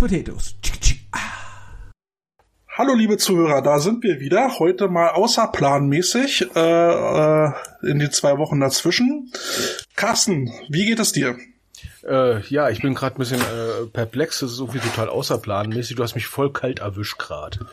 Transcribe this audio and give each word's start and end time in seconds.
Potatoes. 0.00 0.54
Hallo 2.70 2.94
liebe 2.94 3.18
Zuhörer, 3.18 3.60
da 3.60 3.78
sind 3.80 4.02
wir 4.02 4.18
wieder. 4.18 4.58
Heute 4.58 4.88
mal 4.88 5.10
außerplanmäßig 5.10 6.56
äh, 6.56 7.48
äh, 7.48 7.52
in 7.82 7.98
die 7.98 8.08
zwei 8.08 8.38
Wochen 8.38 8.60
dazwischen. 8.60 9.30
Carsten, 9.96 10.50
wie 10.70 10.86
geht 10.86 11.00
es 11.00 11.12
dir? 11.12 11.36
Äh, 12.08 12.40
ja, 12.46 12.70
ich 12.70 12.80
bin 12.80 12.94
gerade 12.94 13.16
ein 13.16 13.18
bisschen 13.18 13.42
äh, 13.42 13.86
perplex. 13.92 14.40
Das 14.40 14.52
ist 14.52 14.58
irgendwie 14.58 14.78
total 14.78 15.10
außerplanmäßig. 15.10 15.96
Du 15.96 16.02
hast 16.02 16.14
mich 16.14 16.26
voll 16.26 16.50
kalt 16.50 16.78
erwischt 16.78 17.18
gerade. 17.18 17.66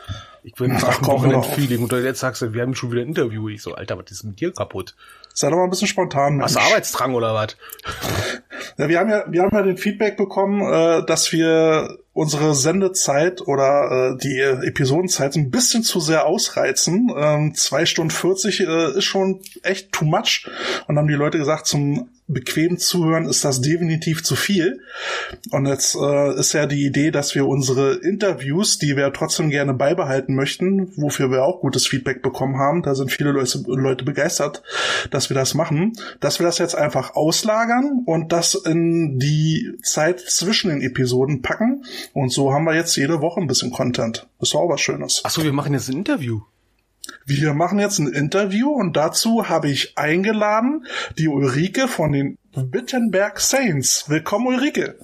Ich 0.44 0.54
bin 0.54 0.74
nach 0.74 0.98
dem 0.98 1.08
Wochenend-Feeling 1.08 1.84
und 1.84 1.92
jetzt 1.94 2.20
sagst 2.20 2.42
du, 2.42 2.54
wir 2.54 2.62
haben 2.62 2.76
schon 2.76 2.92
wieder 2.92 3.02
ein 3.02 3.08
Interview. 3.08 3.48
Ich 3.48 3.62
so, 3.62 3.74
Alter, 3.74 3.98
was 3.98 4.12
ist 4.12 4.26
mit 4.26 4.42
dir 4.42 4.52
kaputt? 4.52 4.96
Sei 5.34 5.50
doch 5.50 5.56
mal 5.56 5.66
ein 5.66 5.70
bisschen 5.70 5.88
spontan. 5.88 6.42
Hast 6.42 6.56
du 6.56 6.60
Arbeitsdrang 6.60 7.14
oder 7.14 7.34
was? 7.34 7.56
Ja, 8.78 8.90
wir 8.90 9.00
haben 9.00 9.10
ja, 9.10 9.24
wir 9.28 9.42
haben 9.42 9.56
ja 9.56 9.62
den 9.62 9.78
Feedback 9.78 10.18
bekommen, 10.18 10.62
äh, 10.62 11.06
dass 11.06 11.32
wir 11.32 11.98
unsere 12.18 12.56
Sendezeit 12.56 13.48
oder 13.48 14.16
äh, 14.16 14.18
die 14.18 14.40
Episodenzeit 14.40 15.36
ein 15.36 15.52
bisschen 15.52 15.84
zu 15.84 16.00
sehr 16.00 16.26
ausreizen. 16.26 17.12
Ähm, 17.16 17.54
zwei 17.54 17.86
Stunden 17.86 18.10
40 18.10 18.62
äh, 18.62 18.98
ist 18.98 19.06
schon 19.06 19.42
echt 19.62 19.92
too 19.92 20.06
much. 20.06 20.50
Und 20.88 20.98
haben 20.98 21.08
die 21.08 21.14
Leute 21.14 21.38
gesagt, 21.38 21.68
zum 21.68 22.10
bequem 22.28 22.78
zuhören 22.78 23.26
ist 23.26 23.46
das 23.46 23.62
definitiv 23.62 24.24
zu 24.24 24.36
viel. 24.36 24.82
Und 25.52 25.66
jetzt 25.66 25.96
äh, 25.96 26.38
ist 26.38 26.54
ja 26.54 26.66
die 26.66 26.86
Idee, 26.86 27.10
dass 27.10 27.36
wir 27.36 27.48
unsere 27.48 27.94
Interviews, 27.96 28.78
die 28.78 28.98
wir 28.98 29.14
trotzdem 29.14 29.50
gerne 29.50 29.74
beibehalten 29.74 30.36
möchten, 30.36 30.92
wofür 30.98 31.32
wir 31.32 31.46
auch 31.46 31.62
gutes 31.62 31.88
Feedback 31.88 32.22
bekommen 32.22 32.58
haben, 32.58 32.84
da 32.84 32.96
sind 32.96 33.12
viele 33.12 33.32
Leute, 33.32 33.64
Leute 33.68 34.04
begeistert, 34.04 34.62
dass 35.10 35.30
wir 35.30 35.36
das 35.36 35.54
machen, 35.54 35.94
dass 36.20 36.40
wir 36.40 36.46
das 36.46 36.58
jetzt 36.58 36.76
einfach 36.76 37.16
auslagern 37.16 38.04
und 38.06 38.34
das 38.34 38.56
in 38.56 39.20
die 39.20 39.78
Zeit 39.82 40.20
zwischen 40.20 40.70
den 40.70 40.82
Episoden 40.82 41.42
packen. 41.42 41.86
Und 42.14 42.30
so 42.30 42.54
haben 42.54 42.66
wir 42.66 42.76
jetzt 42.76 42.96
jede 42.96 43.22
Woche 43.22 43.40
ein 43.40 43.48
bisschen 43.48 43.72
Content. 43.72 44.28
Das 44.40 44.50
ist 44.50 44.56
auch 44.56 44.70
was 44.70 44.82
Schönes. 44.82 45.24
Achso, 45.24 45.44
wir 45.44 45.54
machen 45.54 45.74
jetzt 45.74 45.90
ein 45.90 45.98
Interview. 45.98 46.42
Wir 47.26 47.54
machen 47.54 47.80
jetzt 47.80 48.00
ein 48.00 48.08
Interview 48.08 48.70
und 48.70 48.94
dazu 48.98 49.50
habe 49.50 49.70
ich 49.70 49.98
eingeladen 49.98 50.88
die 51.18 51.28
Ulrike 51.28 51.88
von 51.88 52.12
den 52.12 52.38
Wittenberg 52.54 53.40
Saints. 53.40 54.10
Willkommen, 54.10 54.48
Ulrike. 54.48 54.98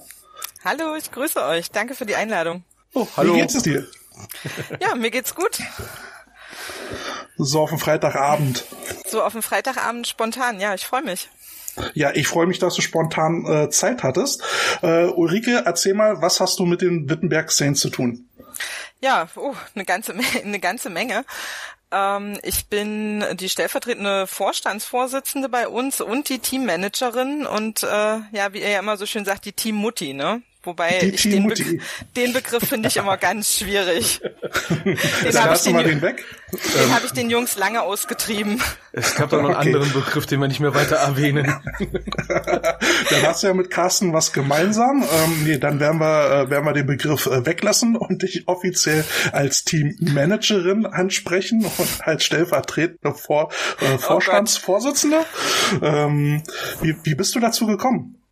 Hallo, 0.64 0.96
ich 0.96 1.10
grüße 1.10 1.42
euch. 1.42 1.70
Danke 1.70 1.94
für 1.94 2.06
die 2.06 2.16
Einladung. 2.16 2.64
Oh, 2.94 3.06
hallo. 3.16 3.34
Wie 3.34 3.40
geht's 3.40 3.54
es 3.54 3.62
dir? 3.62 3.86
Ja, 4.80 4.94
mir 4.94 5.10
geht's 5.10 5.34
gut. 5.34 5.58
So 7.36 7.60
auf 7.60 7.70
dem 7.70 7.78
Freitagabend. 7.78 8.64
So 9.06 9.22
auf 9.22 9.32
dem 9.32 9.42
Freitagabend 9.42 10.06
spontan, 10.06 10.60
ja, 10.60 10.74
ich 10.74 10.86
freue 10.86 11.02
mich. 11.02 11.28
Ja, 11.94 12.12
ich 12.14 12.28
freue 12.28 12.46
mich, 12.46 12.58
dass 12.58 12.74
du 12.74 12.82
spontan 12.82 13.46
äh, 13.46 13.70
Zeit 13.70 14.02
hattest. 14.02 14.42
Äh, 14.82 15.06
Ulrike, 15.06 15.62
erzähl 15.64 15.94
mal, 15.94 16.22
was 16.22 16.40
hast 16.40 16.58
du 16.58 16.66
mit 16.66 16.82
den 16.82 17.08
Wittenberg 17.08 17.50
Saints 17.50 17.80
zu 17.80 17.90
tun? 17.90 18.28
Ja, 19.00 19.28
oh, 19.36 19.54
eine 19.74 19.84
ganze, 19.84 20.14
eine 20.44 20.60
ganze 20.60 20.90
Menge. 20.90 21.24
Ähm, 21.90 22.38
ich 22.42 22.66
bin 22.66 23.24
die 23.34 23.48
stellvertretende 23.48 24.26
Vorstandsvorsitzende 24.26 25.48
bei 25.48 25.68
uns 25.68 26.00
und 26.00 26.28
die 26.28 26.38
Teammanagerin 26.38 27.46
und 27.46 27.82
äh, 27.82 27.86
ja, 27.86 28.52
wie 28.52 28.60
er 28.60 28.70
ja 28.70 28.78
immer 28.80 28.96
so 28.96 29.06
schön 29.06 29.24
sagt, 29.24 29.44
die 29.44 29.52
Teammutti, 29.52 30.14
ne? 30.14 30.42
Wobei 30.64 31.00
ich 31.02 31.22
den, 31.22 31.48
Be 31.48 31.54
den, 32.16 32.32
Begriff 32.32 32.66
finde 32.66 32.88
ich 32.88 32.96
immer 32.96 33.16
ganz 33.16 33.58
schwierig. 33.58 34.20
Den 34.84 35.38
habe 35.38 35.54
ich, 35.54 35.62
den, 35.62 35.76
den, 35.76 36.00
den 36.00 36.02
ähm, 36.02 36.94
hab 36.94 37.04
ich 37.04 37.12
den 37.12 37.30
Jungs 37.30 37.56
lange 37.56 37.82
ausgetrieben. 37.82 38.62
Es 38.92 39.14
gab 39.14 39.30
doch 39.30 39.42
noch 39.42 39.48
einen 39.48 39.58
okay. 39.58 39.74
anderen 39.74 39.92
Begriff, 39.92 40.26
den 40.26 40.40
wir 40.40 40.48
nicht 40.48 40.60
mehr 40.60 40.74
weiter 40.74 40.96
erwähnen. 40.96 41.46
dann 41.78 43.22
hast 43.22 43.42
du 43.42 43.48
ja 43.48 43.54
mit 43.54 43.70
Carsten 43.70 44.12
was 44.12 44.32
gemeinsam. 44.32 45.02
Ähm, 45.02 45.44
nee, 45.44 45.58
dann 45.58 45.80
werden 45.80 46.00
wir, 46.00 46.30
äh, 46.30 46.50
werden 46.50 46.64
wir 46.64 46.72
den 46.72 46.86
Begriff 46.86 47.26
äh, 47.26 47.44
weglassen 47.44 47.96
und 47.96 48.22
dich 48.22 48.46
offiziell 48.46 49.04
als 49.32 49.64
Teammanagerin 49.64 50.86
ansprechen 50.86 51.64
und 51.64 51.88
als 52.00 52.24
stellvertretende 52.24 53.14
Vor 53.14 53.50
äh, 53.80 53.94
oh 53.94 53.98
Vorstandsvorsitzende. 53.98 55.24
Oh 55.80 55.84
ähm, 55.84 56.42
wie, 56.80 56.96
wie 57.02 57.14
bist 57.14 57.34
du 57.34 57.40
dazu 57.40 57.66
gekommen? 57.66 58.23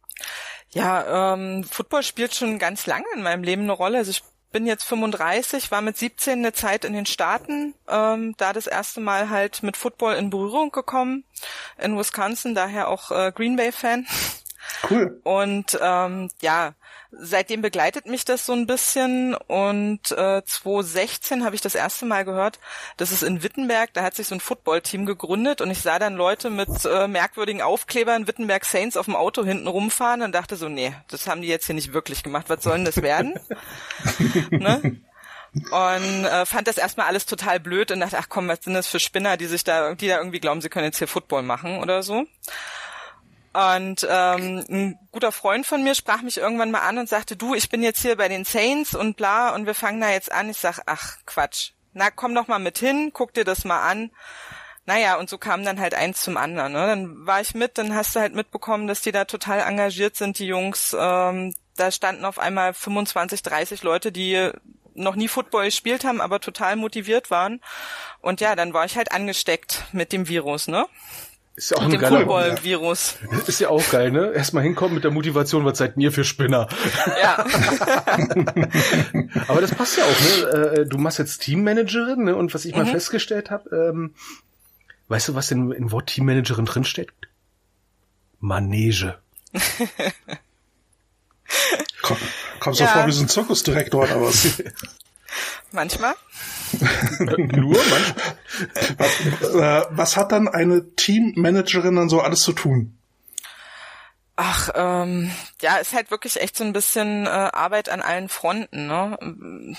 Ja, 0.75 1.35
ähm, 1.35 1.65
Football 1.65 2.03
spielt 2.03 2.35
schon 2.35 2.59
ganz 2.59 2.87
lange 2.87 3.07
in 3.15 3.23
meinem 3.23 3.43
Leben 3.43 3.63
eine 3.63 3.73
Rolle. 3.73 3.99
Also 3.99 4.11
ich 4.11 4.23
bin 4.53 4.67
jetzt 4.67 4.85
35, 4.85 5.71
war 5.71 5.81
mit 5.81 5.97
17 5.97 6.39
eine 6.39 6.53
Zeit 6.53 6.85
in 6.85 6.93
den 6.93 7.07
Staaten, 7.07 7.75
ähm, 7.89 8.35
da 8.37 8.53
das 8.53 8.67
erste 8.67 9.01
Mal 9.01 9.31
halt 9.31 9.63
mit 9.63 9.77
Football 9.77 10.15
in 10.17 10.31
Berührung 10.31 10.71
gekommen, 10.71 11.25
in 11.79 11.99
Wisconsin, 11.99 12.55
daher 12.55 12.89
auch 12.89 13.11
äh, 13.11 13.33
Green 13.35 13.57
Bay 13.57 13.73
Fan. 13.73 14.07
Cool. 14.89 15.21
Und 15.25 15.79
ähm, 15.81 16.31
ja, 16.41 16.75
seitdem 17.13 17.61
begleitet 17.61 18.07
mich 18.07 18.25
das 18.25 18.47
so 18.47 18.53
ein 18.53 18.67
bisschen 18.67 19.35
und 19.35 20.11
äh, 20.13 20.43
2016 20.45 21.45
habe 21.45 21.55
ich 21.55 21.61
das 21.61 21.75
erste 21.75 22.07
Mal 22.07 22.25
gehört, 22.25 22.59
das 22.97 23.13
ist 23.13 23.23
in 23.23 23.43
Wittenberg, 23.43 23.93
da 23.93 24.03
hat 24.03 24.15
sich 24.15 24.27
so 24.27 24.35
ein 24.35 24.41
Footballteam 24.41 25.05
gegründet 25.05 25.61
und 25.61 25.71
ich 25.71 25.81
sah 25.81 25.99
dann 25.99 26.15
Leute 26.15 26.51
mit 26.51 26.85
äh, 26.85 27.07
merkwürdigen 27.09 27.61
Aufklebern 27.61 28.27
Wittenberg 28.27 28.65
Saints 28.65 28.97
auf 28.97 29.07
dem 29.07 29.17
Auto 29.17 29.45
hinten 29.45 29.67
rumfahren 29.67 30.23
und 30.23 30.33
dachte 30.33 30.57
so, 30.57 30.69
nee, 30.69 30.95
das 31.09 31.27
haben 31.27 31.43
die 31.43 31.49
jetzt 31.49 31.67
hier 31.67 31.75
nicht 31.75 31.93
wirklich 31.93 32.23
gemacht, 32.23 32.47
was 32.49 32.63
soll 32.63 32.77
denn 32.77 32.85
das 32.87 33.03
werden? 33.03 33.35
ne? 34.51 35.01
und 35.55 36.25
äh, 36.25 36.47
fand 36.47 36.67
das 36.67 36.79
erstmal 36.79 37.07
alles 37.07 37.27
total 37.27 37.61
blöd 37.61 37.91
und 37.91 38.01
dachte, 38.01 38.17
ach 38.19 38.29
komm, 38.31 38.49
was 38.49 38.63
sind 38.63 38.75
das 38.75 38.87
für 38.87 39.01
Spinner, 39.01 39.37
die 39.37 39.47
sich 39.47 39.65
da, 39.65 39.95
die 39.95 40.09
da 40.09 40.17
irgendwie 40.17 40.41
glauben, 40.41 40.63
sie 40.63 40.71
können 40.71 40.87
jetzt 40.87 40.99
hier 40.99 41.09
Football 41.09 41.43
machen 41.43 41.79
oder 41.81 42.03
so. 42.03 42.25
Und 43.53 44.07
ähm, 44.09 44.65
ein 44.69 44.99
guter 45.11 45.31
Freund 45.31 45.67
von 45.67 45.83
mir 45.83 45.95
sprach 45.95 46.23
mich 46.23 46.39
irgendwann 46.39 46.71
mal 46.71 46.81
an 46.81 46.99
und 46.99 47.09
sagte, 47.09 47.37
du, 47.37 47.55
ich 47.55 47.69
bin 47.69 47.83
jetzt 47.83 48.01
hier 48.01 48.17
bei 48.17 48.29
den 48.29 48.45
Saints 48.45 48.95
und 48.95 49.17
bla 49.17 49.55
und 49.55 49.67
wir 49.67 49.75
fangen 49.75 50.01
da 50.01 50.11
jetzt 50.11 50.33
an. 50.33 50.49
Ich 50.49 50.59
sag, 50.59 50.81
ach 50.87 51.19
Quatsch. 51.27 51.73
Na, 51.93 52.11
komm 52.11 52.35
doch 52.35 52.49
mal 52.49 52.59
mit 52.59 52.79
hin, 52.79 53.11
guck 53.13 53.35
dir 53.35 53.45
das 53.45 53.65
mal 53.65 53.87
an. 53.87 54.11
Naja, 54.87 55.17
und 55.17 55.29
so 55.29 55.39
kam 55.39 55.65
dann 55.65 55.79
halt 55.79 55.95
eins 55.95 56.23
zum 56.23 56.37
anderen. 56.37 56.73
Ne? 56.73 56.87
Dann 56.87 57.27
war 57.27 57.41
ich 57.41 57.55
mit, 57.55 57.79
dann 57.79 57.95
hast 57.95 58.17
du 58.17 58.21
halt 58.21 58.35
mitbekommen, 58.35 58.89
dass 58.89 59.03
die 59.03 59.13
da 59.13 59.27
total 59.27 59.61
engagiert 59.61 60.17
sind, 60.17 60.39
die 60.39 60.47
Jungs. 60.47 60.97
Ähm, 60.99 61.55
da 61.77 61.91
standen 61.91 62.25
auf 62.25 62.39
einmal 62.39 62.75
25, 62.75 63.43
30 63.43 63.83
Leute, 63.83 64.11
die 64.13 64.51
noch 64.95 65.15
nie 65.15 65.29
Football 65.29 65.67
gespielt 65.67 66.05
haben, 66.05 66.21
aber 66.21 66.41
total 66.41 66.77
motiviert 66.77 67.31
waren. 67.31 67.61
Und 68.21 68.41
ja, 68.41 68.57
dann 68.57 68.75
war 68.75 68.85
ich 68.85 68.97
halt 68.97 69.13
angesteckt 69.13 69.85
mit 69.93 70.13
dem 70.13 70.29
Virus, 70.29 70.69
ne? 70.69 70.87
Ist 71.55 71.71
ja 71.71 71.77
auch 71.77 71.83
mit 71.85 71.95
ein 71.95 72.01
geiler 72.01 72.19
Football-Virus. 72.21 73.17
Ist 73.47 73.61
ja 73.61 73.69
auch 73.69 73.91
geil, 73.91 74.11
ne? 74.11 74.33
Erstmal 74.33 74.63
hinkommen 74.63 74.95
mit 74.95 75.05
der 75.05 75.11
Motivation, 75.11 75.67
was 75.67 75.77
seid 75.77 75.99
ihr 75.99 76.11
für 76.11 76.25
Spinner? 76.25 76.67
Ja. 77.21 77.45
Aber 79.49 79.61
das 79.61 79.75
passt 79.75 79.99
ja 79.99 80.05
auch, 80.05 80.21
ne? 80.21 80.81
Äh, 80.81 80.87
du 80.87 80.97
machst 80.97 81.19
jetzt 81.19 81.41
Teammanagerin, 81.41 82.25
ne? 82.25 82.37
Und 82.37 82.55
was 82.55 82.65
ich 82.65 82.75
mhm. 82.75 82.85
mal 82.85 82.91
festgestellt 82.91 83.51
habe, 83.51 83.69
ähm, 83.77 84.15
weißt 85.09 85.29
du, 85.29 85.35
was 85.35 85.51
in, 85.51 85.73
in 85.73 85.93
Wort 85.93 86.07
Teammanagerin 86.07 86.65
drinsteckt? 86.65 87.29
Manege. 88.41 89.19
Komm, 92.03 92.17
kommst 92.61 92.81
du 92.81 92.85
ja. 92.85 92.91
vor 92.91 93.07
wie 93.07 93.13
so 93.13 93.23
ein 93.23 93.29
Zirkusdirektor 93.29 94.05
oder 94.05 94.21
was? 94.21 94.63
Manchmal. 95.73 96.15
Nur 97.21 97.77
manchmal. 97.91 98.37
Was, 98.99 99.55
äh, 99.55 99.87
was 99.91 100.17
hat 100.17 100.33
dann 100.33 100.49
eine 100.49 100.95
Teammanagerin 100.97 101.97
dann 101.97 102.09
so 102.09 102.21
alles 102.21 102.43
zu 102.43 102.53
tun? 102.53 102.97
Ach, 104.37 104.71
ähm, 104.75 105.31
ja, 105.61 105.77
ist 105.77 105.93
halt 105.93 106.11
wirklich 106.11 106.41
echt 106.41 106.57
so 106.57 106.65
ein 106.65 106.73
bisschen 106.73 107.27
äh, 107.27 107.29
Arbeit 107.29 107.89
an 107.89 108.01
allen 108.01 108.29
Fronten. 108.29 108.87
Ne? 108.87 109.77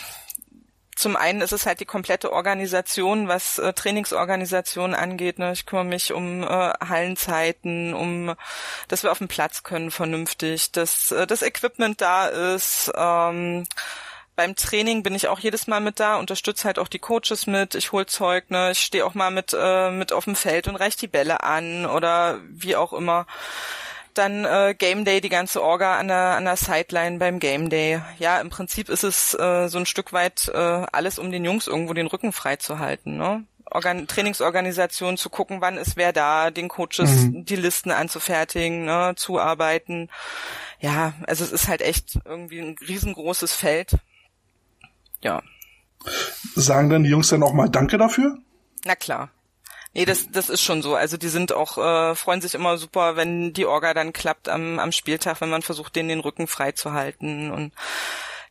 Zum 0.96 1.16
einen 1.16 1.42
ist 1.42 1.52
es 1.52 1.66
halt 1.66 1.80
die 1.80 1.86
komplette 1.86 2.32
Organisation, 2.32 3.28
was 3.28 3.58
äh, 3.58 3.74
Trainingsorganisation 3.74 4.94
angeht. 4.94 5.40
Ne? 5.40 5.54
Ich 5.54 5.66
kümmere 5.66 5.86
mich 5.86 6.14
um 6.14 6.44
äh, 6.44 6.46
Hallenzeiten, 6.88 7.94
um, 7.96 8.36
dass 8.88 9.02
wir 9.02 9.12
auf 9.12 9.18
dem 9.18 9.28
Platz 9.28 9.64
können 9.64 9.90
vernünftig, 9.90 10.72
dass 10.72 11.12
äh, 11.12 11.26
das 11.26 11.42
Equipment 11.42 12.00
da 12.00 12.28
ist. 12.28 12.92
Ähm, 12.96 13.66
beim 14.36 14.56
Training 14.56 15.04
bin 15.04 15.16
ich 15.16 15.28
auch 15.28 15.40
jedes 15.40 15.68
Mal 15.68 15.80
mit 15.80 16.00
da, 16.00 16.18
unterstütze 16.18 16.66
halt 16.66 16.80
auch 16.80 16.88
die 16.88 17.00
Coaches 17.00 17.48
mit, 17.48 17.76
ich 17.76 17.92
hol 17.92 18.06
Zeug, 18.06 18.50
ne, 18.50 18.72
ich 18.72 18.80
stehe 18.80 19.06
auch 19.06 19.14
mal 19.14 19.32
mit, 19.32 19.56
äh, 19.58 19.92
mit 19.92 20.12
auf 20.12 20.26
dem 20.26 20.36
Feld 20.36 20.68
und 20.68 20.76
reich 20.76 20.96
die 20.96 21.08
Bälle 21.08 21.44
an 21.44 21.86
oder 21.86 22.40
wie 22.50 22.76
auch 22.76 22.94
immer. 22.94 23.28
Dann 24.14 24.46
äh, 24.46 24.76
Game 24.78 25.06
Day, 25.06 25.22
die 25.22 25.30
ganze 25.30 25.64
Orga 25.64 25.98
an 25.98 26.08
der, 26.08 26.36
an 26.36 26.46
der 26.46 26.56
Sideline 26.56 27.18
beim 27.18 27.40
Game 27.40 27.70
Day. 27.70 28.00
Ja, 28.20 28.40
im 28.42 28.50
Prinzip 28.50 28.90
ist 28.90 29.04
es 29.04 29.34
äh, 29.34 29.68
so 29.68 29.80
ein 29.80 29.88
Stück 29.88 30.14
weit 30.14 30.50
äh, 30.54 30.58
alles, 30.92 31.18
um 31.18 31.32
den 31.32 31.44
Jungs 31.44 31.66
irgendwo 31.66 31.94
den 31.94 32.06
Rücken 32.06 32.32
frei 32.32 32.58
zu 32.58 32.78
halten. 32.78 33.18
Ne? 33.18 33.44
Organ 33.72 34.08
Trainingsorganisation 34.08 35.18
zu 35.18 35.30
gucken, 35.30 35.62
wann 35.62 35.78
ist 35.78 35.98
wer 35.98 36.14
da, 36.14 36.52
den 36.52 36.68
Coaches 36.68 37.24
mhm. 37.24 37.46
die 37.46 37.56
Listen 37.56 37.90
anzufertigen, 37.90 38.86
ne, 38.86 39.14
zuarbeiten. 39.16 40.10
Ja, 40.80 41.14
also 41.26 41.44
es 41.44 41.52
ist 41.52 41.68
halt 41.68 41.82
echt 41.82 42.20
irgendwie 42.26 42.60
ein 42.60 42.76
riesengroßes 42.88 43.54
Feld 43.54 43.98
ja. 45.24 45.42
Sagen 46.56 46.90
dann 46.90 47.04
die 47.04 47.10
Jungs 47.10 47.30
dann 47.30 47.44
auch 47.44 47.54
mal 47.54 47.70
Danke 47.70 47.98
dafür? 47.98 48.38
Na 48.86 48.96
klar. 48.96 49.30
Nee, 49.94 50.06
das, 50.06 50.32
das 50.32 50.50
ist 50.50 50.62
schon 50.62 50.82
so. 50.82 50.96
Also 50.96 51.18
die 51.18 51.30
sind 51.30 51.54
auch, 51.54 51.78
äh, 51.78 52.16
freuen 52.16 52.42
sich 52.42 52.56
immer 52.56 52.78
super, 52.78 53.16
wenn 53.16 53.54
die 53.54 53.66
Orga 53.66 53.94
dann 53.94 54.12
klappt 54.12 54.50
am, 54.50 54.80
am 54.80 54.92
Spieltag, 54.92 55.40
wenn 55.40 55.52
man 55.52 55.62
versucht, 55.62 55.96
denen 55.96 56.10
den 56.10 56.20
Rücken 56.20 56.48
frei 56.48 56.72
zu 56.72 56.94
halten. 56.94 57.52
Und 57.52 57.74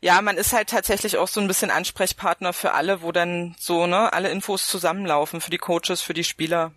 ja, 0.00 0.22
man 0.22 0.36
ist 0.36 0.52
halt 0.52 0.70
tatsächlich 0.70 1.16
auch 1.16 1.28
so 1.28 1.40
ein 1.40 1.48
bisschen 1.48 1.70
Ansprechpartner 1.70 2.52
für 2.52 2.74
alle, 2.74 3.02
wo 3.02 3.10
dann 3.10 3.56
so, 3.58 3.86
ne, 3.86 4.12
alle 4.12 4.30
Infos 4.30 4.68
zusammenlaufen, 4.68 5.40
für 5.40 5.50
die 5.50 5.58
Coaches, 5.58 6.00
für 6.00 6.14
die 6.14 6.24
Spieler. 6.24 6.72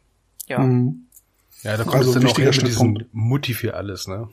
Ja. 0.47 0.59
Mhm. 0.59 1.09
Ja, 1.61 1.77
da 1.77 1.83
kommt 1.83 1.95
also 1.95 2.09
es 2.11 2.15
dann 2.15 2.27
auch 2.27 2.37
her 2.37 2.51
mit 2.51 2.67
diesem 2.67 3.07
Mutti 3.11 3.53
für 3.53 3.75
alles, 3.75 4.07
ne? 4.07 4.29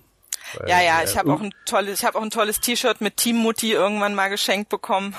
Weil, 0.55 0.69
ja, 0.69 0.83
ja, 0.83 1.03
ich 1.03 1.17
habe 1.17 1.33
auch 1.33 1.41
ein 1.41 1.55
tolles, 1.65 2.01
ich 2.01 2.05
habe 2.05 2.19
auch 2.19 2.23
ein 2.23 2.31
tolles 2.31 2.61
T-Shirt 2.61 3.01
mit 3.01 3.17
Team 3.17 3.37
Mutti 3.37 3.73
irgendwann 3.73 4.15
mal 4.15 4.29
geschenkt 4.29 4.69
bekommen. 4.69 5.15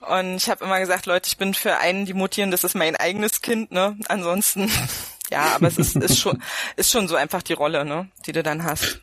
Und 0.00 0.36
ich 0.36 0.48
habe 0.48 0.64
immer 0.64 0.80
gesagt, 0.80 1.06
Leute, 1.06 1.28
ich 1.28 1.36
bin 1.36 1.54
für 1.54 1.76
einen 1.76 2.06
die 2.06 2.14
Mutti 2.14 2.42
und 2.42 2.50
das 2.50 2.64
ist 2.64 2.74
mein 2.74 2.96
eigenes 2.96 3.42
Kind, 3.42 3.70
ne? 3.70 3.96
Ansonsten, 4.08 4.70
ja, 5.30 5.54
aber 5.54 5.68
es 5.68 5.78
ist, 5.78 5.96
ist 5.96 6.18
schon, 6.18 6.42
ist 6.76 6.90
schon 6.90 7.08
so 7.08 7.16
einfach 7.16 7.42
die 7.42 7.52
Rolle, 7.52 7.84
ne, 7.84 8.08
die 8.26 8.32
du 8.32 8.42
dann 8.42 8.64
hast. 8.64 9.00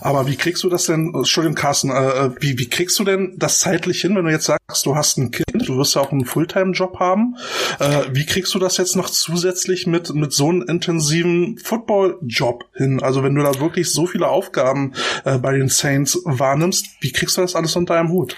Aber 0.00 0.26
wie 0.26 0.36
kriegst 0.36 0.62
du 0.64 0.68
das 0.68 0.86
denn, 0.86 1.12
Entschuldigung, 1.14 1.54
Carsten, 1.54 1.90
äh, 1.90 2.26
äh, 2.26 2.30
wie, 2.40 2.58
wie 2.58 2.68
kriegst 2.68 2.98
du 2.98 3.04
denn 3.04 3.34
das 3.38 3.60
zeitlich 3.60 4.00
hin, 4.00 4.16
wenn 4.16 4.24
du 4.24 4.30
jetzt 4.30 4.46
sagst, 4.46 4.84
du 4.84 4.96
hast 4.96 5.16
ein 5.18 5.30
Kind, 5.30 5.68
du 5.68 5.76
wirst 5.76 5.94
ja 5.94 6.02
auch 6.02 6.10
einen 6.10 6.24
Fulltime-Job 6.24 6.98
haben. 6.98 7.36
Äh, 7.78 8.06
wie 8.10 8.26
kriegst 8.26 8.52
du 8.54 8.58
das 8.58 8.76
jetzt 8.76 8.96
noch 8.96 9.08
zusätzlich 9.08 9.86
mit, 9.86 10.12
mit 10.14 10.32
so 10.32 10.48
einem 10.48 10.62
intensiven 10.62 11.58
Football-Job 11.58 12.64
hin? 12.74 13.02
Also 13.02 13.22
wenn 13.22 13.34
du 13.34 13.42
da 13.42 13.60
wirklich 13.60 13.90
so 13.92 14.06
viele 14.06 14.28
Aufgaben 14.28 14.94
äh, 15.24 15.38
bei 15.38 15.52
den 15.52 15.68
Saints 15.68 16.20
wahrnimmst, 16.24 16.86
wie 17.00 17.12
kriegst 17.12 17.36
du 17.36 17.42
das 17.42 17.54
alles 17.54 17.76
unter 17.76 17.94
einem 17.94 18.10
Hut? 18.10 18.36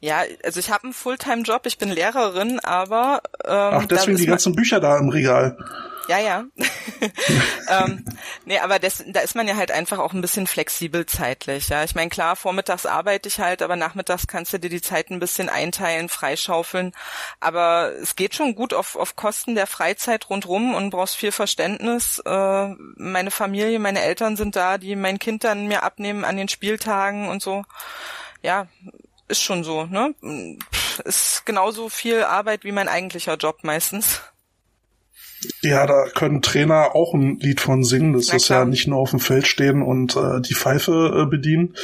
Ja, 0.00 0.22
also 0.42 0.60
ich 0.60 0.70
habe 0.70 0.84
einen 0.84 0.92
Fulltime-Job, 0.94 1.66
ich 1.66 1.76
bin 1.76 1.90
Lehrerin, 1.90 2.58
aber 2.60 3.22
ähm, 3.44 3.50
Ach, 3.52 3.86
deswegen 3.86 4.16
die 4.16 4.26
ganzen 4.26 4.54
Bücher 4.54 4.80
da 4.80 4.98
im 4.98 5.10
Regal. 5.10 5.58
Ja, 6.10 6.18
ja. 6.18 6.44
ähm, 7.68 8.04
nee, 8.44 8.58
aber 8.58 8.80
das, 8.80 9.04
da 9.06 9.20
ist 9.20 9.36
man 9.36 9.46
ja 9.46 9.54
halt 9.54 9.70
einfach 9.70 10.00
auch 10.00 10.12
ein 10.12 10.20
bisschen 10.20 10.48
flexibel 10.48 11.06
zeitlich. 11.06 11.68
Ja, 11.68 11.84
ich 11.84 11.94
meine, 11.94 12.10
klar, 12.10 12.34
vormittags 12.34 12.84
arbeite 12.84 13.28
ich 13.28 13.38
halt, 13.38 13.62
aber 13.62 13.76
nachmittags 13.76 14.26
kannst 14.26 14.52
du 14.52 14.58
dir 14.58 14.70
die 14.70 14.80
Zeit 14.80 15.10
ein 15.10 15.20
bisschen 15.20 15.48
einteilen, 15.48 16.08
freischaufeln. 16.08 16.94
Aber 17.38 17.92
es 18.02 18.16
geht 18.16 18.34
schon 18.34 18.56
gut 18.56 18.74
auf, 18.74 18.96
auf 18.96 19.14
Kosten 19.14 19.54
der 19.54 19.68
Freizeit 19.68 20.28
rundrum 20.30 20.74
und 20.74 20.90
brauchst 20.90 21.14
viel 21.14 21.30
Verständnis. 21.30 22.20
Äh, 22.26 22.74
meine 22.96 23.30
Familie, 23.30 23.78
meine 23.78 24.02
Eltern 24.02 24.36
sind 24.36 24.56
da, 24.56 24.78
die 24.78 24.96
mein 24.96 25.20
Kind 25.20 25.44
dann 25.44 25.68
mir 25.68 25.84
abnehmen 25.84 26.24
an 26.24 26.36
den 26.36 26.48
Spieltagen 26.48 27.28
und 27.28 27.40
so. 27.40 27.64
Ja, 28.42 28.66
ist 29.30 29.42
schon 29.42 29.64
so, 29.64 29.86
ne? 29.86 30.14
Ist 31.04 31.46
genauso 31.46 31.88
viel 31.88 32.22
Arbeit 32.24 32.64
wie 32.64 32.72
mein 32.72 32.88
eigentlicher 32.88 33.36
Job 33.36 33.60
meistens. 33.62 34.20
Ja, 35.62 35.86
da 35.86 36.06
können 36.14 36.42
Trainer 36.42 36.94
auch 36.94 37.14
ein 37.14 37.38
Lied 37.38 37.60
von 37.60 37.82
singen. 37.82 38.12
Das 38.12 38.32
ist 38.32 38.48
ja 38.48 38.64
nicht 38.66 38.86
nur 38.86 38.98
auf 38.98 39.10
dem 39.10 39.20
Feld 39.20 39.46
stehen 39.46 39.82
und 39.82 40.14
äh, 40.16 40.40
die 40.42 40.54
Pfeife 40.54 41.22
äh, 41.22 41.30
bedienen. 41.30 41.76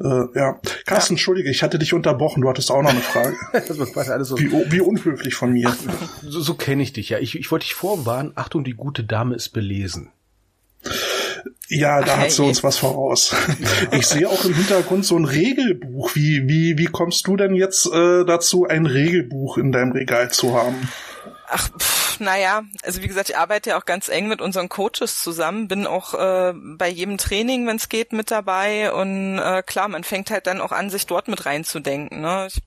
Äh, 0.00 0.38
ja. 0.38 0.58
Carsten, 0.86 1.14
ja. 1.14 1.16
entschuldige, 1.16 1.50
ich 1.50 1.62
hatte 1.62 1.78
dich 1.78 1.92
unterbrochen. 1.92 2.40
Du 2.40 2.48
hattest 2.48 2.70
auch 2.70 2.82
noch 2.82 2.90
eine 2.90 3.00
Frage. 3.00 3.36
so 4.24 4.38
wie, 4.38 4.50
wie, 4.72 4.80
unhöflich 4.80 5.34
von 5.34 5.52
mir. 5.52 5.68
Ach, 5.70 5.76
so, 6.22 6.40
so 6.40 6.54
kenne 6.54 6.82
ich 6.82 6.94
dich 6.94 7.10
ja. 7.10 7.18
Ich, 7.18 7.38
ich 7.38 7.50
wollte 7.50 7.64
dich 7.64 7.74
vorwarnen. 7.74 8.32
Achtung, 8.36 8.64
die 8.64 8.74
gute 8.74 9.04
Dame 9.04 9.34
ist 9.34 9.50
belesen. 9.50 10.10
Ja, 11.68 12.00
da 12.00 12.14
Ach, 12.14 12.18
hat 12.20 12.30
sie 12.30 12.42
uns 12.42 12.62
was 12.62 12.78
voraus. 12.78 13.34
Ich 13.92 14.06
sehe 14.06 14.28
auch 14.28 14.44
im 14.44 14.54
Hintergrund 14.54 15.04
so 15.04 15.16
ein 15.16 15.24
Regelbuch. 15.24 16.14
Wie, 16.14 16.48
wie, 16.48 16.78
wie 16.78 16.86
kommst 16.86 17.26
du 17.26 17.36
denn 17.36 17.54
jetzt 17.54 17.86
äh, 17.86 18.24
dazu, 18.24 18.66
ein 18.66 18.86
Regelbuch 18.86 19.58
in 19.58 19.72
deinem 19.72 19.92
Regal 19.92 20.30
zu 20.30 20.54
haben? 20.54 20.88
Ach, 21.48 21.68
pff, 21.78 22.20
naja, 22.20 22.62
also 22.82 23.02
wie 23.02 23.08
gesagt, 23.08 23.30
ich 23.30 23.36
arbeite 23.36 23.70
ja 23.70 23.78
auch 23.78 23.84
ganz 23.84 24.08
eng 24.08 24.28
mit 24.28 24.40
unseren 24.40 24.68
Coaches 24.68 25.22
zusammen, 25.22 25.68
bin 25.68 25.86
auch 25.86 26.14
äh, 26.14 26.52
bei 26.54 26.88
jedem 26.88 27.16
Training, 27.16 27.66
wenn 27.66 27.76
es 27.76 27.88
geht, 27.88 28.12
mit 28.12 28.30
dabei 28.30 28.92
und 28.92 29.38
äh, 29.38 29.62
klar, 29.62 29.88
man 29.88 30.04
fängt 30.04 30.30
halt 30.30 30.46
dann 30.46 30.60
auch 30.60 30.72
an, 30.72 30.90
sich 30.90 31.06
dort 31.06 31.28
mit 31.28 31.46
reinzudenken. 31.46 32.20
Ne? 32.20 32.48
Ich 32.48 32.60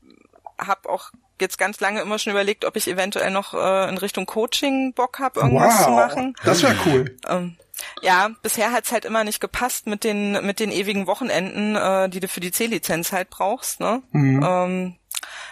habe 0.57 0.89
auch 0.89 1.11
jetzt 1.39 1.57
ganz 1.57 1.79
lange 1.79 2.01
immer 2.01 2.19
schon 2.19 2.31
überlegt, 2.31 2.65
ob 2.65 2.75
ich 2.75 2.87
eventuell 2.87 3.31
noch 3.31 3.53
äh, 3.53 3.89
in 3.89 3.97
Richtung 3.97 4.25
Coaching 4.25 4.93
Bock 4.93 5.19
habe, 5.19 5.41
irgendwas 5.41 5.79
wow, 5.79 5.85
zu 5.85 5.91
machen. 5.91 6.35
Das 6.43 6.63
wäre 6.63 6.75
cool. 6.85 7.17
Ähm, 7.27 7.57
ja, 8.01 8.29
bisher 8.41 8.71
hat's 8.71 8.91
halt 8.91 9.05
immer 9.05 9.23
nicht 9.23 9.39
gepasst 9.39 9.87
mit 9.87 10.03
den 10.03 10.45
mit 10.45 10.59
den 10.59 10.71
ewigen 10.71 11.07
Wochenenden, 11.07 11.75
äh, 11.75 12.09
die 12.09 12.19
du 12.19 12.27
für 12.27 12.39
die 12.39 12.51
C-Lizenz 12.51 13.11
halt 13.11 13.29
brauchst. 13.29 13.79
Ne? 13.79 14.01
Mhm. 14.11 14.43
Ähm, 14.43 14.95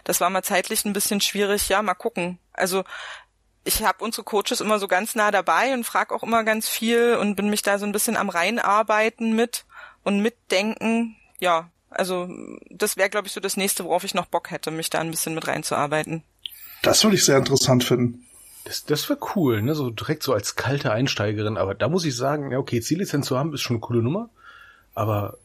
das 0.04 0.22
war 0.22 0.30
mal 0.30 0.44
zeitlich 0.44 0.86
ein 0.86 0.94
bisschen 0.94 1.22
schwierig. 1.22 1.70
Ja, 1.70 1.82
mal 1.82 1.94
gucken. 1.94 2.40
Also 2.54 2.84
ich 3.64 3.84
habe 3.84 4.04
unsere 4.04 4.24
Coaches 4.24 4.62
immer 4.62 4.80
so 4.80 4.88
ganz 4.88 5.16
nah 5.16 5.32
dabei 5.32 5.74
und 5.74 5.84
frage 5.84 6.14
auch 6.16 6.24
immer 6.24 6.44
ganz 6.44 6.68
viel 6.68 7.16
und 7.16 7.36
bin 7.36 7.50
mich 7.50 7.62
da 7.62 7.78
so 7.78 7.86
ein 7.86 7.92
bisschen 7.92 8.18
am 8.18 8.30
reinarbeiten 8.30 9.36
mit 9.36 9.66
und 10.04 10.22
mitdenken. 10.22 11.16
Ja, 11.40 11.70
also 11.90 12.30
das 12.70 12.98
wäre, 12.98 13.10
glaube 13.10 13.28
ich, 13.28 13.34
so 13.34 13.40
das 13.40 13.58
nächste, 13.58 13.84
worauf 13.84 14.04
ich 14.04 14.14
noch 14.14 14.26
Bock 14.26 14.52
hätte, 14.52 14.72
mich 14.72 14.90
da 14.90 15.00
ein 15.00 15.12
bisschen 15.12 15.36
mit 15.36 15.48
reinzuarbeiten. 15.48 16.24
Das 16.82 17.04
würde 17.04 17.18
ich 17.18 17.26
sehr 17.26 17.38
interessant 17.38 17.84
finden. 17.84 18.26
Das, 18.66 18.86
das 18.86 19.10
wäre 19.10 19.20
cool, 19.36 19.62
ne? 19.62 19.76
So 19.76 19.90
direkt 19.90 20.24
so 20.24 20.34
als 20.34 20.56
kalte 20.56 20.92
Einsteigerin. 20.92 21.58
Aber 21.58 21.76
da 21.76 21.90
muss 21.90 22.06
ich 22.06 22.16
sagen, 22.16 22.52
ja, 22.52 22.58
okay, 22.58 22.82
Ziellizenz 22.82 23.28
zu 23.28 23.38
haben, 23.38 23.54
ist 23.54 23.62
schon 23.62 23.78
eine 23.78 23.82
coole 23.82 24.02
Nummer. 24.02 24.30
Aber 24.96 25.38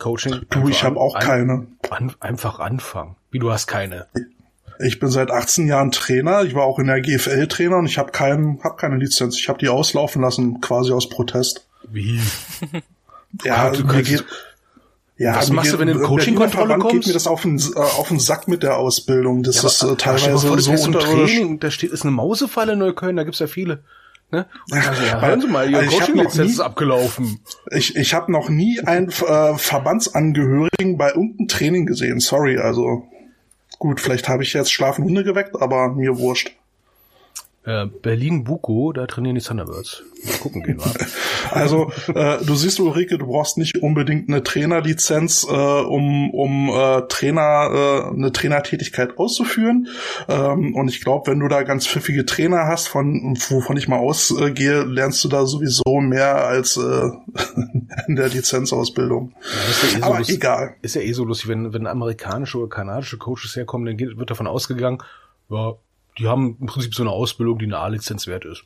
Coaching. 0.00 0.40
Du, 0.50 0.68
ich 0.68 0.82
habe 0.82 0.98
auch 0.98 1.14
an, 1.14 1.20
keine. 1.22 1.66
An, 1.90 2.14
einfach 2.18 2.58
anfangen. 2.58 3.14
Wie 3.30 3.38
du 3.38 3.52
hast 3.52 3.68
keine. 3.68 4.06
Ich 4.80 4.98
bin 4.98 5.10
seit 5.10 5.30
18 5.30 5.68
Jahren 5.68 5.92
Trainer. 5.92 6.42
Ich 6.42 6.54
war 6.54 6.64
auch 6.64 6.78
in 6.78 6.86
der 6.86 7.00
GFL 7.00 7.46
Trainer 7.46 7.76
und 7.76 7.86
ich 7.86 7.98
habe 7.98 8.10
keinen, 8.10 8.62
hab 8.64 8.78
keine 8.78 8.96
Lizenz. 8.96 9.38
Ich 9.38 9.48
habe 9.48 9.58
die 9.58 9.68
auslaufen 9.68 10.22
lassen, 10.22 10.60
quasi 10.60 10.92
aus 10.92 11.08
Protest. 11.08 11.66
Wie? 11.88 12.20
ja, 13.44 13.70
du 13.70 13.86
kannst, 13.86 14.10
geht, 14.10 14.24
ja, 15.20 15.36
was 15.36 15.50
machst 15.50 15.74
du, 15.74 15.78
wenn 15.78 15.88
du 15.88 15.98
in 15.98 16.02
Coaching-Kontrolle 16.02 16.78
kommst? 16.78 16.94
geht 16.94 17.06
mir 17.08 17.12
das 17.12 17.26
auf 17.26 17.42
den, 17.42 17.58
äh, 17.58 17.78
auf 17.78 18.08
den 18.08 18.18
Sack 18.18 18.48
mit 18.48 18.62
der 18.62 18.78
Ausbildung. 18.78 19.42
Das 19.42 19.60
ja, 19.60 19.68
ist 19.68 19.82
äh, 19.82 19.94
teilweise 19.94 20.48
vor, 20.48 20.58
so 20.58 20.92
Training, 20.92 21.60
da 21.60 21.70
steht, 21.70 21.90
ist 21.90 22.04
eine 22.04 22.10
Mausefalle 22.10 22.72
in 22.72 22.78
Neukölln, 22.78 23.16
da 23.16 23.24
gibt's 23.24 23.38
ja 23.38 23.46
viele. 23.46 23.84
Ne? 24.30 24.46
Also, 24.70 25.02
ja, 25.02 25.20
hören 25.20 25.42
Sie 25.42 25.46
mal, 25.46 25.70
Ihr 25.70 25.76
also 25.76 25.98
Coaching-Lizenz 25.98 26.52
ist 26.52 26.60
abgelaufen. 26.60 27.40
Ich, 27.70 27.96
ich 27.96 28.14
habe 28.14 28.32
noch 28.32 28.48
nie 28.48 28.80
einen 28.80 29.10
äh, 29.10 29.58
Verbandsangehörigen 29.58 30.96
bei 30.96 31.08
irgendeinem 31.08 31.48
Training 31.48 31.84
gesehen. 31.84 32.20
Sorry, 32.20 32.56
also 32.56 33.02
gut, 33.78 34.00
vielleicht 34.00 34.26
habe 34.26 34.42
ich 34.42 34.54
jetzt 34.54 34.72
schlafen 34.72 35.04
Hunde 35.04 35.22
geweckt, 35.22 35.60
aber 35.60 35.90
mir 35.90 36.16
wurscht. 36.16 36.52
Äh, 37.62 37.86
Berlin 37.86 38.44
Buko, 38.44 38.90
da 38.94 39.06
trainieren 39.06 39.34
die 39.34 39.42
Thunderbirds. 39.42 40.02
Mal 40.24 40.38
gucken 40.38 40.62
gehen 40.62 40.78
wir. 40.78 40.92
also 41.50 41.92
äh, 42.14 42.42
du 42.42 42.54
siehst 42.54 42.80
Ulrike, 42.80 43.18
du 43.18 43.26
brauchst 43.26 43.58
nicht 43.58 43.82
unbedingt 43.82 44.30
eine 44.30 44.42
Trainerlizenz, 44.42 45.46
äh, 45.46 45.52
um 45.52 46.30
um 46.30 46.70
äh, 46.70 47.02
Trainer 47.08 47.68
äh, 47.70 48.14
eine 48.14 48.32
Trainertätigkeit 48.32 49.18
auszuführen. 49.18 49.88
Ähm, 50.26 50.74
und 50.74 50.88
ich 50.88 51.02
glaube, 51.02 51.30
wenn 51.30 51.40
du 51.40 51.48
da 51.48 51.62
ganz 51.62 51.86
pfiffige 51.86 52.24
Trainer 52.24 52.66
hast, 52.66 52.88
von 52.88 53.36
wovon 53.50 53.76
ich 53.76 53.88
mal 53.88 53.98
ausgehe, 53.98 54.84
lernst 54.84 55.22
du 55.24 55.28
da 55.28 55.44
sowieso 55.44 56.00
mehr 56.00 56.46
als 56.46 56.78
äh, 56.78 57.10
in 58.08 58.16
der 58.16 58.30
Lizenzausbildung. 58.30 59.34
Ja, 59.42 59.88
ja 59.92 59.98
eh 59.98 60.02
Aber 60.02 60.18
lustig, 60.18 60.36
egal. 60.36 60.76
Ist 60.80 60.94
ja 60.94 61.02
eh 61.02 61.12
so 61.12 61.24
lustig, 61.24 61.48
wenn 61.48 61.74
wenn 61.74 61.86
amerikanische 61.86 62.56
oder 62.56 62.70
kanadische 62.70 63.18
Coaches 63.18 63.54
herkommen, 63.54 63.84
dann 63.84 63.98
geht, 63.98 64.16
wird 64.16 64.30
davon 64.30 64.46
ausgegangen, 64.46 65.02
ja, 65.50 65.74
die 66.18 66.28
haben 66.28 66.56
im 66.60 66.66
Prinzip 66.66 66.94
so 66.94 67.02
eine 67.02 67.10
Ausbildung, 67.10 67.58
die 67.58 67.66
eine 67.66 67.78
A-Lizenz 67.78 68.26
wert 68.26 68.44
ist. 68.44 68.64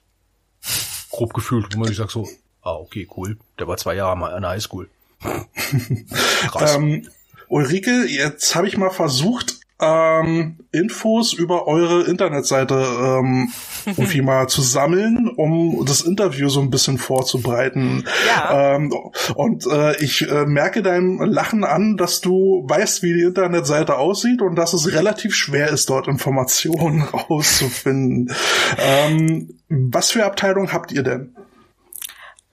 Grob 1.10 1.34
gefühlt, 1.34 1.74
wo 1.74 1.78
man 1.78 1.88
sich 1.88 1.96
sagt 1.96 2.10
so, 2.10 2.28
ah, 2.62 2.72
okay, 2.72 3.08
cool, 3.16 3.38
der 3.58 3.68
war 3.68 3.76
zwei 3.76 3.94
Jahre 3.94 4.16
mal 4.16 4.32
an 4.34 4.42
der 4.42 4.50
Highschool. 4.52 4.88
Krass. 5.20 6.74
Ähm, 6.74 7.08
Ulrike, 7.48 8.06
jetzt 8.06 8.54
habe 8.54 8.66
ich 8.66 8.76
mal 8.76 8.90
versucht, 8.90 9.60
ähm, 9.80 10.58
Infos 10.70 11.32
über 11.32 11.66
eure 11.66 12.02
Internetseite 12.04 12.74
ähm, 12.74 13.52
irgendwie 13.86 14.22
mal 14.22 14.48
zu 14.48 14.62
sammeln, 14.62 15.28
um 15.36 15.84
das 15.84 16.02
Interview 16.02 16.48
so 16.48 16.60
ein 16.60 16.70
bisschen 16.70 16.98
vorzubereiten. 16.98 18.04
Ja. 18.26 18.76
Ähm, 18.76 18.92
und 19.34 19.66
äh, 19.66 19.96
ich 20.02 20.28
äh, 20.28 20.46
merke 20.46 20.82
deinem 20.82 21.20
Lachen 21.20 21.64
an, 21.64 21.96
dass 21.96 22.20
du 22.20 22.64
weißt, 22.66 23.02
wie 23.02 23.14
die 23.14 23.22
Internetseite 23.22 23.96
aussieht 23.96 24.42
und 24.42 24.56
dass 24.56 24.72
es 24.72 24.92
relativ 24.92 25.34
schwer 25.34 25.70
ist, 25.70 25.90
dort 25.90 26.08
Informationen 26.08 27.02
rauszufinden. 27.30 28.32
ähm, 28.78 29.58
was 29.68 30.10
für 30.10 30.24
Abteilung 30.24 30.72
habt 30.72 30.92
ihr 30.92 31.02
denn? 31.02 31.34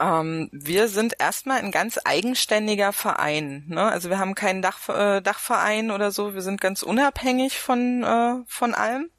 Ähm, 0.01 0.49
wir 0.51 0.87
sind 0.87 1.13
erstmal 1.19 1.59
ein 1.59 1.71
ganz 1.71 1.99
eigenständiger 2.03 2.91
Verein. 2.91 3.65
Ne? 3.67 3.83
Also 3.83 4.09
wir 4.09 4.17
haben 4.17 4.33
keinen 4.33 4.61
Dach, 4.61 4.89
äh, 4.89 5.21
Dachverein 5.21 5.91
oder 5.91 6.11
so. 6.11 6.33
Wir 6.33 6.41
sind 6.41 6.59
ganz 6.59 6.81
unabhängig 6.81 7.59
von, 7.59 8.03
äh, 8.03 8.43
von 8.47 8.73
allem 8.73 9.09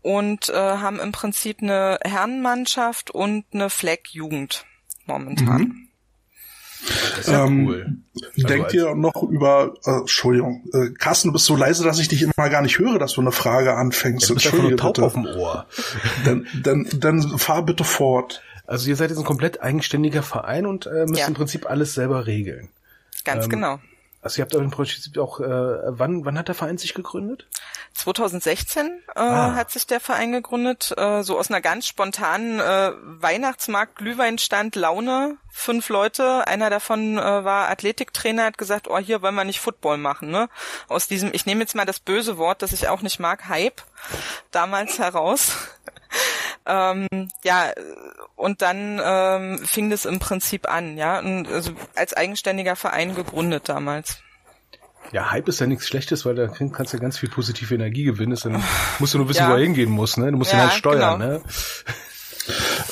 und 0.00 0.48
äh, 0.48 0.54
haben 0.54 0.98
im 0.98 1.12
Prinzip 1.12 1.58
eine 1.60 1.98
Herrenmannschaft 2.02 3.10
und 3.10 3.44
eine 3.52 3.68
Fleck-Jugend 3.68 4.64
momentan. 5.04 5.60
Mhm. 5.60 5.88
Das 6.86 7.18
ist 7.18 7.28
ja 7.28 7.44
ähm, 7.44 7.66
cool. 7.66 7.96
Also 8.36 8.48
denkt 8.48 8.72
ihr 8.72 8.94
noch 8.94 9.22
über, 9.24 9.74
äh, 9.84 9.90
Entschuldigung, 9.98 10.64
äh, 10.72 10.90
Carsten, 10.90 11.28
du 11.28 11.32
bist 11.32 11.44
so 11.44 11.56
leise, 11.56 11.84
dass 11.84 11.98
ich 11.98 12.08
dich 12.08 12.22
immer 12.22 12.48
gar 12.48 12.62
nicht 12.62 12.78
höre, 12.78 12.98
dass 12.98 13.14
du 13.14 13.20
eine 13.20 13.32
Frage 13.32 13.74
anfängst. 13.74 14.28
Ja, 14.28 14.34
Entschuldige 14.36 14.76
bitte. 14.76 15.02
auf 15.02 15.14
dem 15.14 15.26
Ohr. 15.26 15.66
dann, 16.24 16.46
dann, 16.62 16.88
dann 16.94 17.38
fahr 17.38 17.64
bitte 17.64 17.84
fort. 17.84 18.42
Also 18.68 18.90
ihr 18.90 18.96
seid 18.96 19.08
jetzt 19.08 19.18
ein 19.18 19.24
komplett 19.24 19.62
eigenständiger 19.62 20.22
Verein 20.22 20.66
und 20.66 20.86
äh, 20.86 21.06
müsst 21.06 21.20
ja. 21.20 21.26
im 21.26 21.32
Prinzip 21.32 21.68
alles 21.68 21.94
selber 21.94 22.26
regeln. 22.26 22.68
Ganz 23.24 23.44
ähm, 23.44 23.50
genau. 23.50 23.80
Also 24.20 24.40
ihr 24.40 24.44
habt 24.44 24.54
im 24.54 24.70
Prinzip 24.70 25.16
auch, 25.16 25.40
äh, 25.40 25.46
wann, 25.46 26.26
wann 26.26 26.36
hat 26.36 26.48
der 26.48 26.54
Verein 26.54 26.76
sich 26.76 26.92
gegründet? 26.92 27.46
2016 27.94 28.86
äh, 28.86 29.20
ah. 29.20 29.54
hat 29.54 29.70
sich 29.70 29.86
der 29.86 30.00
Verein 30.00 30.32
gegründet, 30.32 30.92
äh, 30.98 31.22
so 31.22 31.38
aus 31.38 31.50
einer 31.50 31.62
ganz 31.62 31.86
spontanen 31.86 32.60
äh, 32.60 32.92
Weihnachtsmarkt, 33.02 33.96
Glühweinstand, 33.96 34.76
Laune. 34.76 35.38
Fünf 35.50 35.88
Leute, 35.88 36.46
einer 36.46 36.68
davon 36.68 37.16
äh, 37.16 37.22
war 37.22 37.70
Athletiktrainer, 37.70 38.44
hat 38.44 38.58
gesagt, 38.58 38.88
oh, 38.88 38.98
hier 38.98 39.22
wollen 39.22 39.34
wir 39.34 39.44
nicht 39.44 39.60
Football 39.60 39.96
machen, 39.96 40.30
ne? 40.30 40.48
Aus 40.88 41.08
diesem, 41.08 41.30
ich 41.32 41.46
nehme 41.46 41.62
jetzt 41.62 41.74
mal 41.74 41.86
das 41.86 41.98
böse 41.98 42.36
Wort, 42.36 42.60
das 42.60 42.72
ich 42.72 42.88
auch 42.88 43.02
nicht 43.02 43.18
mag, 43.18 43.48
Hype, 43.48 43.82
damals 44.50 44.98
heraus. 44.98 45.56
Ähm, 46.68 47.08
ja, 47.42 47.72
und 48.36 48.62
dann 48.62 49.00
ähm, 49.02 49.58
fing 49.58 49.90
das 49.90 50.04
im 50.04 50.18
Prinzip 50.18 50.70
an, 50.70 50.96
ja, 50.96 51.18
und, 51.18 51.48
also 51.48 51.72
als 51.96 52.12
eigenständiger 52.14 52.76
Verein 52.76 53.14
gegründet 53.14 53.68
damals. 53.68 54.22
Ja, 55.12 55.30
Hype 55.30 55.48
ist 55.48 55.60
ja 55.60 55.66
nichts 55.66 55.86
Schlechtes, 55.86 56.26
weil 56.26 56.34
da 56.34 56.48
kannst 56.48 56.92
du 56.92 56.98
ganz 56.98 57.18
viel 57.18 57.30
positive 57.30 57.74
Energie 57.74 58.04
gewinnen. 58.04 58.38
Dann 58.42 58.62
musst 58.98 59.14
du 59.14 59.18
nur 59.18 59.28
wissen, 59.28 59.40
ja. 59.40 59.48
wo 59.48 59.54
er 59.54 59.60
hingehen 59.60 59.90
muss, 59.90 60.18
ne? 60.18 60.30
Du 60.30 60.36
musst 60.36 60.52
ja, 60.52 60.58
ihn 60.58 60.62
halt 60.64 60.72
steuern, 60.74 61.18
genau. 61.18 61.32
ne? 61.32 61.42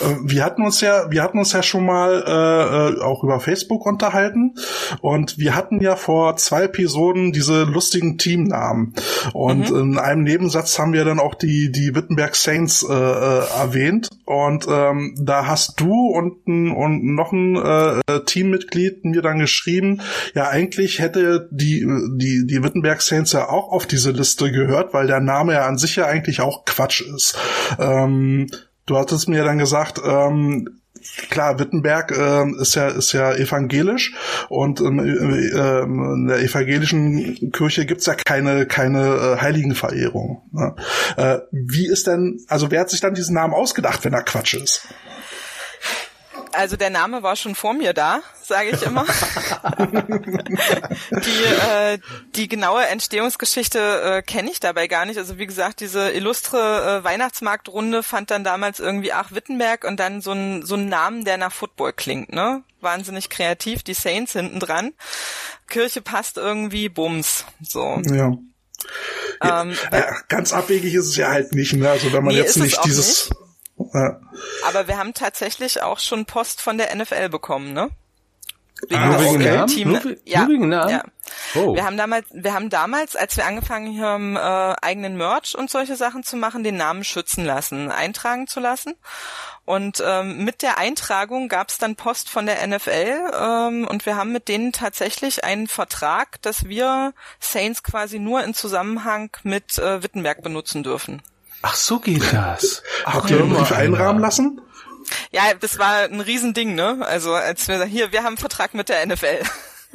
Äh, 0.00 0.16
wir 0.22 0.44
hatten 0.44 0.62
uns 0.62 0.80
ja, 0.80 1.10
wir 1.10 1.22
hatten 1.22 1.38
uns 1.38 1.52
ja 1.52 1.62
schon 1.62 1.84
mal 1.84 2.24
äh, 2.26 2.98
äh, 2.98 3.02
auch 3.02 3.22
über 3.22 3.40
Facebook 3.40 3.86
unterhalten 3.86 4.54
und 5.00 5.38
wir 5.38 5.54
hatten 5.54 5.80
ja 5.80 5.96
vor 5.96 6.36
zwei 6.36 6.64
Episoden 6.64 7.32
diese 7.32 7.64
lustigen 7.64 8.18
Teamnamen 8.18 8.94
und 9.32 9.70
mhm. 9.70 9.92
in 9.92 9.98
einem 9.98 10.22
Nebensatz 10.22 10.78
haben 10.78 10.92
wir 10.92 11.04
dann 11.04 11.20
auch 11.20 11.34
die 11.34 11.70
die 11.70 11.94
Wittenberg 11.94 12.36
Saints 12.36 12.82
äh, 12.82 12.92
äh, 12.92 13.44
erwähnt 13.58 14.08
und 14.24 14.66
ähm, 14.68 15.14
da 15.20 15.46
hast 15.46 15.80
du 15.80 16.08
und, 16.08 16.46
und 16.46 17.14
noch 17.14 17.32
ein 17.32 17.56
äh, 17.56 18.20
Teammitglied 18.24 19.04
mir 19.04 19.22
dann 19.22 19.38
geschrieben, 19.38 20.00
ja 20.34 20.48
eigentlich 20.48 20.98
hätte 20.98 21.48
die 21.50 21.86
die 22.16 22.46
die 22.46 22.62
Wittenberg 22.62 23.02
Saints 23.02 23.32
ja 23.32 23.48
auch 23.48 23.72
auf 23.72 23.86
diese 23.86 24.10
Liste 24.10 24.50
gehört, 24.50 24.94
weil 24.94 25.06
der 25.06 25.20
Name 25.20 25.54
ja 25.54 25.66
an 25.66 25.78
sich 25.78 25.96
ja 25.96 26.06
eigentlich 26.06 26.40
auch 26.40 26.64
Quatsch 26.64 27.00
ist. 27.00 27.38
Ähm, 27.78 28.48
Du 28.86 28.96
hattest 28.96 29.28
mir 29.28 29.44
dann 29.44 29.58
gesagt, 29.58 30.00
ähm, 30.04 30.80
klar, 31.28 31.58
Wittenberg 31.58 32.12
äh, 32.12 32.50
ist 32.60 32.74
ja 32.74 32.88
ist 32.88 33.12
ja 33.12 33.34
evangelisch 33.34 34.14
und 34.48 34.80
ähm, 34.80 34.98
äh, 34.98 35.82
in 35.82 36.26
der 36.28 36.38
evangelischen 36.38 37.50
Kirche 37.52 37.84
gibt's 37.84 38.06
ja 38.06 38.14
keine 38.14 38.66
keine 38.66 39.14
äh, 39.14 39.40
Heiligenverehrung. 39.40 40.42
Ne? 40.52 40.76
Äh, 41.16 41.38
wie 41.50 41.88
ist 41.88 42.06
denn, 42.06 42.40
also 42.48 42.70
wer 42.70 42.80
hat 42.80 42.90
sich 42.90 43.00
dann 43.00 43.14
diesen 43.14 43.34
Namen 43.34 43.54
ausgedacht, 43.54 44.04
wenn 44.04 44.12
er 44.12 44.22
Quatsch 44.22 44.54
ist? 44.54 44.86
Also 46.56 46.76
der 46.76 46.90
Name 46.90 47.22
war 47.22 47.36
schon 47.36 47.54
vor 47.54 47.74
mir 47.74 47.92
da, 47.92 48.20
sage 48.42 48.70
ich 48.70 48.82
immer. 48.82 49.04
die, 51.10 51.44
äh, 51.70 51.98
die 52.34 52.48
genaue 52.48 52.86
Entstehungsgeschichte 52.86 53.78
äh, 53.78 54.22
kenne 54.22 54.50
ich 54.50 54.60
dabei 54.60 54.86
gar 54.86 55.04
nicht. 55.06 55.18
Also 55.18 55.38
wie 55.38 55.46
gesagt, 55.46 55.80
diese 55.80 56.10
illustre 56.10 57.00
äh, 57.00 57.04
Weihnachtsmarktrunde 57.04 58.02
fand 58.02 58.30
dann 58.30 58.44
damals 58.44 58.80
irgendwie 58.80 59.12
Ach 59.12 59.32
Wittenberg 59.32 59.84
und 59.84 60.00
dann 60.00 60.20
so 60.20 60.32
ein 60.32 60.64
so 60.64 60.74
ein 60.74 60.88
Namen, 60.88 61.24
der 61.24 61.36
nach 61.36 61.52
Football 61.52 61.92
klingt, 61.92 62.32
ne? 62.32 62.62
Wahnsinnig 62.80 63.30
kreativ, 63.30 63.82
die 63.82 63.94
Saints 63.94 64.32
hinten 64.32 64.60
dran. 64.60 64.92
Kirche 65.68 66.00
passt 66.02 66.36
irgendwie, 66.36 66.88
Bums. 66.88 67.44
So. 67.62 68.00
Ja. 68.06 68.36
Ja, 69.42 69.62
ähm, 69.62 69.76
äh, 69.90 70.02
ganz 70.28 70.52
abwegig 70.52 70.94
ist 70.94 71.06
es 71.06 71.16
ja 71.16 71.30
halt 71.30 71.52
nicht, 71.54 71.74
ne? 71.74 71.90
Also 71.90 72.12
wenn 72.12 72.24
man 72.24 72.34
nee, 72.34 72.40
jetzt 72.40 72.56
nicht 72.56 72.78
dieses 72.84 73.30
nicht. 73.30 73.45
Ja. 73.78 74.20
Aber 74.66 74.88
wir 74.88 74.98
haben 74.98 75.14
tatsächlich 75.14 75.82
auch 75.82 75.98
schon 75.98 76.26
Post 76.26 76.60
von 76.60 76.78
der 76.78 76.94
NFL 76.94 77.28
bekommen, 77.28 77.72
ne? 77.72 77.90
Wegen 78.88 79.02
ah, 79.02 79.18
wegen 79.18 79.42
Namen? 79.42 79.66
Team. 79.68 79.88
Nur, 79.88 80.16
ja, 80.26 80.40
nur 80.40 80.48
wegen 80.50 80.68
Namen? 80.68 80.90
ja. 80.90 81.02
Oh. 81.54 81.74
Wir 81.74 81.84
haben 81.84 81.96
damals, 81.96 82.26
wir 82.30 82.52
haben 82.52 82.68
damals, 82.68 83.16
als 83.16 83.36
wir 83.36 83.46
angefangen 83.46 84.00
haben, 84.00 84.36
äh, 84.36 84.74
eigenen 84.82 85.16
Merch 85.16 85.56
und 85.56 85.70
solche 85.70 85.96
Sachen 85.96 86.24
zu 86.24 86.36
machen, 86.36 86.62
den 86.62 86.76
Namen 86.76 87.02
schützen 87.02 87.44
lassen, 87.44 87.90
eintragen 87.90 88.46
zu 88.46 88.60
lassen. 88.60 88.94
Und 89.64 90.02
ähm, 90.06 90.44
mit 90.44 90.60
der 90.60 90.78
Eintragung 90.78 91.48
gab 91.48 91.70
es 91.70 91.78
dann 91.78 91.96
Post 91.96 92.28
von 92.28 92.44
der 92.44 92.64
NFL 92.66 93.32
ähm, 93.34 93.88
und 93.88 94.04
wir 94.04 94.16
haben 94.16 94.30
mit 94.30 94.46
denen 94.48 94.72
tatsächlich 94.72 95.42
einen 95.42 95.68
Vertrag, 95.68 96.40
dass 96.42 96.66
wir 96.66 97.14
Saints 97.40 97.82
quasi 97.82 98.18
nur 98.18 98.44
in 98.44 98.52
Zusammenhang 98.52 99.30
mit 99.42 99.78
äh, 99.78 100.02
Wittenberg 100.02 100.42
benutzen 100.42 100.82
dürfen. 100.82 101.22
Ach, 101.62 101.74
so 101.74 101.98
geht 101.98 102.32
das. 102.32 102.82
Habt 103.04 103.30
ihr 103.30 103.38
irgendwas 103.38 103.72
einrahmen 103.72 104.20
lassen? 104.20 104.60
Ja, 105.30 105.42
das 105.58 105.78
war 105.78 106.04
ein 106.04 106.20
Riesending, 106.20 106.74
ne? 106.74 106.98
Also 107.06 107.32
als 107.34 107.68
wir 107.68 107.84
hier, 107.84 108.12
wir 108.12 108.20
haben 108.20 108.28
einen 108.28 108.36
Vertrag 108.36 108.74
mit 108.74 108.88
der 108.88 109.06
NFL. 109.06 109.42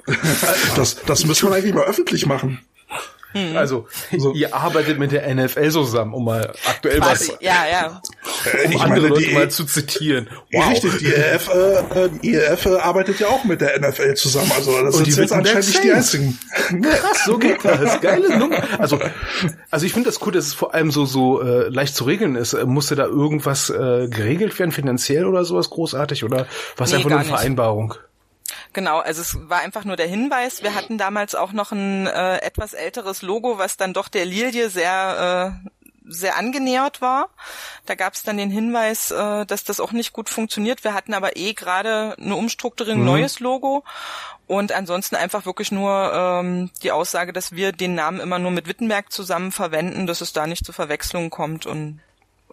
das, 0.75 1.03
das 1.03 1.25
müssen 1.25 1.49
wir 1.49 1.55
eigentlich 1.55 1.73
mal 1.73 1.85
öffentlich 1.85 2.25
machen. 2.25 2.65
Mhm. 3.33 3.57
Also, 3.57 3.87
so. 4.17 4.33
ihr 4.33 4.53
arbeitet 4.53 4.99
mit 4.99 5.11
der 5.11 5.33
NFL 5.33 5.69
zusammen, 5.69 6.13
um 6.13 6.25
mal 6.25 6.53
aktuell 6.65 6.99
Quasi, 6.99 7.31
was, 7.31 7.37
ja, 7.41 7.65
ja. 7.71 8.01
Äh, 8.45 8.65
um 8.65 8.71
ich 8.71 8.81
andere 8.81 9.01
meine, 9.01 9.07
Leute 9.07 9.23
die, 9.23 9.33
mal 9.33 9.49
zu 9.49 9.65
zitieren. 9.65 10.29
Wow. 10.51 10.69
Richtig, 10.69 10.97
die 10.99 11.13
ERF, 11.13 11.49
äh, 11.49 12.09
die 12.21 12.35
ERF 12.35 12.65
äh, 12.65 12.77
arbeitet 12.77 13.19
ja 13.19 13.27
auch 13.27 13.43
mit 13.43 13.61
der 13.61 13.79
NFL 13.79 14.13
zusammen, 14.15 14.51
also 14.55 14.83
das 14.83 14.95
Und 14.95 15.05
sind 15.05 15.17
jetzt 15.17 15.33
anscheinend 15.33 15.67
nicht 15.67 15.83
die 15.83 15.91
einzigen. 15.91 16.39
Krass, 16.81 17.25
so 17.25 17.37
geht 17.37 17.63
das. 17.63 18.01
Geile 18.01 18.37
Nummer. 18.37 18.61
Also, 18.79 18.99
also 19.69 19.85
ich 19.85 19.93
finde 19.93 20.09
das 20.09 20.21
cool, 20.25 20.31
dass 20.31 20.47
es 20.47 20.53
vor 20.53 20.73
allem 20.73 20.91
so, 20.91 21.05
so 21.05 21.41
äh, 21.41 21.69
leicht 21.69 21.95
zu 21.95 22.03
regeln 22.03 22.35
ist. 22.35 22.53
Musste 22.65 22.95
da 22.95 23.05
irgendwas 23.05 23.69
äh, 23.69 24.07
geregelt 24.07 24.57
werden, 24.59 24.71
finanziell 24.71 25.25
oder 25.25 25.45
sowas 25.45 25.69
großartig, 25.69 26.23
oder 26.23 26.47
was 26.77 26.89
nee, 26.89 26.97
einfach 26.97 27.09
nur 27.09 27.19
eine 27.19 27.27
Vereinbarung? 27.27 27.89
Nicht. 27.89 28.10
Genau, 28.73 28.99
also 28.99 29.21
es 29.21 29.37
war 29.49 29.59
einfach 29.59 29.83
nur 29.83 29.97
der 29.97 30.07
Hinweis. 30.07 30.63
Wir 30.63 30.75
hatten 30.75 30.97
damals 30.97 31.35
auch 31.35 31.51
noch 31.51 31.71
ein 31.71 32.07
äh, 32.07 32.37
etwas 32.37 32.73
älteres 32.73 33.21
Logo, 33.21 33.57
was 33.57 33.75
dann 33.77 33.93
doch 33.93 34.07
der 34.07 34.25
Lilie 34.25 34.69
sehr 34.69 35.57
äh, 35.65 35.69
sehr 36.11 36.37
angenähert 36.37 37.01
war. 37.01 37.29
Da 37.85 37.95
gab 37.95 38.13
es 38.13 38.23
dann 38.23 38.37
den 38.37 38.49
Hinweis, 38.49 39.11
äh, 39.11 39.45
dass 39.45 39.63
das 39.63 39.79
auch 39.79 39.91
nicht 39.91 40.13
gut 40.13 40.29
funktioniert. 40.29 40.83
Wir 40.83 40.93
hatten 40.93 41.13
aber 41.13 41.37
eh 41.37 41.53
gerade 41.53 42.15
eine 42.19 42.35
Umstrukturierung, 42.35 43.01
mhm. 43.01 43.05
neues 43.05 43.39
Logo 43.39 43.83
und 44.47 44.71
ansonsten 44.71 45.15
einfach 45.15 45.45
wirklich 45.45 45.71
nur 45.71 46.11
ähm, 46.13 46.69
die 46.83 46.91
Aussage, 46.91 47.33
dass 47.33 47.53
wir 47.53 47.71
den 47.71 47.95
Namen 47.95 48.19
immer 48.19 48.39
nur 48.39 48.51
mit 48.51 48.67
Wittenberg 48.67 49.11
zusammen 49.11 49.51
verwenden, 49.51 50.07
dass 50.07 50.21
es 50.21 50.33
da 50.33 50.47
nicht 50.47 50.65
zu 50.65 50.73
Verwechslungen 50.73 51.29
kommt 51.29 51.65
und 51.65 51.99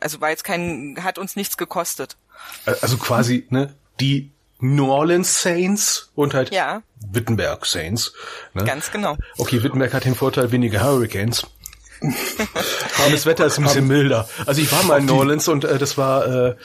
also 0.00 0.20
war 0.20 0.30
jetzt 0.30 0.44
kein, 0.44 0.96
hat 1.02 1.18
uns 1.18 1.34
nichts 1.34 1.56
gekostet. 1.56 2.16
Also 2.64 2.98
quasi, 2.98 3.46
ne, 3.50 3.74
die 3.98 4.30
New 4.60 4.90
Orleans 4.90 5.42
Saints 5.42 6.10
und 6.14 6.34
halt 6.34 6.52
ja. 6.52 6.82
Wittenberg 7.12 7.64
Saints. 7.64 8.12
Ne? 8.54 8.64
Ganz 8.64 8.90
genau. 8.90 9.16
Okay, 9.36 9.62
Wittenberg 9.62 9.94
hat 9.94 10.04
den 10.04 10.14
Vorteil 10.14 10.50
weniger 10.50 10.82
Hurricanes. 10.82 11.46
Aber 12.00 13.10
das 13.10 13.26
Wetter 13.26 13.46
ist 13.46 13.58
ein 13.58 13.64
bisschen 13.64 13.86
milder. 13.86 14.28
Also 14.46 14.60
ich 14.60 14.70
war 14.70 14.82
mal 14.84 14.98
in 15.00 15.06
New 15.06 15.18
Orleans 15.18 15.48
und 15.48 15.64
äh, 15.64 15.78
das 15.78 15.98
war 15.98 16.26
äh, 16.26 16.56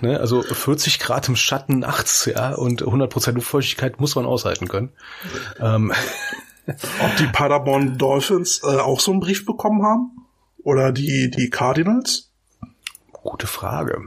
ne, 0.00 0.18
also 0.18 0.42
40 0.42 0.98
Grad 0.98 1.28
im 1.28 1.36
Schatten 1.36 1.80
nachts, 1.80 2.26
ja, 2.26 2.54
und 2.54 2.82
100% 2.82 3.32
Luftfeuchtigkeit 3.32 4.00
muss 4.00 4.14
man 4.14 4.26
aushalten 4.26 4.68
können. 4.68 4.90
Ähm. 5.60 5.92
Ob 6.66 7.16
die 7.16 7.26
Paderborn 7.26 7.98
Dolphins 7.98 8.60
äh, 8.62 8.76
auch 8.76 9.00
so 9.00 9.10
einen 9.10 9.20
Brief 9.20 9.44
bekommen 9.44 9.82
haben? 9.82 10.26
Oder 10.62 10.92
die, 10.92 11.30
die 11.30 11.50
Cardinals? 11.50 12.30
Gute 13.12 13.48
Frage. 13.48 14.00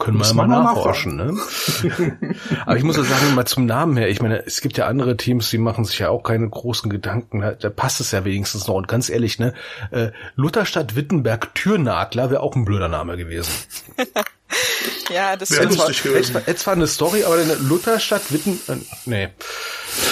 Können 0.00 0.18
wir 0.18 0.34
mal 0.34 0.48
nachforschen, 0.48 1.16
ne? 1.16 1.36
Aber 2.66 2.76
ich 2.78 2.82
muss 2.82 2.96
ja 2.96 3.02
sagen, 3.02 3.34
mal 3.34 3.44
zum 3.44 3.66
Namen 3.66 3.98
her, 3.98 4.08
ich 4.08 4.22
meine, 4.22 4.44
es 4.46 4.62
gibt 4.62 4.78
ja 4.78 4.86
andere 4.86 5.18
Teams, 5.18 5.50
die 5.50 5.58
machen 5.58 5.84
sich 5.84 5.98
ja 5.98 6.08
auch 6.08 6.22
keine 6.22 6.48
großen 6.48 6.88
Gedanken, 6.88 7.42
da 7.60 7.68
passt 7.68 8.00
es 8.00 8.10
ja 8.10 8.24
wenigstens 8.24 8.66
noch. 8.66 8.76
Und 8.76 8.88
ganz 8.88 9.10
ehrlich, 9.10 9.38
ne, 9.38 9.52
äh, 9.90 10.10
Lutherstadt 10.36 10.96
Wittenberg 10.96 11.54
Türnadler 11.54 12.30
wäre 12.30 12.40
auch 12.40 12.56
ein 12.56 12.64
blöder 12.64 12.88
Name 12.88 13.18
gewesen. 13.18 13.52
ja, 15.10 15.36
das 15.36 15.50
wäre 15.50 15.66
lustig 15.66 16.02
gewesen. 16.02 16.40
Jetzt, 16.46 16.66
war 16.66 16.72
eine 16.72 16.86
Story, 16.86 17.24
aber 17.24 17.34
eine 17.34 17.56
Lutherstadt 17.56 18.32
Witten, 18.32 18.58
äh, 18.68 18.76
nee. 19.04 19.28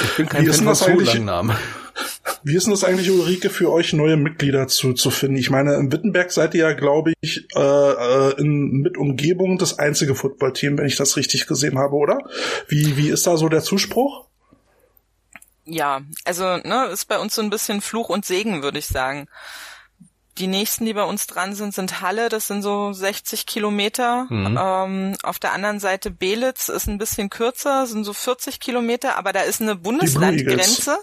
Ich 0.04 0.16
bin 0.16 0.28
kein 0.28 0.44
Fan 0.44 0.64
von 0.64 0.74
so 0.74 0.90
langen 0.90 1.24
Namen. 1.24 1.56
Wie 2.48 2.56
ist 2.56 2.64
denn 2.64 2.70
das 2.72 2.82
eigentlich, 2.82 3.10
Ulrike, 3.10 3.50
für 3.50 3.70
euch 3.70 3.92
neue 3.92 4.16
Mitglieder 4.16 4.68
zu, 4.68 4.94
zu 4.94 5.10
finden? 5.10 5.36
Ich 5.36 5.50
meine, 5.50 5.74
in 5.74 5.92
Wittenberg 5.92 6.32
seid 6.32 6.54
ihr 6.54 6.62
ja, 6.62 6.72
glaube 6.72 7.12
ich, 7.20 7.46
äh, 7.54 7.60
äh, 7.60 8.40
in, 8.40 8.80
mit 8.80 8.96
Umgebung 8.96 9.58
das 9.58 9.78
einzige 9.78 10.14
Footballteam, 10.14 10.78
wenn 10.78 10.86
ich 10.86 10.96
das 10.96 11.18
richtig 11.18 11.46
gesehen 11.46 11.78
habe, 11.78 11.94
oder? 11.94 12.18
Wie, 12.66 12.96
wie 12.96 13.10
ist 13.10 13.26
da 13.26 13.36
so 13.36 13.50
der 13.50 13.62
Zuspruch? 13.62 14.24
Ja, 15.66 16.00
also 16.24 16.56
ne, 16.56 16.86
ist 16.90 17.04
bei 17.04 17.18
uns 17.18 17.34
so 17.34 17.42
ein 17.42 17.50
bisschen 17.50 17.82
Fluch 17.82 18.08
und 18.08 18.24
Segen, 18.24 18.62
würde 18.62 18.78
ich 18.78 18.86
sagen. 18.86 19.28
Die 20.38 20.46
nächsten, 20.46 20.86
die 20.86 20.94
bei 20.94 21.04
uns 21.04 21.26
dran 21.26 21.54
sind, 21.54 21.74
sind 21.74 22.00
Halle, 22.00 22.30
das 22.30 22.46
sind 22.46 22.62
so 22.62 22.94
60 22.94 23.44
Kilometer. 23.44 24.26
Mhm. 24.30 24.58
Ähm, 24.58 25.16
auf 25.22 25.38
der 25.38 25.52
anderen 25.52 25.80
Seite 25.80 26.10
Belitz 26.10 26.70
ist 26.70 26.86
ein 26.86 26.96
bisschen 26.96 27.28
kürzer, 27.28 27.86
sind 27.86 28.04
so 28.04 28.14
40 28.14 28.58
Kilometer, 28.58 29.18
aber 29.18 29.34
da 29.34 29.42
ist 29.42 29.60
eine 29.60 29.76
Bundeslandgrenze. 29.76 30.96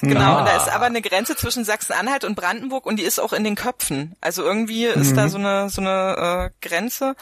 Genau, 0.00 0.34
ah. 0.34 0.38
und 0.38 0.46
da 0.46 0.56
ist 0.56 0.68
aber 0.68 0.86
eine 0.86 1.02
Grenze 1.02 1.36
zwischen 1.36 1.64
Sachsen-Anhalt 1.64 2.24
und 2.24 2.34
Brandenburg 2.34 2.86
und 2.86 2.96
die 2.96 3.02
ist 3.02 3.18
auch 3.18 3.32
in 3.32 3.44
den 3.44 3.54
Köpfen. 3.54 4.14
Also 4.20 4.42
irgendwie 4.42 4.84
ist 4.84 5.12
mhm. 5.12 5.16
da 5.16 5.28
so 5.28 5.38
eine 5.38 5.70
so 5.70 5.80
eine 5.80 6.50
äh, 6.62 6.66
Grenze. 6.66 7.16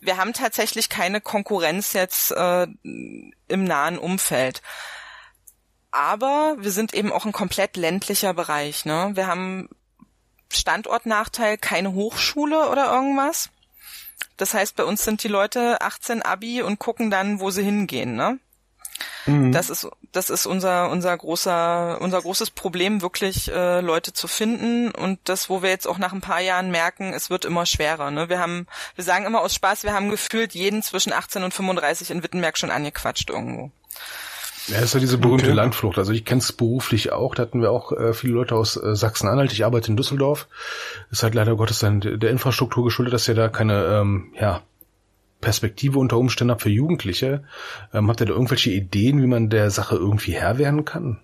Wir 0.00 0.16
haben 0.16 0.32
tatsächlich 0.32 0.88
keine 0.88 1.20
Konkurrenz 1.20 1.92
jetzt 1.92 2.30
äh, 2.32 2.66
im 2.82 3.64
nahen 3.64 3.98
Umfeld. 3.98 4.62
aber 5.90 6.56
wir 6.58 6.70
sind 6.70 6.94
eben 6.94 7.12
auch 7.12 7.24
ein 7.24 7.32
komplett 7.32 7.76
ländlicher 7.76 8.32
Bereich. 8.32 8.84
Ne? 8.84 9.10
Wir 9.14 9.26
haben 9.26 9.68
Standortnachteil, 10.52 11.58
keine 11.58 11.94
Hochschule 11.94 12.68
oder 12.68 12.92
irgendwas. 12.92 13.50
Das 14.36 14.54
heißt, 14.54 14.76
bei 14.76 14.84
uns 14.84 15.04
sind 15.04 15.22
die 15.22 15.28
Leute 15.28 15.80
18 15.80 16.22
Abi 16.22 16.62
und 16.62 16.78
gucken 16.78 17.10
dann, 17.10 17.40
wo 17.40 17.50
sie 17.50 17.62
hingehen. 17.62 18.14
Ne? 18.14 18.38
Mhm. 19.26 19.52
Das 19.52 19.70
ist 19.70 19.88
das 20.12 20.30
ist 20.30 20.46
unser 20.46 20.90
unser 20.90 21.16
großer 21.16 21.98
unser 22.00 22.20
großes 22.20 22.50
Problem 22.50 23.02
wirklich 23.02 23.50
äh, 23.50 23.80
Leute 23.80 24.12
zu 24.12 24.28
finden 24.28 24.90
und 24.90 25.18
das 25.24 25.48
wo 25.48 25.62
wir 25.62 25.70
jetzt 25.70 25.86
auch 25.86 25.98
nach 25.98 26.12
ein 26.12 26.20
paar 26.20 26.40
Jahren 26.40 26.70
merken 26.70 27.12
es 27.12 27.30
wird 27.30 27.44
immer 27.44 27.66
schwerer 27.66 28.10
ne 28.10 28.28
wir 28.28 28.38
haben 28.38 28.66
wir 28.94 29.04
sagen 29.04 29.26
immer 29.26 29.40
aus 29.40 29.54
Spaß 29.54 29.84
wir 29.84 29.92
haben 29.92 30.10
gefühlt 30.10 30.54
jeden 30.54 30.82
zwischen 30.82 31.12
18 31.12 31.42
und 31.44 31.54
35 31.54 32.10
in 32.10 32.22
Wittenberg 32.22 32.58
schon 32.58 32.70
angequatscht 32.70 33.30
irgendwo 33.30 33.70
ja, 34.66 34.76
das 34.76 34.84
ist 34.84 34.94
ja 34.94 35.00
diese 35.00 35.18
berühmte 35.18 35.46
okay. 35.46 35.54
Landflucht. 35.54 35.98
Also 35.98 36.12
ich 36.12 36.24
kenne 36.24 36.40
es 36.40 36.52
beruflich 36.52 37.10
auch. 37.12 37.34
Da 37.34 37.42
hatten 37.42 37.60
wir 37.60 37.72
auch 37.72 37.92
äh, 37.92 38.12
viele 38.12 38.34
Leute 38.34 38.54
aus 38.54 38.76
äh, 38.76 38.94
Sachsen-Anhalt. 38.94 39.52
Ich 39.52 39.64
arbeite 39.64 39.90
in 39.90 39.96
Düsseldorf. 39.96 40.46
Ist 41.10 41.22
halt 41.22 41.34
leider 41.34 41.56
Gottes 41.56 41.80
dann 41.80 42.00
der 42.00 42.30
Infrastruktur 42.30 42.84
geschuldet, 42.84 43.14
dass 43.14 43.26
ihr 43.26 43.34
da 43.34 43.48
keine 43.48 43.84
ähm, 43.86 44.32
ja, 44.38 44.62
Perspektive 45.40 45.98
unter 45.98 46.18
Umständen 46.18 46.52
habt 46.52 46.62
für 46.62 46.70
Jugendliche. 46.70 47.44
Ähm, 47.92 48.08
habt 48.08 48.20
ihr 48.20 48.26
da 48.26 48.32
irgendwelche 48.32 48.70
Ideen, 48.70 49.22
wie 49.22 49.26
man 49.26 49.50
der 49.50 49.70
Sache 49.70 49.96
irgendwie 49.96 50.32
Herr 50.32 50.58
werden 50.58 50.84
kann? 50.84 51.20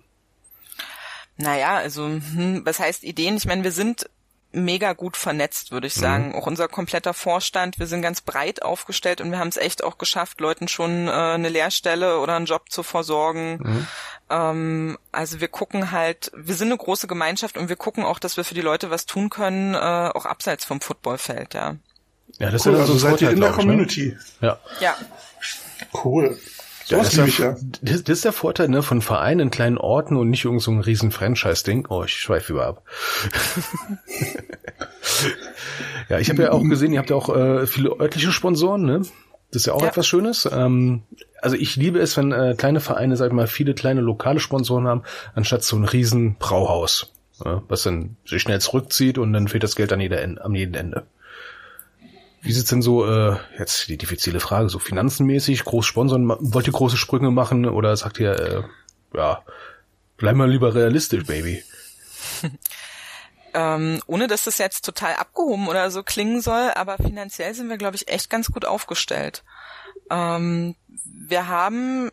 Naja, 1.37 1.75
also 1.75 2.05
hm, 2.07 2.61
was 2.65 2.79
heißt 2.79 3.03
Ideen? 3.03 3.37
Ich 3.37 3.45
meine, 3.45 3.63
wir 3.63 3.71
sind 3.71 4.09
mega 4.51 4.93
gut 4.93 5.17
vernetzt, 5.17 5.71
würde 5.71 5.87
ich 5.87 5.95
mhm. 5.97 6.01
sagen. 6.01 6.27
Mhm. 6.29 6.35
Auch 6.35 6.47
unser 6.47 6.67
kompletter 6.67 7.13
Vorstand, 7.13 7.79
wir 7.79 7.87
sind 7.87 8.01
ganz 8.01 8.21
breit 8.21 8.61
aufgestellt 8.63 9.21
und 9.21 9.31
wir 9.31 9.39
haben 9.39 9.49
es 9.49 9.57
echt 9.57 9.83
auch 9.83 9.97
geschafft, 9.97 10.39
Leuten 10.41 10.67
schon 10.67 11.07
äh, 11.07 11.11
eine 11.11 11.49
Lehrstelle 11.49 12.19
oder 12.19 12.35
einen 12.35 12.45
Job 12.45 12.69
zu 12.69 12.83
versorgen. 12.83 13.59
Mhm. 13.61 13.87
Ähm, 14.29 14.97
also 15.11 15.39
wir 15.41 15.47
gucken 15.47 15.91
halt, 15.91 16.31
wir 16.35 16.55
sind 16.55 16.69
eine 16.69 16.77
große 16.77 17.07
Gemeinschaft 17.07 17.57
und 17.57 17.69
wir 17.69 17.75
gucken 17.75 18.03
auch, 18.03 18.19
dass 18.19 18.37
wir 18.37 18.43
für 18.43 18.55
die 18.55 18.61
Leute 18.61 18.89
was 18.89 19.05
tun 19.05 19.29
können, 19.29 19.73
äh, 19.73 19.77
auch 19.77 20.25
abseits 20.25 20.65
vom 20.65 20.81
Footballfeld, 20.81 21.53
ja. 21.53 21.75
Ja, 22.39 22.51
das 22.51 22.65
cool, 22.65 22.73
ist 22.73 22.77
ja 22.77 22.81
also 22.81 22.97
seid 22.97 23.21
ihr 23.21 23.31
in 23.31 23.39
der 23.39 23.49
ne? 23.49 23.55
Community. 23.55 24.17
Ne? 24.41 24.47
Ja. 24.47 24.59
Ja. 24.79 24.95
Cool. 26.03 26.37
So 26.85 26.95
ja, 26.95 27.03
das, 27.03 27.17
ist 27.17 27.39
der, 27.39 27.47
ja. 27.47 27.55
das, 27.81 28.01
ist 28.01 28.23
der 28.23 28.31
Vorteil 28.31 28.69
ne, 28.69 28.81
von 28.81 29.01
Vereinen 29.01 29.41
in 29.41 29.51
kleinen 29.51 29.77
Orten 29.77 30.15
und 30.15 30.29
nicht 30.29 30.45
irgend 30.45 30.61
so 30.61 30.71
ein 30.71 30.79
riesen 30.79 31.11
Franchise-Ding. 31.11 31.87
Oh, 31.89 32.03
ich 32.05 32.13
schweife 32.13 32.53
über 32.53 32.65
ab. 32.65 32.83
ja, 36.09 36.19
ich 36.19 36.29
habe 36.29 36.43
ja 36.43 36.51
auch 36.53 36.63
gesehen, 36.63 36.93
ihr 36.93 36.99
habt 36.99 37.09
ja 37.09 37.17
auch 37.17 37.35
äh, 37.35 37.67
viele 37.67 37.99
örtliche 37.99 38.31
Sponsoren, 38.31 38.85
ne? 38.85 39.01
Das 39.51 39.63
ist 39.63 39.65
ja 39.65 39.73
auch 39.73 39.81
ja. 39.81 39.89
etwas 39.89 40.07
Schönes. 40.07 40.47
Ähm, 40.49 41.03
also 41.41 41.57
ich 41.57 41.75
liebe 41.75 41.99
es, 41.99 42.15
wenn 42.15 42.31
äh, 42.31 42.55
kleine 42.57 42.79
Vereine, 42.79 43.17
sag 43.17 43.27
ich 43.27 43.33
mal, 43.33 43.47
viele 43.47 43.73
kleine 43.73 43.99
lokale 43.99 44.39
Sponsoren 44.39 44.87
haben, 44.87 45.03
anstatt 45.35 45.63
so 45.63 45.75
ein 45.75 45.83
riesen 45.83 46.37
Brauhaus, 46.37 47.11
ja, 47.43 47.63
was 47.67 47.83
dann 47.83 48.15
sich 48.25 48.41
schnell 48.41 48.61
zurückzieht 48.61 49.17
und 49.17 49.33
dann 49.33 49.49
fehlt 49.49 49.63
das 49.63 49.75
Geld 49.75 49.91
an, 49.91 49.99
jeder, 49.99 50.23
am 50.41 50.55
jeden 50.55 50.73
Ende. 50.73 51.05
Wie 52.47 52.53
sieht's 52.53 52.69
denn 52.69 52.81
so, 52.81 53.05
äh, 53.05 53.35
jetzt 53.59 53.89
die 53.89 53.97
diffizile 53.97 54.39
Frage, 54.39 54.69
so 54.69 54.79
finanzenmäßig, 54.79 55.65
groß 55.65 55.85
sponsern, 55.85 56.29
wollt 56.29 56.65
ihr 56.65 56.71
große 56.71 56.95
Sprünge 56.95 57.29
machen 57.29 57.65
oder 57.65 57.97
sagt 57.97 58.21
ihr, 58.21 58.39
äh, 58.39 58.63
ja, 59.17 59.43
bleib 60.15 60.37
mal 60.37 60.49
lieber 60.49 60.73
realistisch, 60.73 61.25
Baby? 61.25 61.61
ähm, 63.53 64.01
ohne 64.07 64.27
dass 64.27 64.45
das 64.45 64.59
jetzt 64.59 64.85
total 64.85 65.15
abgehoben 65.15 65.67
oder 65.67 65.91
so 65.91 66.03
klingen 66.03 66.39
soll, 66.39 66.71
aber 66.73 66.95
finanziell 66.97 67.53
sind 67.53 67.67
wir, 67.67 67.77
glaube 67.77 67.97
ich, 67.97 68.07
echt 68.07 68.29
ganz 68.29 68.49
gut 68.49 68.63
aufgestellt. 68.63 69.43
Ähm, 70.09 70.75
wir 71.03 71.49
haben 71.49 72.11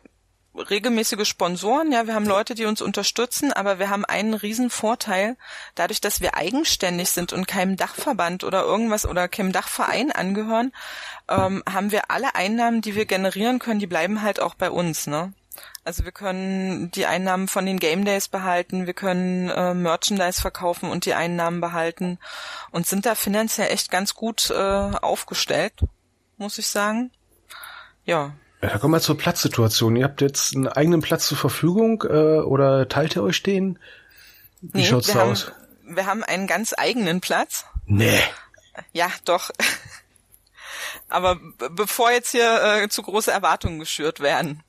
regelmäßige 0.57 1.27
Sponsoren, 1.27 1.91
ja, 1.91 2.07
wir 2.07 2.15
haben 2.15 2.25
Leute, 2.25 2.55
die 2.55 2.65
uns 2.65 2.81
unterstützen, 2.81 3.51
aber 3.51 3.79
wir 3.79 3.89
haben 3.89 4.05
einen 4.05 4.33
riesen 4.33 4.69
Vorteil, 4.69 5.37
dadurch, 5.75 6.01
dass 6.01 6.21
wir 6.21 6.35
eigenständig 6.35 7.09
sind 7.09 7.33
und 7.33 7.47
keinem 7.47 7.75
Dachverband 7.75 8.43
oder 8.43 8.63
irgendwas 8.63 9.05
oder 9.05 9.27
keinem 9.27 9.51
Dachverein 9.51 10.11
angehören, 10.11 10.71
ähm, 11.29 11.63
haben 11.71 11.91
wir 11.91 12.11
alle 12.11 12.35
Einnahmen, 12.35 12.81
die 12.81 12.95
wir 12.95 13.05
generieren 13.05 13.59
können, 13.59 13.79
die 13.79 13.87
bleiben 13.87 14.21
halt 14.21 14.39
auch 14.39 14.55
bei 14.55 14.71
uns, 14.71 15.07
ne? 15.07 15.33
Also 15.83 16.03
wir 16.03 16.11
können 16.11 16.89
die 16.91 17.05
Einnahmen 17.05 17.47
von 17.47 17.65
den 17.65 17.79
Game 17.79 18.05
Days 18.05 18.27
behalten, 18.27 18.87
wir 18.87 18.93
können 18.93 19.49
äh, 19.49 19.73
Merchandise 19.73 20.41
verkaufen 20.41 20.89
und 20.89 21.05
die 21.05 21.13
Einnahmen 21.13 21.61
behalten 21.61 22.17
und 22.71 22.87
sind 22.87 23.05
da 23.05 23.13
finanziell 23.13 23.71
echt 23.71 23.91
ganz 23.91 24.15
gut 24.15 24.49
äh, 24.49 24.55
aufgestellt, 24.55 25.73
muss 26.37 26.57
ich 26.57 26.67
sagen. 26.67 27.11
Ja, 28.03 28.33
ja, 28.61 28.69
da 28.69 28.77
kommen 28.77 28.93
wir 28.93 29.01
zur 29.01 29.17
Platzsituation. 29.17 29.95
Ihr 29.95 30.05
habt 30.05 30.21
jetzt 30.21 30.55
einen 30.55 30.67
eigenen 30.67 31.01
Platz 31.01 31.27
zur 31.27 31.37
Verfügung 31.37 32.03
äh, 32.03 32.39
oder 32.39 32.87
teilt 32.87 33.15
ihr 33.15 33.23
euch 33.23 33.43
den? 33.43 33.79
Wie 34.61 34.79
nee, 34.79 34.85
schaut's 34.85 35.11
da 35.11 35.23
aus? 35.23 35.51
wir 35.87 36.05
haben 36.05 36.23
einen 36.23 36.47
ganz 36.47 36.73
eigenen 36.77 37.21
Platz. 37.21 37.65
Nee. 37.85 38.19
Ja, 38.93 39.11
doch. 39.25 39.51
Aber 41.15 41.37
bevor 41.71 42.11
jetzt 42.11 42.31
hier 42.31 42.81
äh, 42.83 42.89
zu 42.89 43.01
große 43.01 43.31
Erwartungen 43.31 43.79
geschürt 43.79 44.19
werden. 44.19 44.61